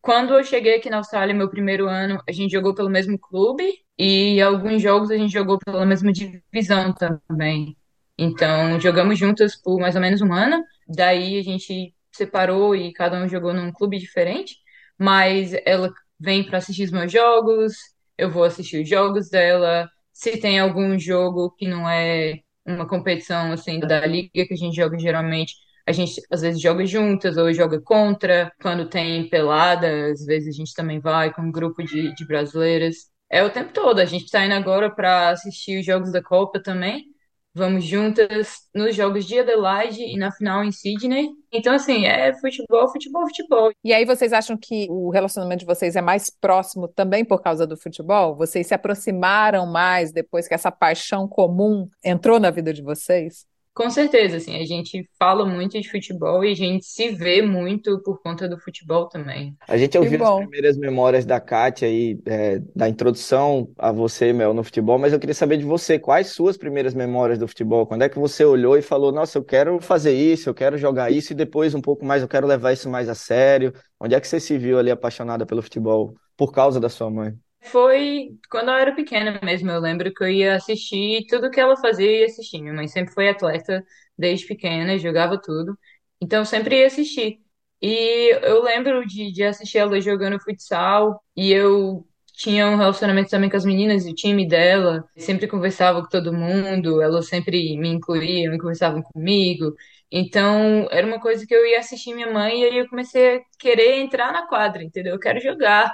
quando 0.03 0.35
eu 0.35 0.45
cheguei 0.45 0.77
aqui 0.77 0.91
na 0.91 0.99
Austrália, 0.99 1.35
meu 1.35 1.49
primeiro 1.49 1.89
ano, 1.89 2.21
a 2.29 2.33
gente 2.33 2.51
jogou 2.53 2.75
pelo 2.75 2.91
mesmo 2.91 3.19
clube 3.19 3.65
e 3.99 4.41
alguns 4.43 4.83
jogos 4.83 5.11
a 5.11 5.17
gente 5.17 5.33
jogou 5.33 5.59
pela 5.59 5.87
mesma 5.87 6.13
divisão 6.13 6.93
também. 6.93 7.77
Então, 8.19 8.81
jogamos 8.81 9.19
juntas 9.19 9.57
por 9.57 9.79
mais 9.81 9.95
ou 9.95 10.01
menos 10.01 10.21
um 10.21 10.33
ano. 10.33 10.63
Daí 10.89 11.39
a 11.39 11.43
gente 11.43 11.95
separou 12.11 12.75
e 12.75 12.93
cada 12.93 13.23
um 13.23 13.29
jogou 13.29 13.55
num 13.55 13.73
clube 13.73 13.99
diferente. 13.99 14.57
Mas 14.99 15.53
ela 15.65 15.93
vem 16.19 16.45
para 16.45 16.59
assistir 16.59 16.85
os 16.85 16.91
meus 16.91 17.11
jogos, 17.11 17.73
eu 18.19 18.31
vou 18.31 18.45
assistir 18.45 18.83
os 18.83 18.89
jogos 18.89 19.29
dela. 19.31 19.89
Se 20.13 20.37
tem 20.39 20.59
algum 20.59 20.99
jogo 20.99 21.51
que 21.57 21.67
não 21.67 21.89
é 21.89 22.41
uma 22.67 22.87
competição 22.89 23.53
assim 23.53 23.81
da 23.81 24.05
liga 24.07 24.31
que 24.33 24.53
a 24.55 24.57
gente 24.57 24.77
joga 24.77 24.99
geralmente, 24.99 25.55
a 25.87 25.93
gente 25.93 26.21
às 26.31 26.43
vezes 26.43 26.61
joga 26.61 26.85
juntas 26.87 27.37
ou 27.37 27.53
joga 27.53 27.81
contra. 27.81 28.53
Quando 28.61 28.89
tem 28.89 29.29
pelada, 29.29 30.11
às 30.11 30.25
vezes 30.25 30.55
a 30.55 30.57
gente 30.57 30.75
também 30.75 31.01
vai 31.01 31.33
com 31.33 31.43
um 31.43 31.53
grupo 31.53 31.83
de, 31.83 32.15
de 32.15 32.27
brasileiras. 32.27 33.11
É 33.31 33.43
o 33.43 33.51
tempo 33.51 33.73
todo. 33.73 33.99
A 33.99 34.05
gente 34.05 34.25
está 34.25 34.45
indo 34.45 34.55
agora 34.55 34.91
para 34.95 35.31
assistir 35.31 35.81
os 35.81 35.87
jogos 35.87 36.13
da 36.13 36.23
Copa 36.23 36.63
também. 36.63 37.13
Vamos 37.55 37.85
juntas 37.85 38.61
nos 38.75 38.97
jogos 38.97 39.27
de 39.27 39.39
Adelaide 39.39 40.03
e 40.03 40.17
na 40.17 40.33
final 40.33 40.65
em 40.65 40.73
Sydney. 40.73 41.29
Então, 41.53 41.75
assim, 41.75 42.07
é 42.07 42.33
futebol, 42.41 42.91
futebol, 42.91 43.27
futebol. 43.27 43.71
E 43.85 43.93
aí, 43.93 44.07
vocês 44.07 44.33
acham 44.33 44.57
que 44.57 44.87
o 44.89 45.11
relacionamento 45.11 45.61
de 45.61 45.67
vocês 45.67 45.95
é 45.95 46.01
mais 46.01 46.31
próximo 46.31 46.89
também 46.89 47.27
por 47.27 47.43
causa 47.43 47.67
do 47.67 47.77
futebol? 47.77 48.35
Vocês 48.35 48.67
se 48.67 48.75
aproximaram 48.75 49.67
mais 49.67 50.13
depois 50.13 50.49
que 50.49 50.55
essa 50.55 50.73
paixão 50.73 51.29
comum 51.29 51.91
entrou 52.03 52.41
na 52.41 52.51
vida 52.51 52.73
de 52.73 52.81
vocês? 52.81 53.47
Com 53.75 53.89
certeza, 53.89 54.37
assim, 54.37 54.55
a 54.57 54.67
gente 54.67 55.09
fala 55.19 55.47
muito 55.47 55.81
de 55.81 55.91
futebol 55.91 56.45
e 56.45 56.53
a 56.53 56.55
gente 56.55 56.85
se 56.85 57.09
vê 57.09 57.41
muito 57.41 58.03
por 58.03 58.21
conta 58.21 58.47
do 58.47 58.59
futebol 58.59 59.09
também. 59.09 59.57
A 59.67 59.79
gente 59.79 59.97
ouviu 59.97 60.23
as 60.23 60.35
primeiras 60.37 60.77
memórias 60.77 61.25
da 61.25 61.41
Kátia 61.41 61.89
aí, 61.89 62.21
é, 62.27 62.59
da 62.77 62.87
introdução 62.87 63.73
a 63.79 63.91
você, 63.91 64.31
Mel, 64.31 64.53
no 64.53 64.63
futebol, 64.63 64.99
mas 64.99 65.15
eu 65.15 65.19
queria 65.19 65.35
saber 65.35 65.57
de 65.57 65.65
você, 65.65 65.99
quais 65.99 66.29
suas 66.29 66.59
primeiras 66.59 66.93
memórias 66.93 67.39
do 67.39 67.49
futebol? 67.49 67.87
Quando 67.87 68.03
é 68.03 68.11
que 68.11 68.19
você 68.19 68.45
olhou 68.45 68.77
e 68.77 68.83
falou, 68.83 69.11
nossa, 69.11 69.39
eu 69.39 69.45
quero 69.45 69.81
fazer 69.81 70.13
isso, 70.13 70.51
eu 70.51 70.55
quero 70.55 70.77
jogar 70.77 71.11
isso 71.11 71.33
e 71.33 71.37
depois 71.37 71.75
um 71.75 71.81
pouco 71.81 72.05
mais, 72.05 72.21
eu 72.21 72.29
quero 72.29 72.47
levar 72.47 72.73
isso 72.73 72.91
mais 72.91 73.09
a 73.09 73.15
sério? 73.15 73.73
Onde 73.99 74.15
é 74.15 74.21
que 74.21 74.29
você 74.29 74.39
se 74.39 74.59
viu 74.59 74.79
ali 74.79 74.91
apaixonada 74.91 75.47
pelo 75.47 75.63
futebol 75.63 76.15
por 76.37 76.53
causa 76.53 76.79
da 76.79 76.91
sua 76.91 77.11
mãe? 77.11 77.33
Foi 77.65 78.31
quando 78.51 78.71
eu 78.71 78.75
era 78.77 78.95
pequena 78.95 79.41
mesmo. 79.43 79.71
Eu 79.71 79.81
lembro 79.81 80.13
que 80.13 80.23
eu 80.25 80.29
ia 80.31 80.57
assistir 80.57 81.27
tudo 81.29 81.51
que 81.51 81.61
ela 81.61 81.77
fazia, 81.77 82.07
eu 82.07 82.21
ia 82.21 82.27
assistir. 82.27 82.61
Minha 82.61 82.75
mãe 82.75 82.89
sempre 82.89 83.15
foi 83.15 83.29
atleta 83.29 83.85
desde 84.19 84.47
pequena, 84.47 84.99
jogava 84.99 85.41
tudo. 85.41 85.79
Então 86.21 86.41
eu 86.41 86.45
sempre 86.45 86.79
ia 86.81 86.87
assistir. 86.87 87.39
E 87.81 88.31
eu 88.43 88.63
lembro 88.63 89.07
de, 89.07 89.33
de 89.33 89.43
assistir 89.45 89.79
ela 89.79 90.01
jogando 90.01 90.41
futsal 90.41 91.23
e 91.37 91.51
eu 91.53 92.07
tinha 92.35 92.67
um 92.69 92.77
relacionamento 92.77 93.31
também 93.31 93.51
com 93.51 93.57
as 93.57 93.65
meninas 93.65 94.05
do 94.05 94.15
time 94.15 94.47
dela, 94.49 95.05
sempre 95.17 95.47
conversava 95.49 96.01
com 96.03 96.09
todo 96.09 96.33
mundo, 96.33 97.01
elas 97.03 97.29
sempre 97.29 97.77
me 97.77 97.89
incluíam 97.89 98.55
e 98.55 98.59
conversavam 98.59 99.03
comigo. 99.03 99.75
Então, 100.11 100.87
era 100.91 101.07
uma 101.07 101.21
coisa 101.21 101.47
que 101.47 101.55
eu 101.55 101.65
ia 101.67 101.79
assistir 101.81 102.15
minha 102.15 102.31
mãe 102.33 102.61
e 102.63 102.65
aí 102.67 102.79
eu 102.79 102.89
comecei 102.89 103.37
a 103.37 103.41
querer 103.59 103.99
entrar 104.01 104.33
na 104.33 104.47
quadra, 104.47 104.83
entendeu? 104.83 105.15
Eu 105.15 105.21
quero 105.21 105.41
jogar. 105.41 105.93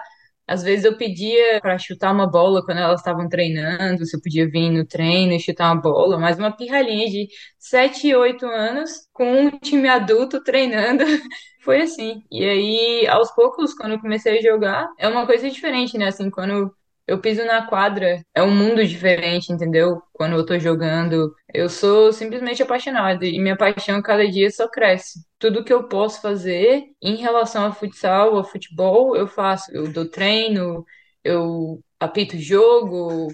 Às 0.48 0.62
vezes 0.62 0.84
eu 0.84 0.96
pedia 0.96 1.60
para 1.60 1.78
chutar 1.78 2.12
uma 2.12 2.26
bola 2.26 2.64
quando 2.64 2.78
elas 2.78 3.00
estavam 3.00 3.28
treinando, 3.28 4.06
se 4.06 4.16
eu 4.16 4.20
podia 4.22 4.48
vir 4.48 4.70
no 4.70 4.86
treino 4.86 5.32
e 5.34 5.40
chutar 5.40 5.72
uma 5.72 5.80
bola, 5.80 6.18
mas 6.18 6.38
uma 6.38 6.50
pirralhinha 6.56 7.06
de 7.08 7.28
7, 7.58 8.14
8 8.14 8.46
anos 8.46 8.90
com 9.12 9.30
um 9.30 9.50
time 9.58 9.88
adulto 9.88 10.42
treinando. 10.42 11.04
Foi 11.62 11.82
assim. 11.82 12.22
E 12.30 12.44
aí, 12.44 13.06
aos 13.08 13.30
poucos, 13.34 13.74
quando 13.74 13.92
eu 13.92 14.00
comecei 14.00 14.38
a 14.38 14.42
jogar, 14.42 14.88
é 14.98 15.06
uma 15.08 15.26
coisa 15.26 15.50
diferente, 15.50 15.98
né? 15.98 16.06
Assim, 16.08 16.30
quando 16.30 16.74
eu 17.06 17.20
piso 17.20 17.44
na 17.44 17.66
quadra, 17.66 18.22
é 18.34 18.42
um 18.42 18.54
mundo 18.54 18.84
diferente, 18.86 19.52
entendeu? 19.52 20.00
Quando 20.12 20.36
eu 20.36 20.46
tô 20.46 20.58
jogando, 20.58 21.34
eu 21.52 21.68
sou 21.68 22.12
simplesmente 22.12 22.62
apaixonada 22.62 23.24
e 23.26 23.38
minha 23.40 23.56
paixão 23.56 24.02
cada 24.02 24.28
dia 24.28 24.50
só 24.50 24.68
cresce. 24.68 25.20
Tudo 25.38 25.64
que 25.64 25.72
eu 25.72 25.88
posso 25.88 26.20
fazer 26.20 26.84
em 27.02 27.16
relação 27.16 27.64
ao 27.64 27.72
futsal, 27.72 28.36
ao 28.36 28.44
futebol, 28.44 29.16
eu 29.16 29.26
faço. 29.26 29.70
Eu 29.72 29.90
dou 29.90 30.08
treino, 30.08 30.84
eu 31.24 31.82
apito 31.98 32.36
jogo, 32.38 33.28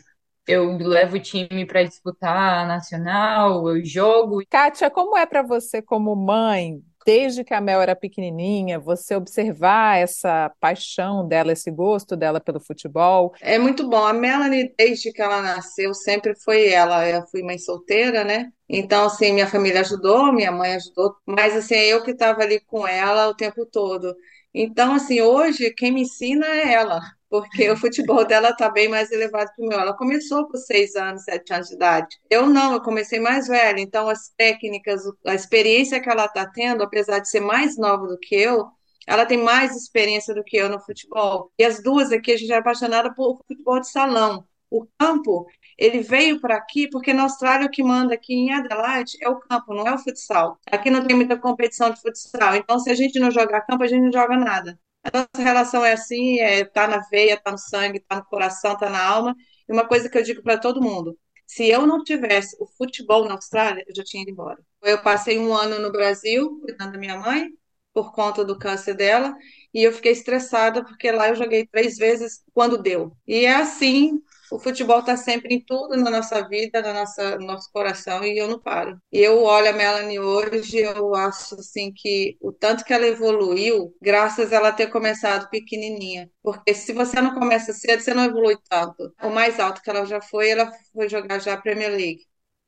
eu 0.46 0.76
levo 0.76 1.16
o 1.16 1.20
time 1.20 1.66
para 1.66 1.82
disputar 1.82 2.66
nacional, 2.68 3.68
eu 3.68 3.84
jogo. 3.84 4.42
Kátia, 4.48 4.90
como 4.90 5.16
é 5.16 5.26
para 5.26 5.42
você 5.42 5.82
como 5.82 6.14
mãe 6.14 6.82
desde 7.04 7.44
que 7.44 7.54
a 7.54 7.60
Mel 7.60 7.80
era 7.80 7.94
pequenininha, 7.94 8.78
você 8.78 9.14
observar 9.14 9.98
essa 9.98 10.50
paixão 10.60 11.26
dela, 11.26 11.52
esse 11.52 11.70
gosto 11.70 12.16
dela 12.16 12.40
pelo 12.40 12.60
futebol? 12.60 13.34
É 13.40 13.58
muito 13.58 13.88
bom. 13.88 14.04
A 14.04 14.12
Melanie, 14.12 14.74
desde 14.76 15.12
que 15.12 15.22
ela 15.22 15.42
nasceu, 15.42 15.94
sempre 15.94 16.34
foi 16.34 16.68
ela. 16.68 17.08
Eu 17.08 17.26
fui 17.26 17.42
mãe 17.42 17.58
solteira, 17.58 18.24
né? 18.24 18.50
Então, 18.68 19.06
assim, 19.06 19.32
minha 19.32 19.46
família 19.46 19.80
ajudou, 19.80 20.32
minha 20.32 20.50
mãe 20.50 20.74
ajudou, 20.74 21.14
mas, 21.26 21.54
assim, 21.54 21.74
eu 21.74 22.02
que 22.02 22.12
estava 22.12 22.42
ali 22.42 22.60
com 22.60 22.86
ela 22.86 23.28
o 23.28 23.34
tempo 23.34 23.66
todo. 23.66 24.14
Então, 24.52 24.94
assim, 24.94 25.20
hoje 25.20 25.70
quem 25.74 25.92
me 25.92 26.02
ensina 26.02 26.46
é 26.46 26.72
ela 26.72 27.00
porque 27.34 27.68
o 27.68 27.76
futebol 27.76 28.24
dela 28.24 28.50
está 28.50 28.68
bem 28.68 28.86
mais 28.86 29.10
elevado 29.10 29.50
que 29.56 29.60
o 29.60 29.66
meu. 29.66 29.80
Ela 29.80 29.92
começou 29.92 30.46
com 30.46 30.56
seis 30.56 30.94
anos, 30.94 31.24
sete 31.24 31.52
anos 31.52 31.66
de 31.66 31.74
idade. 31.74 32.16
Eu 32.30 32.46
não, 32.46 32.74
eu 32.74 32.80
comecei 32.80 33.18
mais 33.18 33.48
velha, 33.48 33.80
então 33.80 34.08
as 34.08 34.28
técnicas, 34.36 35.02
a 35.26 35.34
experiência 35.34 36.00
que 36.00 36.08
ela 36.08 36.26
está 36.26 36.46
tendo, 36.46 36.84
apesar 36.84 37.18
de 37.18 37.28
ser 37.28 37.40
mais 37.40 37.76
nova 37.76 38.06
do 38.06 38.16
que 38.20 38.36
eu, 38.36 38.68
ela 39.04 39.26
tem 39.26 39.36
mais 39.36 39.74
experiência 39.74 40.32
do 40.32 40.44
que 40.44 40.56
eu 40.56 40.68
no 40.68 40.78
futebol. 40.78 41.50
E 41.58 41.64
as 41.64 41.82
duas 41.82 42.12
aqui, 42.12 42.30
a 42.30 42.36
gente 42.36 42.52
é 42.52 42.56
apaixonada 42.56 43.12
por 43.12 43.40
futebol 43.48 43.80
de 43.80 43.90
salão. 43.90 44.46
O 44.70 44.86
campo, 44.96 45.44
ele 45.76 46.02
veio 46.02 46.40
para 46.40 46.54
aqui 46.54 46.88
porque 46.88 47.12
na 47.12 47.24
Austrália 47.24 47.66
o 47.66 47.70
que 47.70 47.82
manda 47.82 48.14
aqui 48.14 48.32
em 48.32 48.52
Adelaide 48.52 49.18
é 49.20 49.28
o 49.28 49.40
campo, 49.40 49.74
não 49.74 49.88
é 49.88 49.92
o 49.92 49.98
futsal. 49.98 50.56
Aqui 50.70 50.88
não 50.88 51.04
tem 51.04 51.16
muita 51.16 51.36
competição 51.36 51.90
de 51.90 52.00
futsal, 52.00 52.54
então 52.54 52.78
se 52.78 52.90
a 52.90 52.94
gente 52.94 53.18
não 53.18 53.32
jogar 53.32 53.62
campo, 53.62 53.82
a 53.82 53.88
gente 53.88 54.04
não 54.04 54.12
joga 54.12 54.36
nada. 54.36 54.78
A 55.04 55.10
nossa 55.18 55.42
relação 55.44 55.84
é 55.84 55.92
assim, 55.92 56.40
é, 56.40 56.64
tá 56.64 56.88
na 56.88 56.98
veia, 57.10 57.40
tá 57.40 57.52
no 57.52 57.58
sangue, 57.58 58.00
tá 58.00 58.16
no 58.16 58.24
coração, 58.24 58.76
tá 58.76 58.88
na 58.90 59.04
alma. 59.04 59.36
E 59.68 59.72
uma 59.72 59.86
coisa 59.86 60.08
que 60.08 60.16
eu 60.18 60.22
digo 60.22 60.42
para 60.42 60.58
todo 60.58 60.82
mundo: 60.82 61.18
se 61.46 61.68
eu 61.68 61.86
não 61.86 62.02
tivesse 62.02 62.56
o 62.60 62.66
futebol 62.66 63.24
na 63.26 63.34
Austrália, 63.34 63.84
eu 63.86 63.94
já 63.94 64.02
tinha 64.04 64.22
ido 64.22 64.30
embora. 64.32 64.58
Eu 64.82 65.02
passei 65.02 65.38
um 65.38 65.54
ano 65.54 65.78
no 65.78 65.92
Brasil 65.92 66.58
cuidando 66.60 66.92
da 66.92 66.98
minha 66.98 67.18
mãe 67.18 67.48
por 67.92 68.12
conta 68.12 68.44
do 68.44 68.58
câncer 68.58 68.94
dela 68.94 69.34
e 69.72 69.82
eu 69.82 69.92
fiquei 69.92 70.12
estressada 70.12 70.84
porque 70.84 71.10
lá 71.12 71.28
eu 71.28 71.36
joguei 71.36 71.66
três 71.66 71.96
vezes 71.96 72.42
quando 72.52 72.80
deu. 72.82 73.16
E 73.26 73.44
é 73.44 73.54
assim 73.56 74.20
o 74.50 74.58
futebol 74.58 75.00
está 75.00 75.16
sempre 75.16 75.54
em 75.54 75.64
tudo 75.64 75.96
na 75.96 76.10
nossa 76.10 76.46
vida, 76.48 76.80
na 76.82 76.92
nossa, 76.92 77.36
no 77.38 77.46
nosso 77.46 77.70
coração, 77.72 78.24
e 78.24 78.38
eu 78.38 78.48
não 78.48 78.60
paro. 78.60 78.98
Eu 79.10 79.42
olho 79.42 79.70
a 79.70 79.72
Melanie 79.72 80.18
hoje, 80.20 80.78
eu 80.78 81.14
acho 81.14 81.54
assim 81.56 81.92
que 81.94 82.36
o 82.40 82.52
tanto 82.52 82.84
que 82.84 82.92
ela 82.92 83.06
evoluiu, 83.06 83.94
graças 84.00 84.52
a 84.52 84.56
ela 84.56 84.72
ter 84.72 84.88
começado 84.88 85.48
pequenininha. 85.50 86.30
Porque 86.42 86.74
se 86.74 86.92
você 86.92 87.20
não 87.20 87.34
começa 87.34 87.72
cedo, 87.72 88.00
você 88.02 88.14
não 88.14 88.24
evolui 88.24 88.56
tanto. 88.68 89.12
O 89.22 89.30
mais 89.30 89.58
alto 89.60 89.82
que 89.82 89.90
ela 89.90 90.04
já 90.04 90.20
foi, 90.20 90.50
ela 90.50 90.70
foi 90.92 91.08
jogar 91.08 91.38
já 91.40 91.54
a 91.54 91.60
Premier 91.60 91.90
League. 91.90 92.20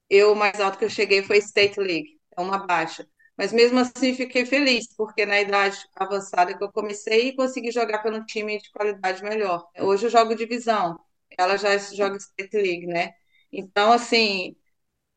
Eu, 0.08 0.32
o 0.32 0.36
mais 0.36 0.60
alto 0.60 0.78
que 0.78 0.84
eu 0.84 0.90
cheguei 0.90 1.22
foi 1.22 1.38
State 1.38 1.78
League, 1.80 2.18
é 2.36 2.40
uma 2.40 2.66
baixa. 2.66 3.06
Mas 3.36 3.52
mesmo 3.52 3.78
assim 3.78 4.14
fiquei 4.14 4.46
feliz, 4.46 4.86
porque 4.96 5.26
na 5.26 5.40
idade 5.40 5.78
avançada 5.94 6.56
que 6.56 6.64
eu 6.64 6.72
comecei, 6.72 7.34
consegui 7.34 7.70
jogar 7.70 7.98
pelo 8.02 8.24
time 8.24 8.58
de 8.58 8.70
qualidade 8.70 9.22
melhor. 9.22 9.66
Hoje 9.78 10.06
eu 10.06 10.10
jogo 10.10 10.34
divisão, 10.34 10.98
ela 11.38 11.56
já 11.56 11.76
joga 11.78 12.16
State 12.16 12.56
League, 12.56 12.86
né? 12.86 13.12
Então, 13.52 13.92
assim, 13.92 14.56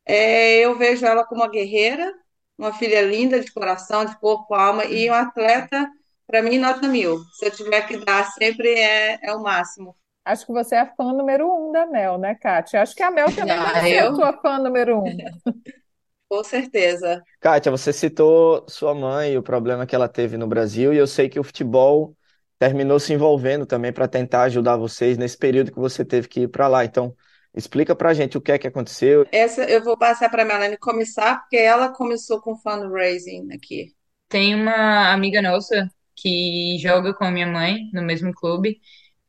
é, 0.05 0.59
eu 0.59 0.78
vejo 0.78 1.05
ela 1.05 1.26
como 1.26 1.41
uma 1.41 1.49
guerreira, 1.49 2.13
uma 2.57 2.74
filha 2.74 3.01
linda 3.01 3.39
de 3.39 3.51
coração, 3.51 4.05
de 4.05 4.17
corpo, 4.20 4.53
alma, 4.53 4.86
e 4.86 5.09
um 5.09 5.13
atleta, 5.13 5.89
para 6.28 6.41
mim, 6.41 6.57
nota 6.57 6.88
mil. 6.88 7.20
Se 7.34 7.45
eu 7.45 7.51
tiver 7.51 7.88
que 7.88 7.97
dar, 7.97 8.26
sempre 8.32 8.70
é, 8.74 9.20
é 9.22 9.34
o 9.34 9.41
máximo. 9.41 9.95
Acho 10.26 10.45
que 10.45 10.51
você 10.51 10.76
é 10.76 10.80
a 10.82 10.95
fã 10.95 11.13
número 11.13 11.47
um 11.47 11.72
da 11.72 11.86
Mel, 11.86 12.17
né, 12.17 12.36
Kátia? 12.36 12.82
Acho 12.82 12.95
que 12.95 13.01
a 13.01 13.09
Mel 13.09 13.34
também 13.34 13.57
ah, 13.57 13.74
deve 13.74 13.89
eu... 13.89 13.93
ser 13.93 13.99
a 13.99 14.15
sua 14.15 14.34
fã 14.34 14.59
número 14.59 14.99
um. 14.99 15.05
Com 16.30 16.43
certeza. 16.43 17.24
Kátia, 17.39 17.72
você 17.72 17.91
citou 17.91 18.63
sua 18.70 18.93
mãe 18.93 19.34
e 19.34 19.38
o 19.38 19.41
problema 19.41 19.88
que 19.88 19.95
ela 19.95 20.07
teve 20.07 20.38
no 20.38 20.45
Brasil, 20.45 20.93
e 20.93 20.97
eu 20.97 21.07
sei 21.07 21.28
que 21.28 21.39
o 21.39 21.43
futebol 21.43 22.15
terminou 22.60 22.99
se 22.99 23.14
envolvendo 23.14 23.66
também 23.66 23.93
para 23.93 24.07
tentar 24.07 24.43
ajudar 24.43 24.76
vocês 24.76 25.18
nesse 25.18 25.38
período 25.38 25.72
que 25.72 25.80
você 25.80 26.03
teve 26.03 26.28
que 26.28 26.41
ir 26.41 26.49
para 26.49 26.68
lá. 26.68 26.84
Então, 26.84 27.16
explica 27.55 27.95
para 27.95 28.10
a 28.10 28.14
gente 28.14 28.38
o 28.38 28.41
que 28.41 28.51
é 28.51 28.60
que 28.60 28.68
aconteceu. 28.68 29.26
Essa 29.32 29.64
eu 29.64 29.82
vou 29.82 29.97
passar 29.97 30.30
para 30.30 30.43
a 30.43 30.45
Melanie 30.45 30.78
começar, 30.78 31.39
porque 31.39 31.55
ela 31.55 31.89
começou 31.89 32.41
com 32.41 32.57
fundraising 32.57 33.53
aqui. 33.53 33.93
Tem 34.28 34.53
uma 34.53 35.12
amiga 35.12 35.41
nossa 35.41 35.89
que 36.16 36.78
joga 36.80 37.14
com 37.14 37.24
a 37.24 37.32
minha 37.32 37.47
mãe 37.47 37.89
no 37.93 38.03
mesmo 38.03 38.34
clube 38.34 38.78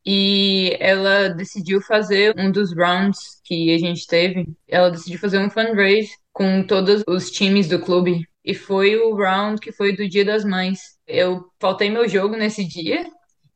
e 0.05 0.77
ela 0.81 1.29
decidiu 1.29 1.81
fazer 1.81 2.35
um 2.37 2.51
dos 2.51 2.75
rounds 2.77 3.41
que 3.45 3.73
a 3.73 3.79
gente 3.79 4.09
teve. 4.09 4.45
Ela 4.67 4.91
decidiu 4.91 5.21
fazer 5.21 5.39
um 5.39 5.49
fundraise 5.49 6.11
com 6.33 6.65
todos 6.65 7.05
os 7.07 7.31
times 7.31 7.69
do 7.69 7.79
clube 7.81 8.29
e 8.45 8.55
foi 8.55 8.97
o 8.97 9.15
round 9.15 9.61
que 9.61 9.71
foi 9.71 9.95
do 9.95 10.09
Dia 10.09 10.25
das 10.25 10.45
Mães. 10.45 10.99
Eu 11.07 11.45
faltei 11.61 11.89
meu 11.91 12.09
jogo 12.09 12.37
nesse 12.37 12.65
dia 12.65 13.07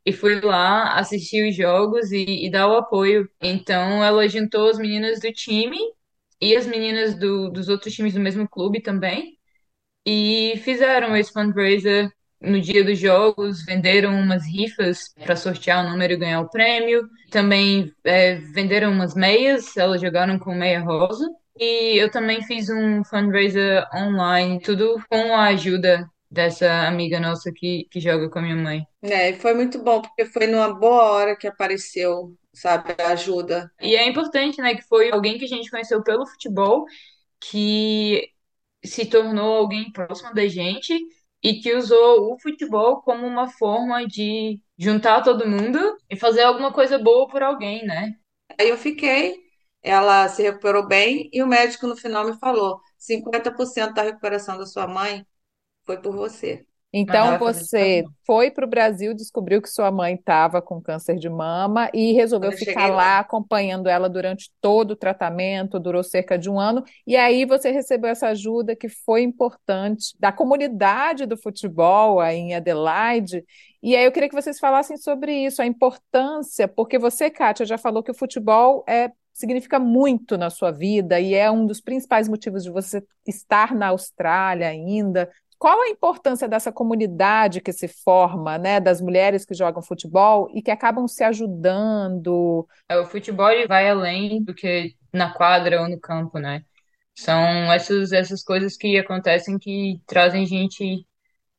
e 0.05 0.13
fui 0.13 0.41
lá 0.41 0.95
assistir 0.99 1.49
os 1.49 1.57
jogos 1.57 2.13
e, 2.13 2.47
e, 2.47 2.51
dar 2.51 2.69
o 2.69 2.77
apoio. 2.77 3.29
Então 3.43 4.05
ela 4.05 4.29
juntou 4.29 4.69
as 4.69 4.79
meninas 4.79 5.21
do 5.21 5.33
time 5.33 5.79
e 6.41 6.57
as 6.57 6.67
meninas 6.67 7.15
do, 7.19 7.51
dos 7.51 7.69
outros 7.69 7.95
times 7.95 8.15
do 8.15 8.21
mesmo 8.21 8.49
clube 8.49 8.81
também 8.81 9.39
e 10.07 10.61
fizeram 10.65 11.17
esse 11.17 11.33
fundraiser 11.33 12.11
no 12.41 12.61
dia 12.61 12.85
dos 12.85 12.99
jogos, 12.99 13.65
venderam 13.65 14.15
umas 14.15 14.45
rifas 14.47 15.15
para 15.25 15.37
sortear 15.37 15.85
o 15.85 15.89
número 15.89 16.13
e 16.13 16.17
ganhar 16.17 16.41
o 16.43 16.51
prêmio. 16.51 17.09
Também 17.31 17.93
é, 18.05 18.35
venderam 18.37 18.93
umas 18.93 19.15
meias, 19.15 19.77
elas 19.77 20.01
jogaram 20.01 20.39
com 20.39 20.55
meia 20.55 20.81
rosa. 20.81 21.27
E 21.59 21.97
eu 21.97 22.11
também 22.11 22.43
fiz 22.43 22.69
um 22.69 23.03
fundraiser 23.05 23.87
online, 23.95 24.61
tudo 24.61 25.01
com 25.09 25.35
a 25.35 25.45
ajuda 25.47 26.07
dessa 26.35 26.89
amiga 26.89 27.21
nossa 27.21 27.53
que, 27.53 27.87
que 27.91 28.01
joga 28.01 28.29
com 28.29 28.41
a 28.41 28.43
minha 28.43 28.57
mãe. 28.57 28.85
É, 29.01 29.33
foi 29.35 29.55
muito 29.55 29.79
bom, 29.79 30.03
porque 30.03 30.27
foi 30.27 30.49
numa 30.49 30.75
boa 30.75 31.05
hora 31.05 31.37
que 31.37 31.47
apareceu, 31.47 32.37
sabe, 32.53 32.95
a 33.01 33.13
ajuda. 33.13 33.71
E 33.81 33.95
é 33.95 34.07
importante, 34.07 34.61
né, 34.61 34.75
que 34.75 34.83
foi 34.83 35.13
alguém 35.13 35.39
que 35.39 35.45
a 35.45 35.49
gente 35.49 35.71
conheceu 35.71 36.03
pelo 36.03 36.27
futebol, 36.27 36.85
que 37.41 38.29
se 38.85 39.07
tornou 39.07 39.59
alguém 39.59 39.93
próximo 39.93 40.35
da 40.35 40.47
gente 40.49 40.99
e 41.43 41.61
que 41.61 41.75
usou 41.75 42.33
o 42.35 42.39
futebol 42.41 43.01
como 43.03 43.27
uma 43.27 43.49
forma 43.49 44.07
de 44.07 44.61
juntar 44.77 45.23
todo 45.23 45.49
mundo 45.49 45.79
e 46.11 46.17
fazer 46.17 46.43
alguma 46.43 46.73
coisa 46.73 46.99
boa 46.99 47.29
por 47.29 47.43
alguém, 47.43 47.85
né? 47.87 48.15
Aí 48.59 48.69
eu 48.69 48.77
fiquei, 48.77 49.37
ela 49.83 50.29
se 50.29 50.43
recuperou 50.43 50.87
bem 50.87 51.29
e 51.33 51.43
o 51.43 51.47
médico 51.47 51.87
no 51.87 51.97
final 51.97 52.25
me 52.27 52.37
falou: 52.39 52.81
50% 52.99 53.95
da 53.95 54.03
recuperação 54.03 54.59
da 54.59 54.67
sua 54.67 54.87
mãe 54.87 55.25
foi 55.85 55.99
por 55.99 56.15
você. 56.15 56.65
Então 56.97 57.41
você 57.41 58.05
foi 58.25 58.53
para 58.53 58.65
o 58.65 58.69
Brasil, 58.69 59.13
descobriu 59.15 59.61
que 59.61 59.69
sua 59.69 59.91
mãe 59.91 60.15
estava 60.15 60.63
com 60.63 60.81
câncer 60.81 61.17
de 61.17 61.29
mama 61.29 61.91
e 61.93 62.13
resolveu 62.13 62.53
ficar 62.53 62.87
lá, 62.87 62.95
lá 62.95 63.19
acompanhando 63.19 63.89
ela 63.89 64.09
durante 64.09 64.53
todo 64.61 64.93
o 64.93 64.97
tratamento, 64.97 65.81
durou 65.81 66.05
cerca 66.05 66.39
de 66.39 66.49
um 66.49 66.61
ano. 66.61 66.85
E 67.05 67.17
aí 67.17 67.45
você 67.45 67.73
recebeu 67.73 68.09
essa 68.09 68.29
ajuda 68.29 68.77
que 68.77 68.89
foi 68.89 69.23
importante 69.23 70.15
da 70.21 70.31
comunidade 70.31 71.27
do 71.27 71.37
futebol 71.37 72.21
aí 72.21 72.37
em 72.37 72.55
Adelaide. 72.55 73.45
E 73.83 73.97
aí 73.97 74.05
eu 74.05 74.13
queria 74.13 74.29
que 74.29 74.41
vocês 74.41 74.61
falassem 74.61 74.97
sobre 74.97 75.33
isso, 75.33 75.61
a 75.61 75.67
importância, 75.67 76.69
porque 76.69 76.97
você, 76.97 77.29
Kátia, 77.29 77.67
já 77.67 77.77
falou 77.77 78.05
que 78.05 78.13
o 78.13 78.17
futebol 78.17 78.85
é 78.89 79.11
significa 79.35 79.81
muito 79.81 80.39
na 80.39 80.49
sua 80.49 80.71
vida 80.71 81.19
e 81.19 81.35
é 81.35 81.51
um 81.51 81.67
dos 81.67 81.81
principais 81.81 82.29
motivos 82.29 82.63
de 82.63 82.71
você 82.71 83.03
estar 83.27 83.75
na 83.75 83.89
Austrália 83.89 84.69
ainda, 84.69 85.29
qual 85.59 85.81
a 85.81 85.89
importância 85.89 86.49
dessa 86.49 86.73
comunidade 86.73 87.61
que 87.61 87.73
se 87.73 87.89
forma, 87.89 88.59
né, 88.59 88.81
das 88.81 89.01
mulheres 89.01 89.45
que 89.45 89.55
jogam 89.55 89.83
futebol 89.83 90.49
e 90.53 90.63
que 90.63 90.71
acabam 90.71 91.07
se 91.09 91.25
ajudando? 91.25 92.67
É, 92.89 92.99
o 92.99 93.07
futebol 93.07 93.51
vai 93.69 93.89
além 93.89 94.43
do 94.43 94.55
que 94.55 94.95
na 95.13 95.33
quadra 95.33 95.81
ou 95.81 95.89
no 95.89 95.99
campo, 96.01 96.39
né? 96.39 96.65
São 97.15 97.39
essas, 97.73 98.13
essas 98.13 98.43
coisas 98.43 98.77
que 98.77 98.99
acontecem 98.99 99.59
que 99.59 100.01
trazem 100.07 100.47
gente 100.47 101.07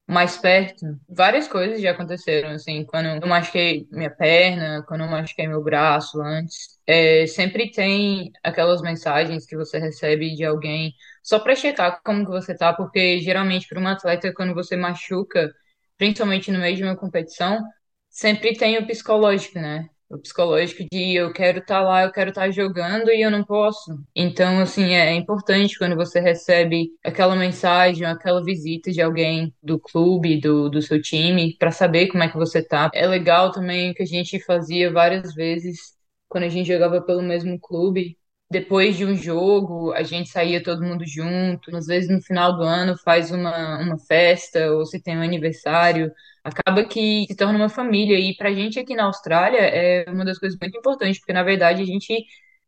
mais 0.07 0.37
perto. 0.37 0.85
Várias 1.09 1.47
coisas 1.47 1.81
já 1.81 1.91
aconteceram, 1.91 2.49
assim, 2.51 2.85
quando 2.85 3.07
eu 3.07 3.27
machuquei 3.27 3.87
minha 3.91 4.09
perna, 4.09 4.83
quando 4.87 5.01
eu 5.01 5.09
machuquei 5.09 5.47
meu 5.47 5.63
braço 5.63 6.21
antes. 6.21 6.77
É, 6.85 7.25
sempre 7.25 7.71
tem 7.71 8.31
aquelas 8.43 8.81
mensagens 8.81 9.45
que 9.45 9.55
você 9.55 9.79
recebe 9.79 10.35
de 10.35 10.45
alguém 10.45 10.93
só 11.25 11.39
para 11.39 11.55
checar 11.55 12.01
como 12.03 12.25
que 12.25 12.31
você 12.31 12.55
tá, 12.55 12.73
porque 12.73 13.19
geralmente 13.19 13.67
para 13.67 13.79
um 13.81 13.87
atleta, 13.87 14.33
quando 14.33 14.53
você 14.53 14.75
machuca, 14.77 15.51
principalmente 15.97 16.51
no 16.51 16.59
meio 16.59 16.75
de 16.77 16.83
uma 16.83 16.95
competição, 16.95 17.61
sempre 18.09 18.55
tem 18.55 18.77
o 18.77 18.87
psicológico, 18.87 19.59
né? 19.59 19.89
o 20.09 20.19
psicológico 20.19 20.85
de 20.91 21.15
eu 21.15 21.33
quero 21.33 21.59
estar 21.59 21.79
tá 21.79 21.81
lá, 21.81 22.03
eu 22.03 22.11
quero 22.11 22.29
estar 22.29 22.41
tá 22.41 22.51
jogando 22.51 23.09
e 23.09 23.21
eu 23.21 23.31
não 23.31 23.43
posso. 23.43 23.97
Então, 24.15 24.59
assim, 24.59 24.93
é 24.93 25.13
importante 25.13 25.77
quando 25.77 25.95
você 25.95 26.19
recebe 26.19 26.89
aquela 27.03 27.35
mensagem, 27.35 28.05
aquela 28.05 28.43
visita 28.43 28.91
de 28.91 29.01
alguém 29.01 29.53
do 29.63 29.79
clube, 29.79 30.39
do, 30.39 30.69
do 30.69 30.81
seu 30.81 31.01
time, 31.01 31.55
para 31.57 31.71
saber 31.71 32.07
como 32.07 32.23
é 32.23 32.29
que 32.29 32.37
você 32.37 32.61
tá. 32.63 32.89
É 32.93 33.07
legal 33.07 33.51
também 33.51 33.93
que 33.93 34.03
a 34.03 34.05
gente 34.05 34.39
fazia 34.43 34.91
várias 34.91 35.33
vezes 35.33 35.95
quando 36.27 36.43
a 36.43 36.49
gente 36.49 36.67
jogava 36.67 37.01
pelo 37.01 37.21
mesmo 37.21 37.59
clube. 37.59 38.17
Depois 38.49 38.95
de 38.95 39.05
um 39.05 39.15
jogo, 39.15 39.91
a 39.93 40.03
gente 40.03 40.29
saía 40.29 40.61
todo 40.63 40.83
mundo 40.83 41.03
junto. 41.05 41.75
Às 41.75 41.87
vezes, 41.87 42.09
no 42.09 42.21
final 42.21 42.55
do 42.57 42.63
ano, 42.63 42.95
faz 43.03 43.31
uma, 43.31 43.79
uma 43.79 43.97
festa, 43.99 44.71
ou 44.71 44.85
se 44.85 45.01
tem 45.01 45.17
um 45.17 45.21
aniversário 45.21 46.11
acaba 46.43 46.85
que 46.85 47.25
se 47.27 47.35
torna 47.35 47.57
uma 47.57 47.69
família. 47.69 48.19
E 48.19 48.35
para 48.37 48.49
a 48.49 48.53
gente 48.53 48.79
aqui 48.79 48.95
na 48.95 49.05
Austrália 49.05 49.59
é 49.59 50.05
uma 50.09 50.23
das 50.23 50.37
coisas 50.37 50.57
muito 50.61 50.77
importantes, 50.77 51.19
porque 51.19 51.33
na 51.33 51.43
verdade 51.43 51.81
a 51.81 51.85
gente. 51.85 52.25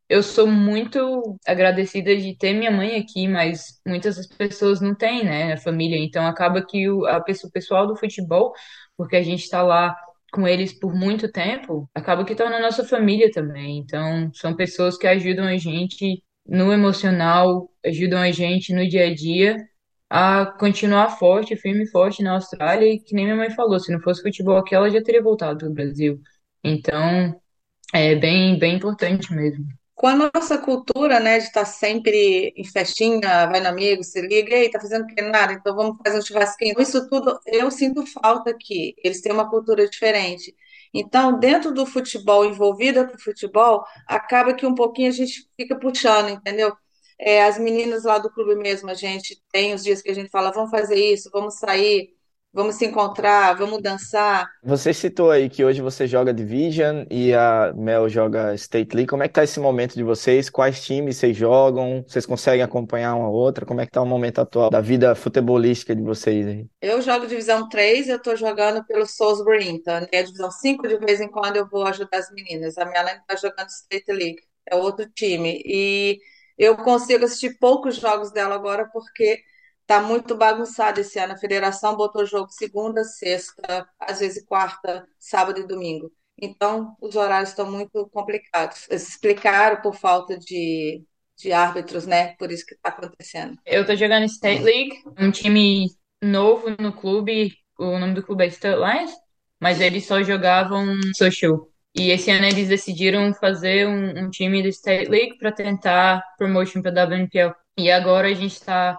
Eu 0.10 0.24
sou 0.24 0.48
muito 0.48 1.38
agradecida 1.46 2.16
de 2.16 2.34
ter 2.38 2.54
minha 2.54 2.72
mãe 2.72 2.96
aqui, 2.96 3.28
mas 3.28 3.82
muitas 3.86 4.26
pessoas 4.26 4.80
não 4.80 4.96
têm, 4.96 5.26
né, 5.26 5.54
a 5.54 5.58
família. 5.58 5.98
Então 5.98 6.26
acaba 6.26 6.66
que 6.66 6.90
o, 6.90 7.06
a 7.06 7.18
o 7.18 7.52
pessoal 7.52 7.86
do 7.88 7.96
futebol, 7.98 8.54
porque 8.96 9.18
a 9.18 9.22
gente 9.24 9.44
está 9.44 9.62
lá 9.62 9.96
com 10.32 10.48
eles 10.48 10.74
por 10.74 10.94
muito 10.94 11.32
tempo, 11.32 11.90
acaba 11.96 12.26
que 12.26 12.36
torna 12.36 12.60
nossa 12.60 12.84
família 12.84 13.32
também. 13.32 13.78
Então 13.80 14.32
são 14.34 14.56
pessoas 14.56 14.98
que 14.98 15.08
ajudam 15.08 15.46
a 15.46 15.58
gente 15.58 16.24
no 16.46 16.72
emocional, 16.72 17.70
ajudam 17.86 18.20
a 18.20 18.32
gente 18.32 18.74
no 18.74 18.88
dia 18.88 19.08
a 19.08 19.14
dia 19.14 19.58
a 20.10 20.46
continuar 20.46 21.10
forte, 21.18 21.56
firme 21.56 21.84
e 21.84 21.92
forte 21.92 22.24
na 22.24 22.34
Austrália, 22.34 22.88
e 22.88 23.00
que 23.00 23.14
nem 23.14 23.26
minha 23.26 23.36
mãe 23.36 23.50
falou, 23.52 23.80
se 23.80 23.92
não 23.92 24.00
fosse 24.00 24.22
futebol 24.22 24.58
aqui, 24.58 24.74
ela 24.74 24.90
já 24.90 25.02
teria 25.04 25.22
voltado 25.22 25.60
para 25.60 25.68
o 25.70 25.74
Brasil. 25.74 26.22
Então, 26.64 27.40
é 27.94 28.16
bem, 28.16 28.58
bem 28.60 28.76
importante 28.76 29.34
mesmo. 29.34 29.66
Com 29.98 30.06
a 30.08 30.16
nossa 30.32 30.60
cultura, 30.60 31.20
né, 31.20 31.40
de 31.40 31.46
estar 31.46 31.66
sempre 31.66 32.54
em 32.56 32.64
festinha, 32.64 33.48
vai 33.48 33.60
no 33.60 33.68
amigo, 33.70 34.04
se 34.04 34.22
liga, 34.22 34.56
ei, 34.56 34.70
tá 34.70 34.80
fazendo 34.80 35.08
que 35.08 35.20
nada, 35.24 35.54
então 35.54 35.76
vamos 35.76 35.98
fazer 36.06 36.20
um 36.20 36.22
churrasquinho. 36.22 36.80
Isso 36.80 37.10
tudo 37.10 37.40
eu 37.48 37.72
sinto 37.72 38.06
falta 38.06 38.52
aqui. 38.52 38.94
Eles 39.04 39.22
têm 39.22 39.32
uma 39.32 39.50
cultura 39.50 39.90
diferente. 39.90 40.56
Então, 40.94 41.40
dentro 41.40 41.74
do 41.74 41.84
futebol, 41.86 42.46
envolvida 42.46 43.08
com 43.08 43.16
o 43.16 43.20
futebol, 43.20 43.84
acaba 44.08 44.54
que 44.54 44.68
um 44.68 44.76
pouquinho 44.76 45.10
a 45.10 45.12
gente 45.12 45.50
fica 45.60 45.76
puxando, 45.80 46.30
entendeu? 46.30 46.76
É, 47.20 47.44
as 47.44 47.58
meninas 47.58 48.04
lá 48.04 48.20
do 48.20 48.32
clube 48.32 48.54
mesmo, 48.56 48.92
a 48.92 48.94
gente 48.94 49.42
tem 49.52 49.74
os 49.74 49.84
dias 49.84 50.02
que 50.04 50.12
a 50.12 50.14
gente 50.14 50.30
fala, 50.30 50.52
vamos 50.52 50.70
fazer 50.70 50.96
isso, 50.96 51.32
vamos 51.34 51.56
sair, 51.56 52.16
vamos 52.58 52.76
se 52.76 52.88
encontrar, 52.88 53.54
vamos 53.56 53.84
dançar. 53.84 54.50
Você 54.64 54.92
citou 54.92 55.30
aí 55.30 55.48
que 55.48 55.64
hoje 55.64 55.80
você 55.80 56.08
joga 56.08 56.34
Division 56.34 57.06
e 57.08 57.32
a 57.32 57.72
Mel 57.76 58.10
joga 58.10 58.56
State 58.56 58.96
League. 58.96 59.08
Como 59.08 59.22
é 59.22 59.28
que 59.28 59.36
tá 59.36 59.44
esse 59.44 59.60
momento 59.60 59.94
de 59.94 60.02
vocês? 60.02 60.50
Quais 60.50 60.84
times 60.84 61.18
vocês 61.18 61.38
jogam? 61.38 62.04
Vocês 62.08 62.26
conseguem 62.26 62.64
acompanhar 62.64 63.14
uma 63.14 63.30
outra? 63.30 63.64
Como 63.64 63.80
é 63.80 63.86
que 63.86 63.92
tá 63.92 64.02
o 64.02 64.08
momento 64.08 64.42
atual 64.42 64.72
da 64.72 64.82
vida 64.82 65.14
futebolística 65.14 65.96
de 65.96 66.02
vocês 66.02 66.48
aí? 66.48 66.66
Eu 66.82 67.00
jogo 67.00 67.28
Divisão 67.28 67.70
3, 67.70 68.10
eu 68.10 68.20
tô 68.20 68.36
jogando 68.36 68.84
pelo 68.86 69.06
Salisbury 69.06 69.70
Inter. 69.70 70.10
É 70.12 70.24
Divisão 70.24 70.50
5, 70.50 70.88
de 70.88 70.98
vez 70.98 71.22
em 71.22 71.28
quando 71.28 71.58
eu 71.58 71.70
vou 71.70 71.86
ajudar 71.86 72.18
as 72.18 72.32
meninas. 72.32 72.76
A 72.80 72.86
Melanie 72.86 73.22
tá 73.28 73.36
jogando 73.36 73.70
State 73.70 74.12
League, 74.12 74.42
é 74.66 74.76
outro 74.76 75.08
time. 75.14 75.62
E 75.64 76.20
eu 76.58 76.76
consigo 76.76 77.24
assistir 77.24 77.60
poucos 77.60 77.98
jogos 77.98 78.32
dela 78.32 78.56
agora 78.56 78.90
porque 78.92 79.44
tá 79.88 80.02
muito 80.02 80.36
bagunçado 80.36 81.00
esse 81.00 81.18
ano. 81.18 81.34
A 81.34 81.38
federação 81.38 81.96
botou 81.96 82.26
jogo 82.26 82.52
segunda, 82.52 83.04
sexta, 83.06 83.88
às 83.98 84.20
vezes 84.20 84.46
quarta, 84.46 85.08
sábado 85.18 85.62
e 85.62 85.68
domingo. 85.68 86.12
Então, 86.40 86.96
os 87.02 87.16
horários 87.16 87.50
estão 87.50 87.72
muito 87.72 88.08
complicados. 88.10 88.86
Eles 88.90 89.08
explicaram 89.08 89.82
por 89.82 89.96
falta 89.96 90.38
de, 90.38 91.02
de 91.38 91.52
árbitros, 91.52 92.06
né? 92.06 92.36
Por 92.38 92.52
isso 92.52 92.66
que 92.66 92.76
está 92.76 92.90
acontecendo. 92.90 93.58
Eu 93.66 93.86
tô 93.86 93.96
jogando 93.96 94.26
State 94.26 94.62
League, 94.62 95.02
um 95.18 95.32
time 95.32 95.88
novo 96.22 96.76
no 96.80 96.94
clube. 96.94 97.56
O 97.80 97.98
nome 97.98 98.14
do 98.14 98.22
clube 98.22 98.44
é 98.44 98.48
State 98.48 98.78
Lions, 98.78 99.12
mas 99.60 99.80
eles 99.80 100.06
só 100.06 100.22
jogavam 100.22 100.86
social. 101.16 101.70
E 101.96 102.12
esse 102.12 102.30
ano 102.30 102.46
eles 102.46 102.68
decidiram 102.68 103.34
fazer 103.34 103.88
um, 103.88 104.26
um 104.26 104.30
time 104.30 104.62
do 104.62 104.68
State 104.68 105.10
League 105.10 105.38
para 105.40 105.52
tentar 105.52 106.22
promotion 106.38 106.82
para 106.82 107.06
WNPL. 107.06 107.56
E 107.76 107.90
agora 107.90 108.28
a 108.28 108.34
gente 108.34 108.54
está 108.54 108.96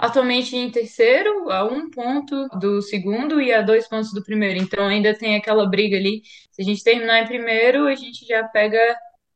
atualmente 0.00 0.56
em 0.56 0.70
terceiro, 0.70 1.50
a 1.50 1.64
um 1.64 1.90
ponto 1.90 2.48
do 2.58 2.80
segundo 2.80 3.40
e 3.40 3.52
a 3.52 3.60
dois 3.62 3.86
pontos 3.86 4.12
do 4.12 4.22
primeiro. 4.24 4.58
Então 4.58 4.86
ainda 4.86 5.14
tem 5.16 5.36
aquela 5.36 5.68
briga 5.68 5.96
ali. 5.96 6.22
Se 6.50 6.62
a 6.62 6.64
gente 6.64 6.82
terminar 6.82 7.20
em 7.22 7.26
primeiro, 7.26 7.86
a 7.86 7.94
gente 7.94 8.26
já 8.26 8.42
pega 8.48 8.78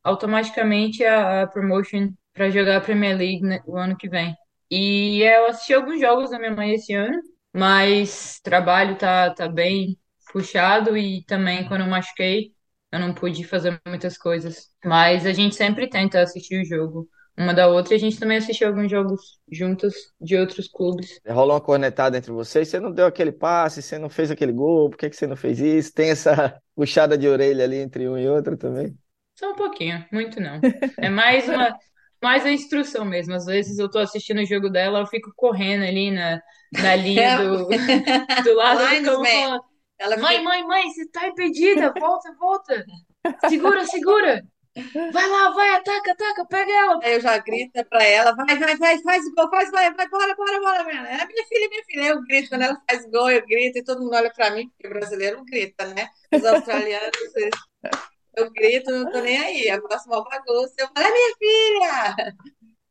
automaticamente 0.02 1.04
a, 1.04 1.42
a 1.42 1.46
promotion 1.46 2.10
para 2.32 2.50
jogar 2.50 2.78
a 2.78 2.80
Premier 2.80 3.16
League 3.16 3.42
né, 3.42 3.60
o 3.66 3.76
ano 3.76 3.96
que 3.96 4.08
vem. 4.08 4.34
E 4.70 5.22
eu 5.22 5.46
assisti 5.46 5.74
alguns 5.74 6.00
jogos 6.00 6.30
da 6.30 6.38
minha 6.38 6.50
mãe 6.50 6.72
esse 6.74 6.94
ano, 6.94 7.20
mas 7.52 8.40
trabalho 8.42 8.96
tá, 8.96 9.32
tá 9.34 9.48
bem 9.48 9.98
puxado 10.32 10.96
e 10.96 11.22
também 11.26 11.66
quando 11.68 11.82
eu 11.82 11.86
machuquei, 11.86 12.52
eu 12.90 12.98
não 12.98 13.14
pude 13.14 13.44
fazer 13.44 13.80
muitas 13.86 14.16
coisas. 14.16 14.68
Mas 14.84 15.26
a 15.26 15.32
gente 15.32 15.54
sempre 15.54 15.88
tenta 15.88 16.22
assistir 16.22 16.62
o 16.62 16.64
jogo 16.64 17.08
uma 17.36 17.52
da 17.52 17.68
outra 17.68 17.94
e 17.94 17.96
a 17.96 18.00
gente 18.00 18.18
também 18.18 18.38
assistiu 18.38 18.68
alguns 18.68 18.90
jogos 18.90 19.40
juntos 19.50 19.94
de 20.20 20.36
outros 20.36 20.68
clubes. 20.68 21.20
Rolou 21.26 21.54
uma 21.54 21.60
cornetada 21.60 22.16
entre 22.16 22.32
vocês, 22.32 22.68
você 22.68 22.78
não 22.78 22.92
deu 22.92 23.06
aquele 23.06 23.32
passe, 23.32 23.82
você 23.82 23.98
não 23.98 24.08
fez 24.08 24.30
aquele 24.30 24.52
gol, 24.52 24.90
por 24.90 24.96
que, 24.96 25.10
que 25.10 25.16
você 25.16 25.26
não 25.26 25.36
fez 25.36 25.58
isso? 25.60 25.92
Tem 25.92 26.10
essa 26.10 26.60
puxada 26.74 27.18
de 27.18 27.28
orelha 27.28 27.64
ali 27.64 27.76
entre 27.76 28.08
um 28.08 28.16
e 28.16 28.28
outro 28.28 28.56
também? 28.56 28.96
Só 29.36 29.50
um 29.50 29.56
pouquinho, 29.56 30.04
muito 30.12 30.40
não. 30.40 30.60
É 30.98 31.08
mais 31.08 31.48
uma 31.48 31.76
mais 32.22 32.46
a 32.46 32.50
instrução 32.50 33.04
mesmo. 33.04 33.34
Às 33.34 33.44
vezes 33.44 33.78
eu 33.78 33.90
tô 33.90 33.98
assistindo 33.98 34.40
o 34.40 34.46
jogo 34.46 34.70
dela, 34.70 35.00
eu 35.00 35.06
fico 35.06 35.30
correndo 35.36 35.84
ali 35.84 36.10
na, 36.10 36.40
na 36.72 36.96
linha 36.96 37.36
do, 37.36 37.68
do 37.68 38.54
lado 38.54 38.78
do 38.78 39.04
campo 39.04 39.24
falando, 39.24 39.64
ela 39.98 40.16
mãe, 40.16 40.38
fica... 40.38 40.48
mãe, 40.48 40.66
mãe, 40.66 40.90
você 40.90 41.06
tá 41.10 41.28
impedida, 41.28 41.92
volta, 41.98 42.34
volta. 42.38 42.84
Segura, 43.48 43.84
segura. 43.84 44.42
Vai 45.12 45.28
lá, 45.28 45.50
vai, 45.50 45.70
ataca, 45.76 46.12
ataca, 46.12 46.46
pega 46.46 46.72
ela. 46.72 46.98
Aí 47.02 47.14
eu 47.14 47.20
já 47.20 47.38
grito 47.38 47.84
pra 47.84 48.02
ela, 48.02 48.34
vai, 48.34 48.58
vai, 48.58 48.76
vai, 48.76 49.02
faz 49.02 49.22
gol, 49.34 49.48
faz, 49.48 49.70
vai, 49.70 49.94
vai, 49.94 50.08
bora, 50.08 50.34
bora, 50.34 50.60
bora, 50.60 50.84
minha. 50.84 51.00
É 51.00 51.26
minha 51.26 51.46
filha, 51.46 51.68
minha 51.68 51.84
filha. 51.84 52.06
Eu 52.08 52.22
grito, 52.22 52.48
quando 52.48 52.62
ela 52.62 52.82
faz 52.90 53.08
gol, 53.08 53.30
eu 53.30 53.46
grito, 53.46 53.78
e 53.78 53.84
todo 53.84 54.02
mundo 54.02 54.16
olha 54.16 54.32
pra 54.32 54.50
mim, 54.50 54.68
porque 54.70 54.88
brasileiro 54.88 55.44
grita, 55.44 55.86
né? 55.94 56.08
Os 56.32 56.44
australianos, 56.44 57.12
eu 58.36 58.50
grito, 58.50 58.90
não 58.90 59.10
tô 59.12 59.20
nem 59.20 59.38
aí. 59.38 59.70
A 59.70 59.80
próxima 59.80 60.24
bagunça, 60.24 60.74
eu 60.78 60.88
falo, 60.88 61.06
é 61.06 61.12
minha 61.12 61.36
filha! 61.38 62.34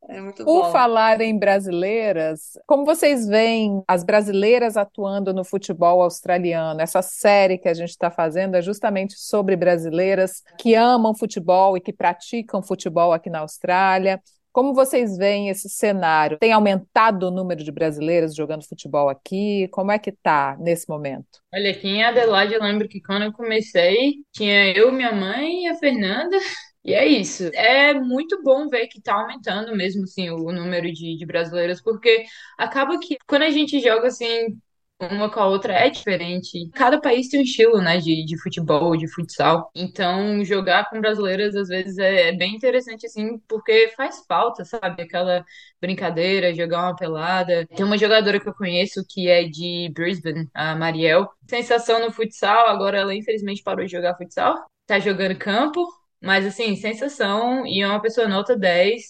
É 0.08 0.20
muito 0.20 0.44
Por 0.44 0.64
bom. 0.64 0.72
falar 0.72 1.20
em 1.20 1.38
brasileiras, 1.38 2.58
como 2.66 2.84
vocês 2.84 3.26
veem 3.26 3.82
as 3.88 4.04
brasileiras 4.04 4.76
atuando 4.76 5.32
no 5.32 5.44
futebol 5.44 6.02
australiano? 6.02 6.80
Essa 6.80 7.00
série 7.00 7.58
que 7.58 7.68
a 7.68 7.74
gente 7.74 7.90
está 7.90 8.10
fazendo 8.10 8.54
é 8.56 8.62
justamente 8.62 9.14
sobre 9.16 9.56
brasileiras 9.56 10.42
que 10.58 10.74
amam 10.74 11.14
futebol 11.14 11.76
e 11.76 11.80
que 11.80 11.92
praticam 11.92 12.62
futebol 12.62 13.12
aqui 13.12 13.30
na 13.30 13.40
Austrália. 13.40 14.20
Como 14.52 14.72
vocês 14.72 15.16
veem 15.16 15.48
esse 15.48 15.68
cenário? 15.68 16.38
Tem 16.38 16.52
aumentado 16.52 17.24
o 17.26 17.30
número 17.30 17.64
de 17.64 17.72
brasileiras 17.72 18.36
jogando 18.36 18.68
futebol 18.68 19.08
aqui? 19.08 19.66
Como 19.72 19.90
é 19.90 19.98
que 19.98 20.12
tá 20.12 20.56
nesse 20.60 20.88
momento? 20.88 21.40
Olha, 21.52 21.72
aqui 21.72 21.88
em 21.88 22.04
Adelaide 22.04 22.54
eu 22.54 22.62
lembro 22.62 22.88
que 22.88 23.00
quando 23.00 23.24
eu 23.24 23.32
comecei, 23.32 24.14
tinha 24.32 24.70
eu, 24.72 24.92
minha 24.92 25.12
mãe 25.12 25.64
e 25.64 25.66
a 25.66 25.74
Fernanda. 25.74 26.38
E 26.84 26.92
é 26.92 27.06
isso. 27.06 27.44
É 27.54 27.94
muito 27.94 28.42
bom 28.42 28.68
ver 28.68 28.88
que 28.88 29.00
tá 29.00 29.14
aumentando 29.14 29.74
mesmo, 29.74 30.04
assim, 30.04 30.30
o 30.30 30.52
número 30.52 30.92
de, 30.92 31.16
de 31.16 31.26
brasileiras, 31.26 31.80
porque 31.80 32.24
acaba 32.58 32.98
que 32.98 33.16
quando 33.26 33.42
a 33.42 33.50
gente 33.50 33.80
joga, 33.80 34.08
assim, 34.08 34.58
uma 35.00 35.30
com 35.30 35.40
a 35.40 35.46
outra 35.46 35.72
é 35.74 35.90
diferente. 35.90 36.70
Cada 36.74 37.00
país 37.00 37.28
tem 37.28 37.40
um 37.40 37.42
estilo, 37.42 37.80
né, 37.80 37.98
de, 37.98 38.24
de 38.24 38.40
futebol, 38.40 38.96
de 38.96 39.08
futsal. 39.08 39.70
Então, 39.74 40.44
jogar 40.44 40.88
com 40.88 41.00
brasileiras 41.00 41.54
às 41.56 41.68
vezes 41.68 41.98
é, 41.98 42.28
é, 42.28 42.32
bem 42.32 42.54
interessante, 42.54 43.06
assim, 43.06 43.38
porque 43.48 43.88
faz 43.96 44.24
falta, 44.26 44.64
sabe? 44.64 45.02
Aquela 45.02 45.44
brincadeira, 45.80 46.54
jogar 46.54 46.82
uma 46.84 46.96
pelada. 46.96 47.66
Tem 47.66 47.84
uma 47.84 47.98
jogadora 47.98 48.38
que 48.40 48.48
eu 48.48 48.54
conheço 48.54 49.04
que 49.08 49.28
é 49.28 49.44
de 49.44 49.90
Brisbane, 49.94 50.48
a 50.54 50.74
Mariel. 50.76 51.28
Sensação 51.48 52.00
no 52.00 52.12
futsal, 52.12 52.68
agora 52.68 52.98
ela 52.98 53.14
infelizmente 53.14 53.62
parou 53.62 53.84
de 53.84 53.92
jogar 53.92 54.16
futsal. 54.16 54.54
Tá 54.86 54.98
jogando 54.98 55.36
campo, 55.38 55.86
mas, 56.24 56.46
assim, 56.46 56.76
sensação 56.76 57.66
e 57.66 57.82
é 57.82 57.86
uma 57.86 58.00
pessoa 58.00 58.28
nota 58.28 58.56
10. 58.56 59.02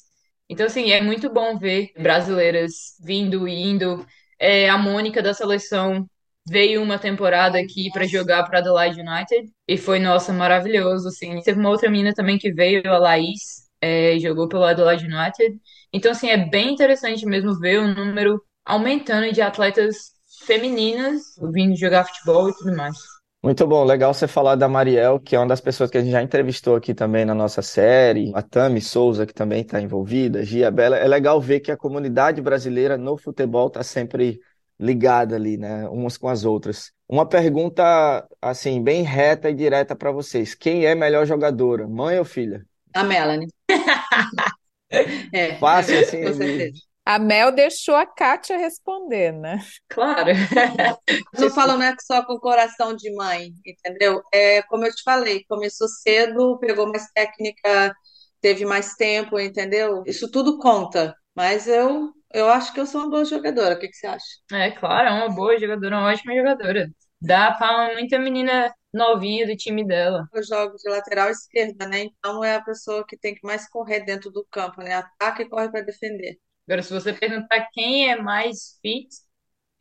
Então, 0.49 0.67
assim, 0.67 0.91
é 0.91 1.01
muito 1.01 1.33
bom 1.33 1.59
ver 1.59 1.91
brasileiras 1.99 2.73
vindo 3.03 3.47
e 3.49 3.55
indo. 3.63 4.05
É, 4.39 4.69
a 4.69 4.77
Mônica 4.79 5.23
da 5.23 5.33
seleção 5.35 6.07
veio 6.47 6.83
uma 6.83 6.99
temporada 6.99 7.59
aqui 7.59 7.91
para 7.93 8.07
jogar 8.07 8.45
para 8.45 8.59
Adelaide 8.59 9.01
United 9.01 9.51
e 9.67 9.79
foi, 9.79 9.99
nossa, 9.99 10.33
maravilhoso, 10.33 11.09
assim. 11.09 11.41
Teve 11.43 11.59
uma 11.61 11.71
outra 11.71 11.91
menina 11.91 12.13
também 12.15 12.39
que 12.39 12.53
veio, 12.53 12.87
a 12.93 12.99
Laís, 12.99 13.65
é, 13.81 14.19
jogou 14.19 14.49
pelo 14.49 14.65
Adelaide 14.65 15.07
United. 15.07 15.59
Então, 15.93 16.13
assim, 16.13 16.29
é 16.29 16.37
bem 16.37 16.73
interessante 16.73 17.25
mesmo 17.27 17.59
ver 17.59 17.79
o 17.81 17.89
número 17.95 18.43
aumentando 18.65 19.33
de 19.33 19.41
atletas 19.41 20.13
femininas 20.47 21.23
vindo 21.53 21.77
jogar 21.77 22.05
futebol 22.05 22.49
e 22.49 22.55
tudo 22.57 22.77
mais. 22.77 23.14
Muito 23.45 23.67
bom, 23.67 23.85
legal 23.85 24.15
você 24.15 24.27
falar 24.27 24.55
da 24.55 24.67
Mariel, 24.67 25.21
que 25.21 25.37
é 25.37 25.39
uma 25.39 25.47
das 25.47 25.61
pessoas 25.61 25.91
que 25.91 25.99
a 25.99 26.01
gente 26.01 26.13
já 26.13 26.23
entrevistou 26.23 26.77
aqui 26.77 26.95
também 26.95 27.27
na 27.27 27.35
nossa 27.35 27.61
série, 27.61 28.33
a 28.35 28.41
Tami 28.41 28.81
Souza, 28.81 29.27
que 29.27 29.35
também 29.35 29.61
está 29.61 29.79
envolvida, 29.79 30.43
Gia 30.43 30.71
Bela. 30.71 30.97
É 30.97 31.07
legal 31.07 31.39
ver 31.39 31.61
que 31.61 31.71
a 31.71 31.77
comunidade 31.77 32.41
brasileira 32.41 32.97
no 32.97 33.19
futebol 33.19 33.67
está 33.67 33.83
sempre 33.83 34.41
ligada 34.81 35.37
ali, 35.37 35.59
né, 35.59 35.87
umas 35.91 36.17
com 36.17 36.27
as 36.27 36.47
outras. 36.47 36.91
Uma 37.07 37.29
pergunta, 37.29 38.27
assim, 38.41 38.83
bem 38.83 39.03
reta 39.03 39.51
e 39.51 39.55
direta 39.55 39.95
para 39.95 40.11
vocês. 40.11 40.55
Quem 40.55 40.87
é 40.87 40.95
melhor 40.95 41.27
jogadora, 41.27 41.87
mãe 41.87 42.19
ou 42.19 42.25
filha? 42.25 42.65
A 42.95 43.05
Melanie. 43.05 43.49
é, 45.35 45.57
Fácil 45.57 46.01
assim. 46.01 46.23
com 46.25 46.33
certeza. 46.33 46.94
A 47.05 47.19
Mel 47.19 47.53
deixou 47.53 47.95
a 47.95 48.07
Kátia 48.07 48.57
responder, 48.57 49.33
né? 49.33 49.59
Claro. 49.89 50.31
Não 51.39 51.51
falo 51.51 51.77
não 51.77 51.83
é 51.85 51.95
só 52.01 52.25
com 52.25 52.39
coração 52.39 52.97
de 52.97 53.13
mãe, 53.15 53.53
entendeu? 53.65 54.23
É 54.33 54.63
como 54.63 54.87
eu 54.87 54.95
te 54.95 55.03
falei, 55.03 55.45
começou 55.49 55.87
cedo, 55.89 56.59
pegou 56.59 56.87
mais 56.89 57.07
técnica, 57.13 57.95
teve 58.41 58.65
mais 58.65 58.95
tempo, 58.95 59.39
entendeu? 59.39 60.03
Isso 60.07 60.31
tudo 60.31 60.59
conta. 60.59 61.15
Mas 61.35 61.67
eu, 61.67 62.11
eu 62.33 62.49
acho 62.49 62.73
que 62.73 62.81
eu 62.81 62.87
sou 62.87 63.03
uma 63.03 63.11
boa 63.11 63.25
jogadora. 63.25 63.75
O 63.75 63.79
que, 63.79 63.89
que 63.89 63.97
você 63.97 64.07
acha? 64.07 64.25
É, 64.53 64.71
claro, 64.71 65.09
é 65.09 65.13
uma 65.13 65.35
boa 65.35 65.59
jogadora, 65.59 65.99
uma 65.99 66.09
ótima 66.11 66.35
jogadora. 66.35 66.89
Dá 67.21 67.53
pra 67.53 67.93
muita 67.95 68.19
menina 68.19 68.73
novinha 68.93 69.47
do 69.47 69.57
time 69.57 69.85
dela. 69.87 70.27
Eu 70.33 70.43
jogo 70.43 70.77
de 70.77 70.89
lateral 70.89 71.31
esquerda, 71.31 71.87
né? 71.87 72.05
Então 72.05 72.45
é 72.45 72.55
a 72.55 72.63
pessoa 72.63 73.05
que 73.07 73.17
tem 73.17 73.35
que 73.35 73.47
mais 73.47 73.69
correr 73.69 74.01
dentro 74.05 74.31
do 74.31 74.47
campo, 74.51 74.81
né? 74.83 74.95
Ataca 74.95 75.43
e 75.43 75.49
corre 75.49 75.71
para 75.71 75.83
defender. 75.83 76.39
Agora, 76.67 76.83
se 76.83 76.93
você 76.93 77.13
perguntar 77.13 77.69
quem 77.73 78.11
é 78.11 78.17
mais 78.21 78.79
fit 78.83 79.09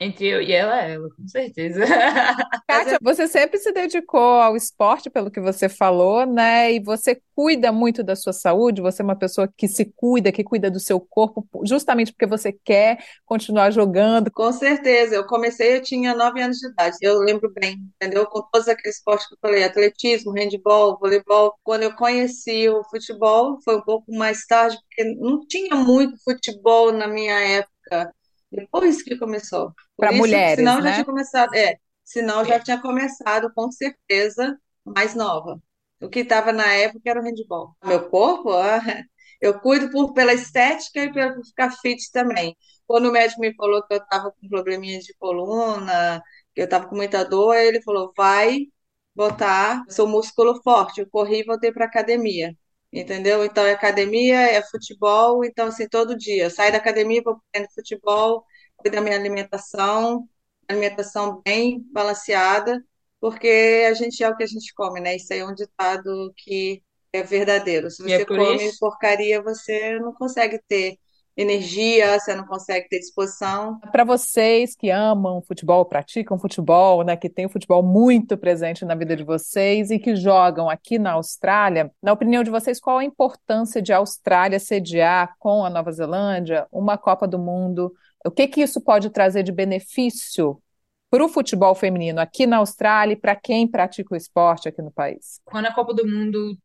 entre 0.03 0.27
eu 0.27 0.41
e 0.41 0.51
ela, 0.51 0.83
é 0.83 0.93
ela, 0.93 1.09
com 1.09 1.27
certeza. 1.27 1.79
Kátia, 2.67 2.97
você 3.01 3.27
sempre 3.27 3.57
se 3.59 3.71
dedicou 3.71 4.19
ao 4.19 4.55
esporte, 4.55 5.09
pelo 5.09 5.31
que 5.31 5.39
você 5.39 5.69
falou, 5.69 6.25
né? 6.25 6.73
E 6.73 6.79
você 6.79 7.21
cuida 7.35 7.71
muito 7.71 8.03
da 8.03 8.15
sua 8.15 8.33
saúde, 8.33 8.81
você 8.81 9.01
é 9.01 9.05
uma 9.05 9.15
pessoa 9.15 9.49
que 9.55 9.67
se 9.67 9.85
cuida, 9.95 10.31
que 10.31 10.43
cuida 10.43 10.69
do 10.69 10.79
seu 10.79 10.99
corpo, 10.99 11.47
justamente 11.65 12.11
porque 12.11 12.25
você 12.25 12.51
quer 12.51 12.99
continuar 13.25 13.71
jogando. 13.71 14.31
Com 14.31 14.51
certeza. 14.51 15.15
Eu 15.15 15.25
comecei, 15.25 15.77
eu 15.77 15.81
tinha 15.81 16.13
nove 16.15 16.41
anos 16.41 16.57
de 16.57 16.67
idade. 16.67 16.97
Eu 17.01 17.19
lembro 17.19 17.51
bem, 17.51 17.77
entendeu? 17.95 18.25
Com 18.25 18.41
todos 18.51 18.67
aqueles 18.67 18.97
esportes 18.97 19.27
que 19.27 19.33
eu 19.33 19.39
falei, 19.41 19.63
atletismo, 19.63 20.31
handebol, 20.31 20.97
voleibol. 20.99 21.55
Quando 21.63 21.83
eu 21.83 21.95
conheci 21.95 22.69
o 22.69 22.83
futebol, 22.89 23.57
foi 23.63 23.77
um 23.77 23.81
pouco 23.81 24.11
mais 24.13 24.45
tarde, 24.45 24.77
porque 24.87 25.15
não 25.15 25.45
tinha 25.47 25.75
muito 25.75 26.21
futebol 26.23 26.91
na 26.91 27.07
minha 27.07 27.39
época. 27.39 28.13
Depois 28.53 29.01
que 29.01 29.17
começou. 29.17 29.73
Para 29.97 30.11
mulheres, 30.11 30.57
senão 30.57 30.79
né? 30.79 30.89
já 30.89 30.93
tinha 30.93 31.05
começado, 31.05 31.55
é, 31.55 31.77
senão 32.03 32.45
já 32.45 32.59
tinha 32.59 32.81
começado 32.81 33.51
com 33.53 33.71
certeza 33.71 34.57
mais 34.85 35.15
nova. 35.15 35.59
O 35.99 36.09
que 36.09 36.19
estava 36.19 36.51
na 36.51 36.67
época 36.67 37.09
era 37.09 37.19
o 37.19 37.23
handball. 37.23 37.75
Meu 37.83 38.09
corpo, 38.09 38.51
ah, 38.51 38.79
eu 39.41 39.59
cuido 39.59 39.89
por, 39.89 40.13
pela 40.13 40.33
estética 40.33 41.03
e 41.03 41.11
pelo 41.11 41.43
ficar 41.43 41.71
fit 41.71 42.11
também. 42.11 42.55
Quando 42.85 43.09
o 43.09 43.11
médico 43.11 43.41
me 43.41 43.55
falou 43.55 43.81
que 43.87 43.93
eu 43.93 43.97
estava 43.97 44.31
com 44.31 44.49
probleminha 44.49 44.99
de 44.99 45.13
coluna, 45.15 46.21
que 46.53 46.61
eu 46.61 46.65
estava 46.65 46.87
com 46.87 46.95
muita 46.95 47.23
dor, 47.23 47.55
ele 47.55 47.81
falou: 47.81 48.13
vai 48.15 48.67
botar 49.15 49.83
seu 49.89 50.07
músculo 50.07 50.61
forte. 50.61 51.01
Eu 51.01 51.09
corri 51.09 51.39
e 51.41 51.45
voltei 51.45 51.71
para 51.71 51.85
academia. 51.85 52.55
Entendeu? 52.93 53.43
Então, 53.43 53.65
é 53.65 53.73
academia, 53.73 54.39
é 54.39 54.61
futebol, 54.63 55.43
então, 55.45 55.67
assim, 55.67 55.87
todo 55.89 56.17
dia. 56.17 56.49
Saio 56.51 56.71
da 56.71 56.77
academia, 56.77 57.21
vou 57.25 57.41
para 57.51 57.63
o 57.65 57.71
futebol, 57.73 58.45
cuido 58.77 58.95
da 58.97 59.01
minha 59.01 59.15
alimentação, 59.17 60.29
alimentação 60.67 61.41
bem 61.43 61.81
balanceada, 61.91 62.83
porque 63.19 63.85
a 63.89 63.93
gente 63.95 64.23
é 64.23 64.29
o 64.29 64.35
que 64.37 64.43
a 64.43 64.47
gente 64.47 64.73
come, 64.75 65.01
né? 65.01 65.15
Isso 65.15 65.33
aí 65.33 65.39
é 65.39 65.45
um 65.47 65.55
ditado 65.55 66.33
que 66.37 66.83
é 67.11 67.23
verdadeiro. 67.23 67.89
Se 67.89 68.03
é 68.05 68.19
você 68.19 68.25
por 68.25 68.37
come 68.37 68.65
isso- 68.65 68.79
porcaria, 68.79 69.41
você 69.41 69.99
não 69.99 70.13
consegue 70.13 70.59
ter 70.67 70.97
energia, 71.35 72.19
você 72.19 72.35
não 72.35 72.45
consegue 72.45 72.87
ter 72.87 72.99
disposição. 72.99 73.79
Para 73.91 74.03
vocês 74.03 74.75
que 74.75 74.89
amam 74.89 75.41
futebol, 75.41 75.83
praticam 75.85 76.37
futebol, 76.37 77.03
né, 77.03 77.17
que 77.17 77.29
tem 77.29 77.45
o 77.45 77.49
futebol 77.49 77.81
muito 77.81 78.37
presente 78.37 78.85
na 78.85 78.93
vida 78.95 79.15
de 79.15 79.23
vocês 79.23 79.89
e 79.89 79.97
que 79.97 80.15
jogam 80.15 80.69
aqui 80.69 80.99
na 80.99 81.13
Austrália, 81.13 81.91
na 82.01 82.13
opinião 82.13 82.43
de 82.43 82.51
vocês, 82.51 82.79
qual 82.79 82.99
a 82.99 83.03
importância 83.03 83.81
de 83.81 83.91
a 83.91 83.97
Austrália 83.97 84.59
sediar 84.59 85.35
com 85.39 85.65
a 85.65 85.69
Nova 85.69 85.91
Zelândia 85.91 86.67
uma 86.71 86.97
Copa 86.97 87.27
do 87.27 87.39
Mundo? 87.39 87.91
O 88.25 88.31
que 88.31 88.47
que 88.47 88.61
isso 88.61 88.79
pode 88.79 89.09
trazer 89.09 89.43
de 89.43 89.51
benefício 89.51 90.61
para 91.09 91.25
o 91.25 91.29
futebol 91.29 91.75
feminino 91.75 92.19
aqui 92.19 92.47
na 92.47 92.57
Austrália 92.57 93.13
e 93.13 93.17
para 93.17 93.35
quem 93.35 93.67
pratica 93.67 94.13
o 94.13 94.17
esporte 94.17 94.69
aqui 94.69 94.81
no 94.81 94.91
país? 94.91 95.41
Quando 95.45 95.65
a 95.65 95.73
Copa 95.73 95.93
do 95.93 96.07
Mundo 96.07 96.57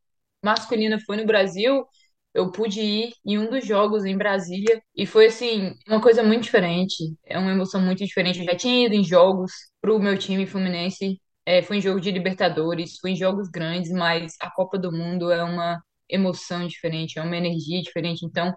masculina 0.42 0.98
foi 1.00 1.16
no 1.16 1.26
Brasil, 1.26 1.86
eu 2.34 2.50
pude 2.52 2.80
ir 2.80 3.12
em 3.24 3.38
um 3.38 3.50
dos 3.50 3.66
jogos 3.66 4.04
em 4.04 4.16
Brasília 4.16 4.80
e 4.94 5.06
foi 5.06 5.26
assim, 5.26 5.74
uma 5.88 6.00
coisa 6.00 6.22
muito 6.22 6.42
diferente. 6.44 6.96
É 7.26 7.38
uma 7.38 7.50
emoção 7.52 7.80
muito 7.80 8.04
diferente. 8.04 8.40
Eu 8.40 8.44
já 8.44 8.56
tinha 8.56 8.86
ido 8.86 8.94
em 8.94 9.04
jogos 9.04 9.52
pro 9.80 9.98
meu 9.98 10.18
time 10.18 10.46
Fluminense, 10.46 11.20
é, 11.46 11.62
fui 11.62 11.78
em 11.78 11.80
jogo 11.80 12.00
de 12.00 12.10
Libertadores, 12.10 12.98
fui 13.00 13.12
em 13.12 13.16
jogos 13.16 13.48
grandes, 13.48 13.90
mas 13.90 14.34
a 14.40 14.50
Copa 14.50 14.78
do 14.78 14.92
Mundo 14.92 15.30
é 15.32 15.42
uma 15.42 15.80
emoção 16.08 16.66
diferente, 16.66 17.18
é 17.18 17.22
uma 17.22 17.36
energia 17.36 17.80
diferente. 17.82 18.24
Então, 18.24 18.54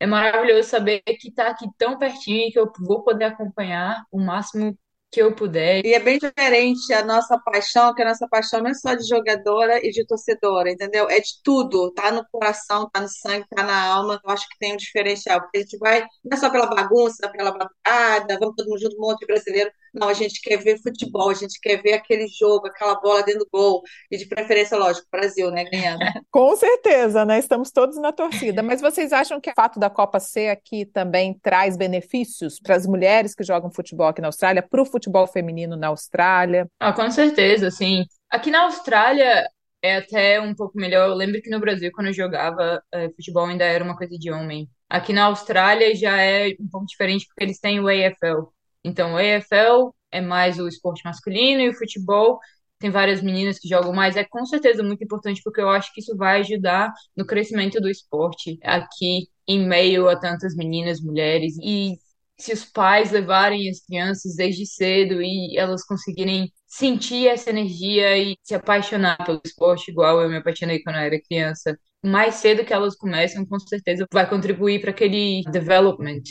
é 0.00 0.06
maravilhoso 0.06 0.68
saber 0.68 1.00
que 1.02 1.32
tá 1.32 1.48
aqui 1.48 1.66
tão 1.78 1.98
pertinho 1.98 2.48
e 2.48 2.52
que 2.52 2.58
eu 2.58 2.70
vou 2.80 3.04
poder 3.04 3.26
acompanhar 3.26 4.02
o 4.10 4.20
máximo 4.20 4.76
que 5.12 5.20
eu 5.20 5.34
puder. 5.34 5.84
E 5.84 5.92
é 5.92 6.00
bem 6.00 6.18
diferente 6.18 6.92
a 6.94 7.04
nossa 7.04 7.38
paixão, 7.38 7.94
que 7.94 8.02
a 8.02 8.06
nossa 8.06 8.26
paixão 8.28 8.62
não 8.62 8.70
é 8.70 8.74
só 8.74 8.94
de 8.94 9.06
jogadora 9.06 9.78
e 9.86 9.90
de 9.90 10.06
torcedora, 10.06 10.70
entendeu? 10.70 11.08
É 11.10 11.20
de 11.20 11.42
tudo, 11.44 11.92
tá 11.92 12.10
no 12.10 12.26
coração, 12.32 12.88
tá 12.90 13.00
no 13.02 13.08
sangue, 13.08 13.46
tá 13.54 13.62
na 13.62 13.82
alma. 13.94 14.18
Eu 14.24 14.30
acho 14.30 14.48
que 14.48 14.58
tem 14.58 14.72
um 14.72 14.76
diferencial, 14.78 15.40
porque 15.42 15.58
a 15.58 15.60
gente 15.60 15.78
vai, 15.78 16.00
não 16.24 16.36
é 16.36 16.40
só 16.40 16.50
pela 16.50 16.66
bagunça, 16.66 17.28
pela 17.30 17.52
batalhada, 17.52 18.38
vamos 18.40 18.56
todo 18.56 18.68
mundo 18.68 18.80
junto, 18.80 18.96
um 18.96 19.00
monte 19.00 19.20
de 19.20 19.26
brasileiro. 19.26 19.70
Não, 19.92 20.08
a 20.08 20.14
gente 20.14 20.40
quer 20.40 20.56
ver 20.56 20.80
futebol, 20.80 21.30
a 21.30 21.34
gente 21.34 21.58
quer 21.60 21.82
ver 21.82 21.92
aquele 21.94 22.26
jogo, 22.28 22.66
aquela 22.66 22.94
bola 23.00 23.22
dentro 23.22 23.40
do 23.40 23.48
gol, 23.52 23.82
e 24.10 24.16
de 24.16 24.26
preferência, 24.26 24.76
lógico, 24.76 25.06
Brasil, 25.10 25.50
né, 25.50 25.64
ganhando. 25.64 26.00
Com 26.30 26.56
certeza, 26.56 27.24
né? 27.24 27.38
Estamos 27.38 27.70
todos 27.70 27.96
na 27.98 28.12
torcida. 28.12 28.62
Mas 28.62 28.80
vocês 28.80 29.12
acham 29.12 29.40
que 29.40 29.50
o 29.50 29.54
fato 29.54 29.78
da 29.78 29.90
Copa 29.90 30.18
ser 30.18 30.48
aqui 30.48 30.86
também 30.86 31.38
traz 31.42 31.76
benefícios 31.76 32.58
para 32.58 32.76
as 32.76 32.86
mulheres 32.86 33.34
que 33.34 33.44
jogam 33.44 33.70
futebol 33.70 34.08
aqui 34.08 34.20
na 34.20 34.28
Austrália, 34.28 34.62
para 34.62 34.80
o 34.80 34.86
futebol 34.86 35.26
feminino 35.26 35.76
na 35.76 35.88
Austrália? 35.88 36.66
Ah, 36.80 36.92
com 36.92 37.10
certeza, 37.10 37.70
sim. 37.70 38.04
Aqui 38.30 38.50
na 38.50 38.62
Austrália 38.62 39.46
é 39.82 39.96
até 39.96 40.40
um 40.40 40.54
pouco 40.54 40.78
melhor. 40.78 41.08
Eu 41.08 41.14
lembro 41.14 41.42
que 41.42 41.50
no 41.50 41.60
Brasil, 41.60 41.90
quando 41.92 42.06
eu 42.06 42.12
jogava 42.12 42.82
eh, 42.92 43.10
futebol, 43.10 43.46
ainda 43.46 43.64
era 43.64 43.82
uma 43.82 43.96
coisa 43.96 44.16
de 44.16 44.30
homem. 44.30 44.68
Aqui 44.88 45.12
na 45.12 45.24
Austrália 45.24 45.94
já 45.94 46.20
é 46.20 46.54
um 46.60 46.68
pouco 46.70 46.86
diferente 46.86 47.26
porque 47.26 47.44
eles 47.44 47.58
têm 47.58 47.80
o 47.80 47.88
AFL. 47.88 48.52
Então, 48.84 49.14
o 49.14 49.16
AFL 49.16 49.94
é 50.10 50.20
mais 50.20 50.58
o 50.58 50.68
esporte 50.68 51.02
masculino 51.04 51.60
e 51.62 51.68
o 51.68 51.74
futebol 51.74 52.38
tem 52.78 52.90
várias 52.90 53.22
meninas 53.22 53.58
que 53.58 53.68
jogam 53.68 53.92
mais. 53.92 54.16
É 54.16 54.24
com 54.24 54.44
certeza 54.44 54.82
muito 54.82 55.04
importante 55.04 55.40
porque 55.44 55.60
eu 55.60 55.68
acho 55.68 55.92
que 55.94 56.00
isso 56.00 56.16
vai 56.16 56.40
ajudar 56.40 56.92
no 57.16 57.24
crescimento 57.24 57.80
do 57.80 57.88
esporte 57.88 58.58
aqui 58.62 59.28
em 59.46 59.66
meio 59.66 60.08
a 60.08 60.18
tantas 60.18 60.54
meninas, 60.56 61.00
mulheres 61.00 61.56
e 61.62 61.94
se 62.38 62.52
os 62.52 62.64
pais 62.64 63.12
levarem 63.12 63.68
as 63.70 63.80
crianças 63.84 64.34
desde 64.34 64.66
cedo 64.66 65.22
e 65.22 65.56
elas 65.56 65.84
conseguirem 65.84 66.52
sentir 66.66 67.28
essa 67.28 67.50
energia 67.50 68.16
e 68.18 68.36
se 68.42 68.54
apaixonar 68.54 69.16
pelo 69.24 69.40
esporte, 69.44 69.90
igual 69.90 70.20
eu 70.20 70.28
me 70.28 70.38
apaixonei 70.38 70.82
quando 70.82 70.96
eu 70.96 71.02
era 71.02 71.20
criança, 71.22 71.78
mais 72.02 72.36
cedo 72.36 72.64
que 72.64 72.72
elas 72.72 72.96
começam, 72.96 73.46
com 73.46 73.58
certeza 73.60 74.06
vai 74.12 74.28
contribuir 74.28 74.80
para 74.80 74.90
aquele 74.90 75.42
development 75.52 76.22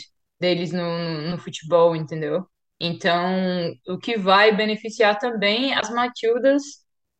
deles 0.42 0.72
no, 0.72 0.98
no, 0.98 1.30
no 1.30 1.38
futebol, 1.38 1.94
entendeu? 1.94 2.44
Então, 2.80 3.72
o 3.86 3.96
que 3.96 4.18
vai 4.18 4.54
beneficiar 4.54 5.16
também 5.16 5.72
as 5.72 5.88
Matildas 5.88 6.62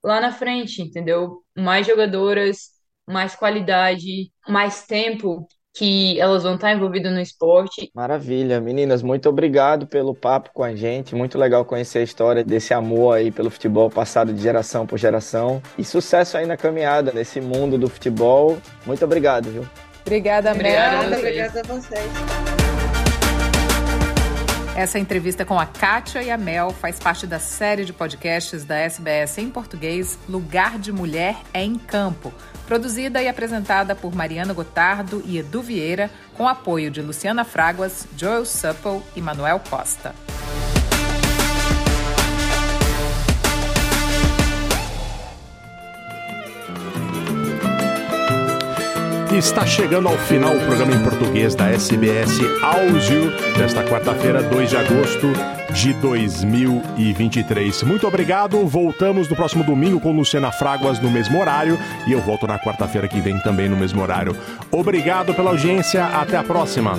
lá 0.03 0.21
na 0.21 0.33
frente, 0.33 0.83
entendeu? 0.83 1.39
Mais 1.57 1.87
jogadoras, 1.87 2.71
mais 3.07 3.37
qualidade, 3.37 4.33
mais 4.49 4.85
tempo 4.85 5.47
que 5.75 6.21
elas 6.21 6.43
vão 6.43 6.57
estar 6.57 6.73
envolvidas 6.73 7.13
no 7.13 7.21
esporte. 7.21 7.91
Maravilha, 7.95 8.61
meninas, 8.61 9.03
muito 9.03 9.29
obrigado 9.29 9.87
pelo 9.87 10.15
papo 10.15 10.51
com 10.53 10.65
a 10.65 10.75
gente. 10.75 11.15
Muito 11.15 11.39
legal 11.39 11.65
conhecer 11.65 12.01
a 12.01 12.03
história 12.03 12.45
desse 12.45 12.75
amor 12.75 13.17
aí 13.17 13.31
pelo 13.31 13.49
futebol 13.49 13.89
passado 13.89 14.35
de 14.35 14.43
geração 14.43 14.85
por 14.85 14.99
geração. 14.99 15.63
E 15.79 15.85
sucesso 15.85 16.37
aí 16.37 16.45
na 16.45 16.57
caminhada 16.57 17.13
nesse 17.13 17.41
mundo 17.41 17.79
do 17.79 17.89
futebol. 17.89 18.59
Muito 18.85 19.05
obrigado, 19.05 19.49
viu? 19.49 19.67
Obrigada, 20.05 20.53
Mel. 20.55 21.07
Obrigada 21.07 21.07
a 21.07 21.09
vocês. 21.09 21.21
Obrigada 21.21 21.61
a 21.61 21.63
vocês. 21.63 22.72
Essa 24.75 24.99
entrevista 24.99 25.45
com 25.45 25.61
a 25.61 25.67
Kátia 25.67 26.23
e 26.23 26.31
a 26.31 26.39
Mel 26.39 26.71
faz 26.71 26.99
parte 26.99 27.27
da 27.27 27.39
série 27.39 27.85
de 27.85 27.93
podcasts 27.93 28.65
da 28.65 28.75
SBS 28.75 29.37
em 29.37 29.51
português 29.51 30.19
Lugar 30.27 30.79
de 30.79 30.91
Mulher 30.91 31.37
é 31.53 31.63
em 31.63 31.75
Campo, 31.75 32.33
produzida 32.67 33.23
e 33.23 33.29
apresentada 33.29 33.95
por 33.95 34.15
Mariana 34.15 34.55
Gotardo 34.55 35.23
e 35.27 35.37
Edu 35.37 35.61
Vieira, 35.61 36.11
com 36.35 36.49
apoio 36.49 36.91
de 36.91 37.03
Luciana 37.03 37.45
Fraguas, 37.45 38.09
Joel 38.17 38.47
Supple 38.47 39.03
e 39.15 39.21
Manuel 39.21 39.61
Costa. 39.69 40.15
Está 49.33 49.65
chegando 49.65 50.09
ao 50.09 50.19
final 50.19 50.55
o 50.55 50.61
programa 50.67 50.95
em 50.95 51.03
português 51.03 51.55
da 51.55 51.71
SBS 51.71 52.39
Áudio 52.63 53.31
desta 53.57 53.83
quarta-feira, 53.83 54.43
2 54.43 54.69
de 54.69 54.77
agosto 54.77 55.33
de 55.73 55.95
2023. 55.95 57.83
Muito 57.85 58.07
obrigado. 58.07 58.67
Voltamos 58.67 59.29
no 59.29 59.35
próximo 59.35 59.65
domingo 59.65 59.99
com 59.99 60.13
Luciana 60.13 60.53
Fraguas 60.53 61.01
no 61.01 61.11
mesmo 61.11 61.41
horário 61.41 61.79
e 62.07 62.13
eu 62.13 62.21
volto 62.21 62.47
na 62.47 62.59
quarta-feira 62.59 63.09
que 63.09 63.23
vem 63.23 63.39
também 63.39 63.71
no 63.71 63.77
mesmo 63.77 64.03
horário. 64.03 64.37
Obrigado 64.71 65.33
pela 65.33 65.51
audiência. 65.51 66.05
Até 66.05 66.37
a 66.37 66.45
próxima. 66.45 66.99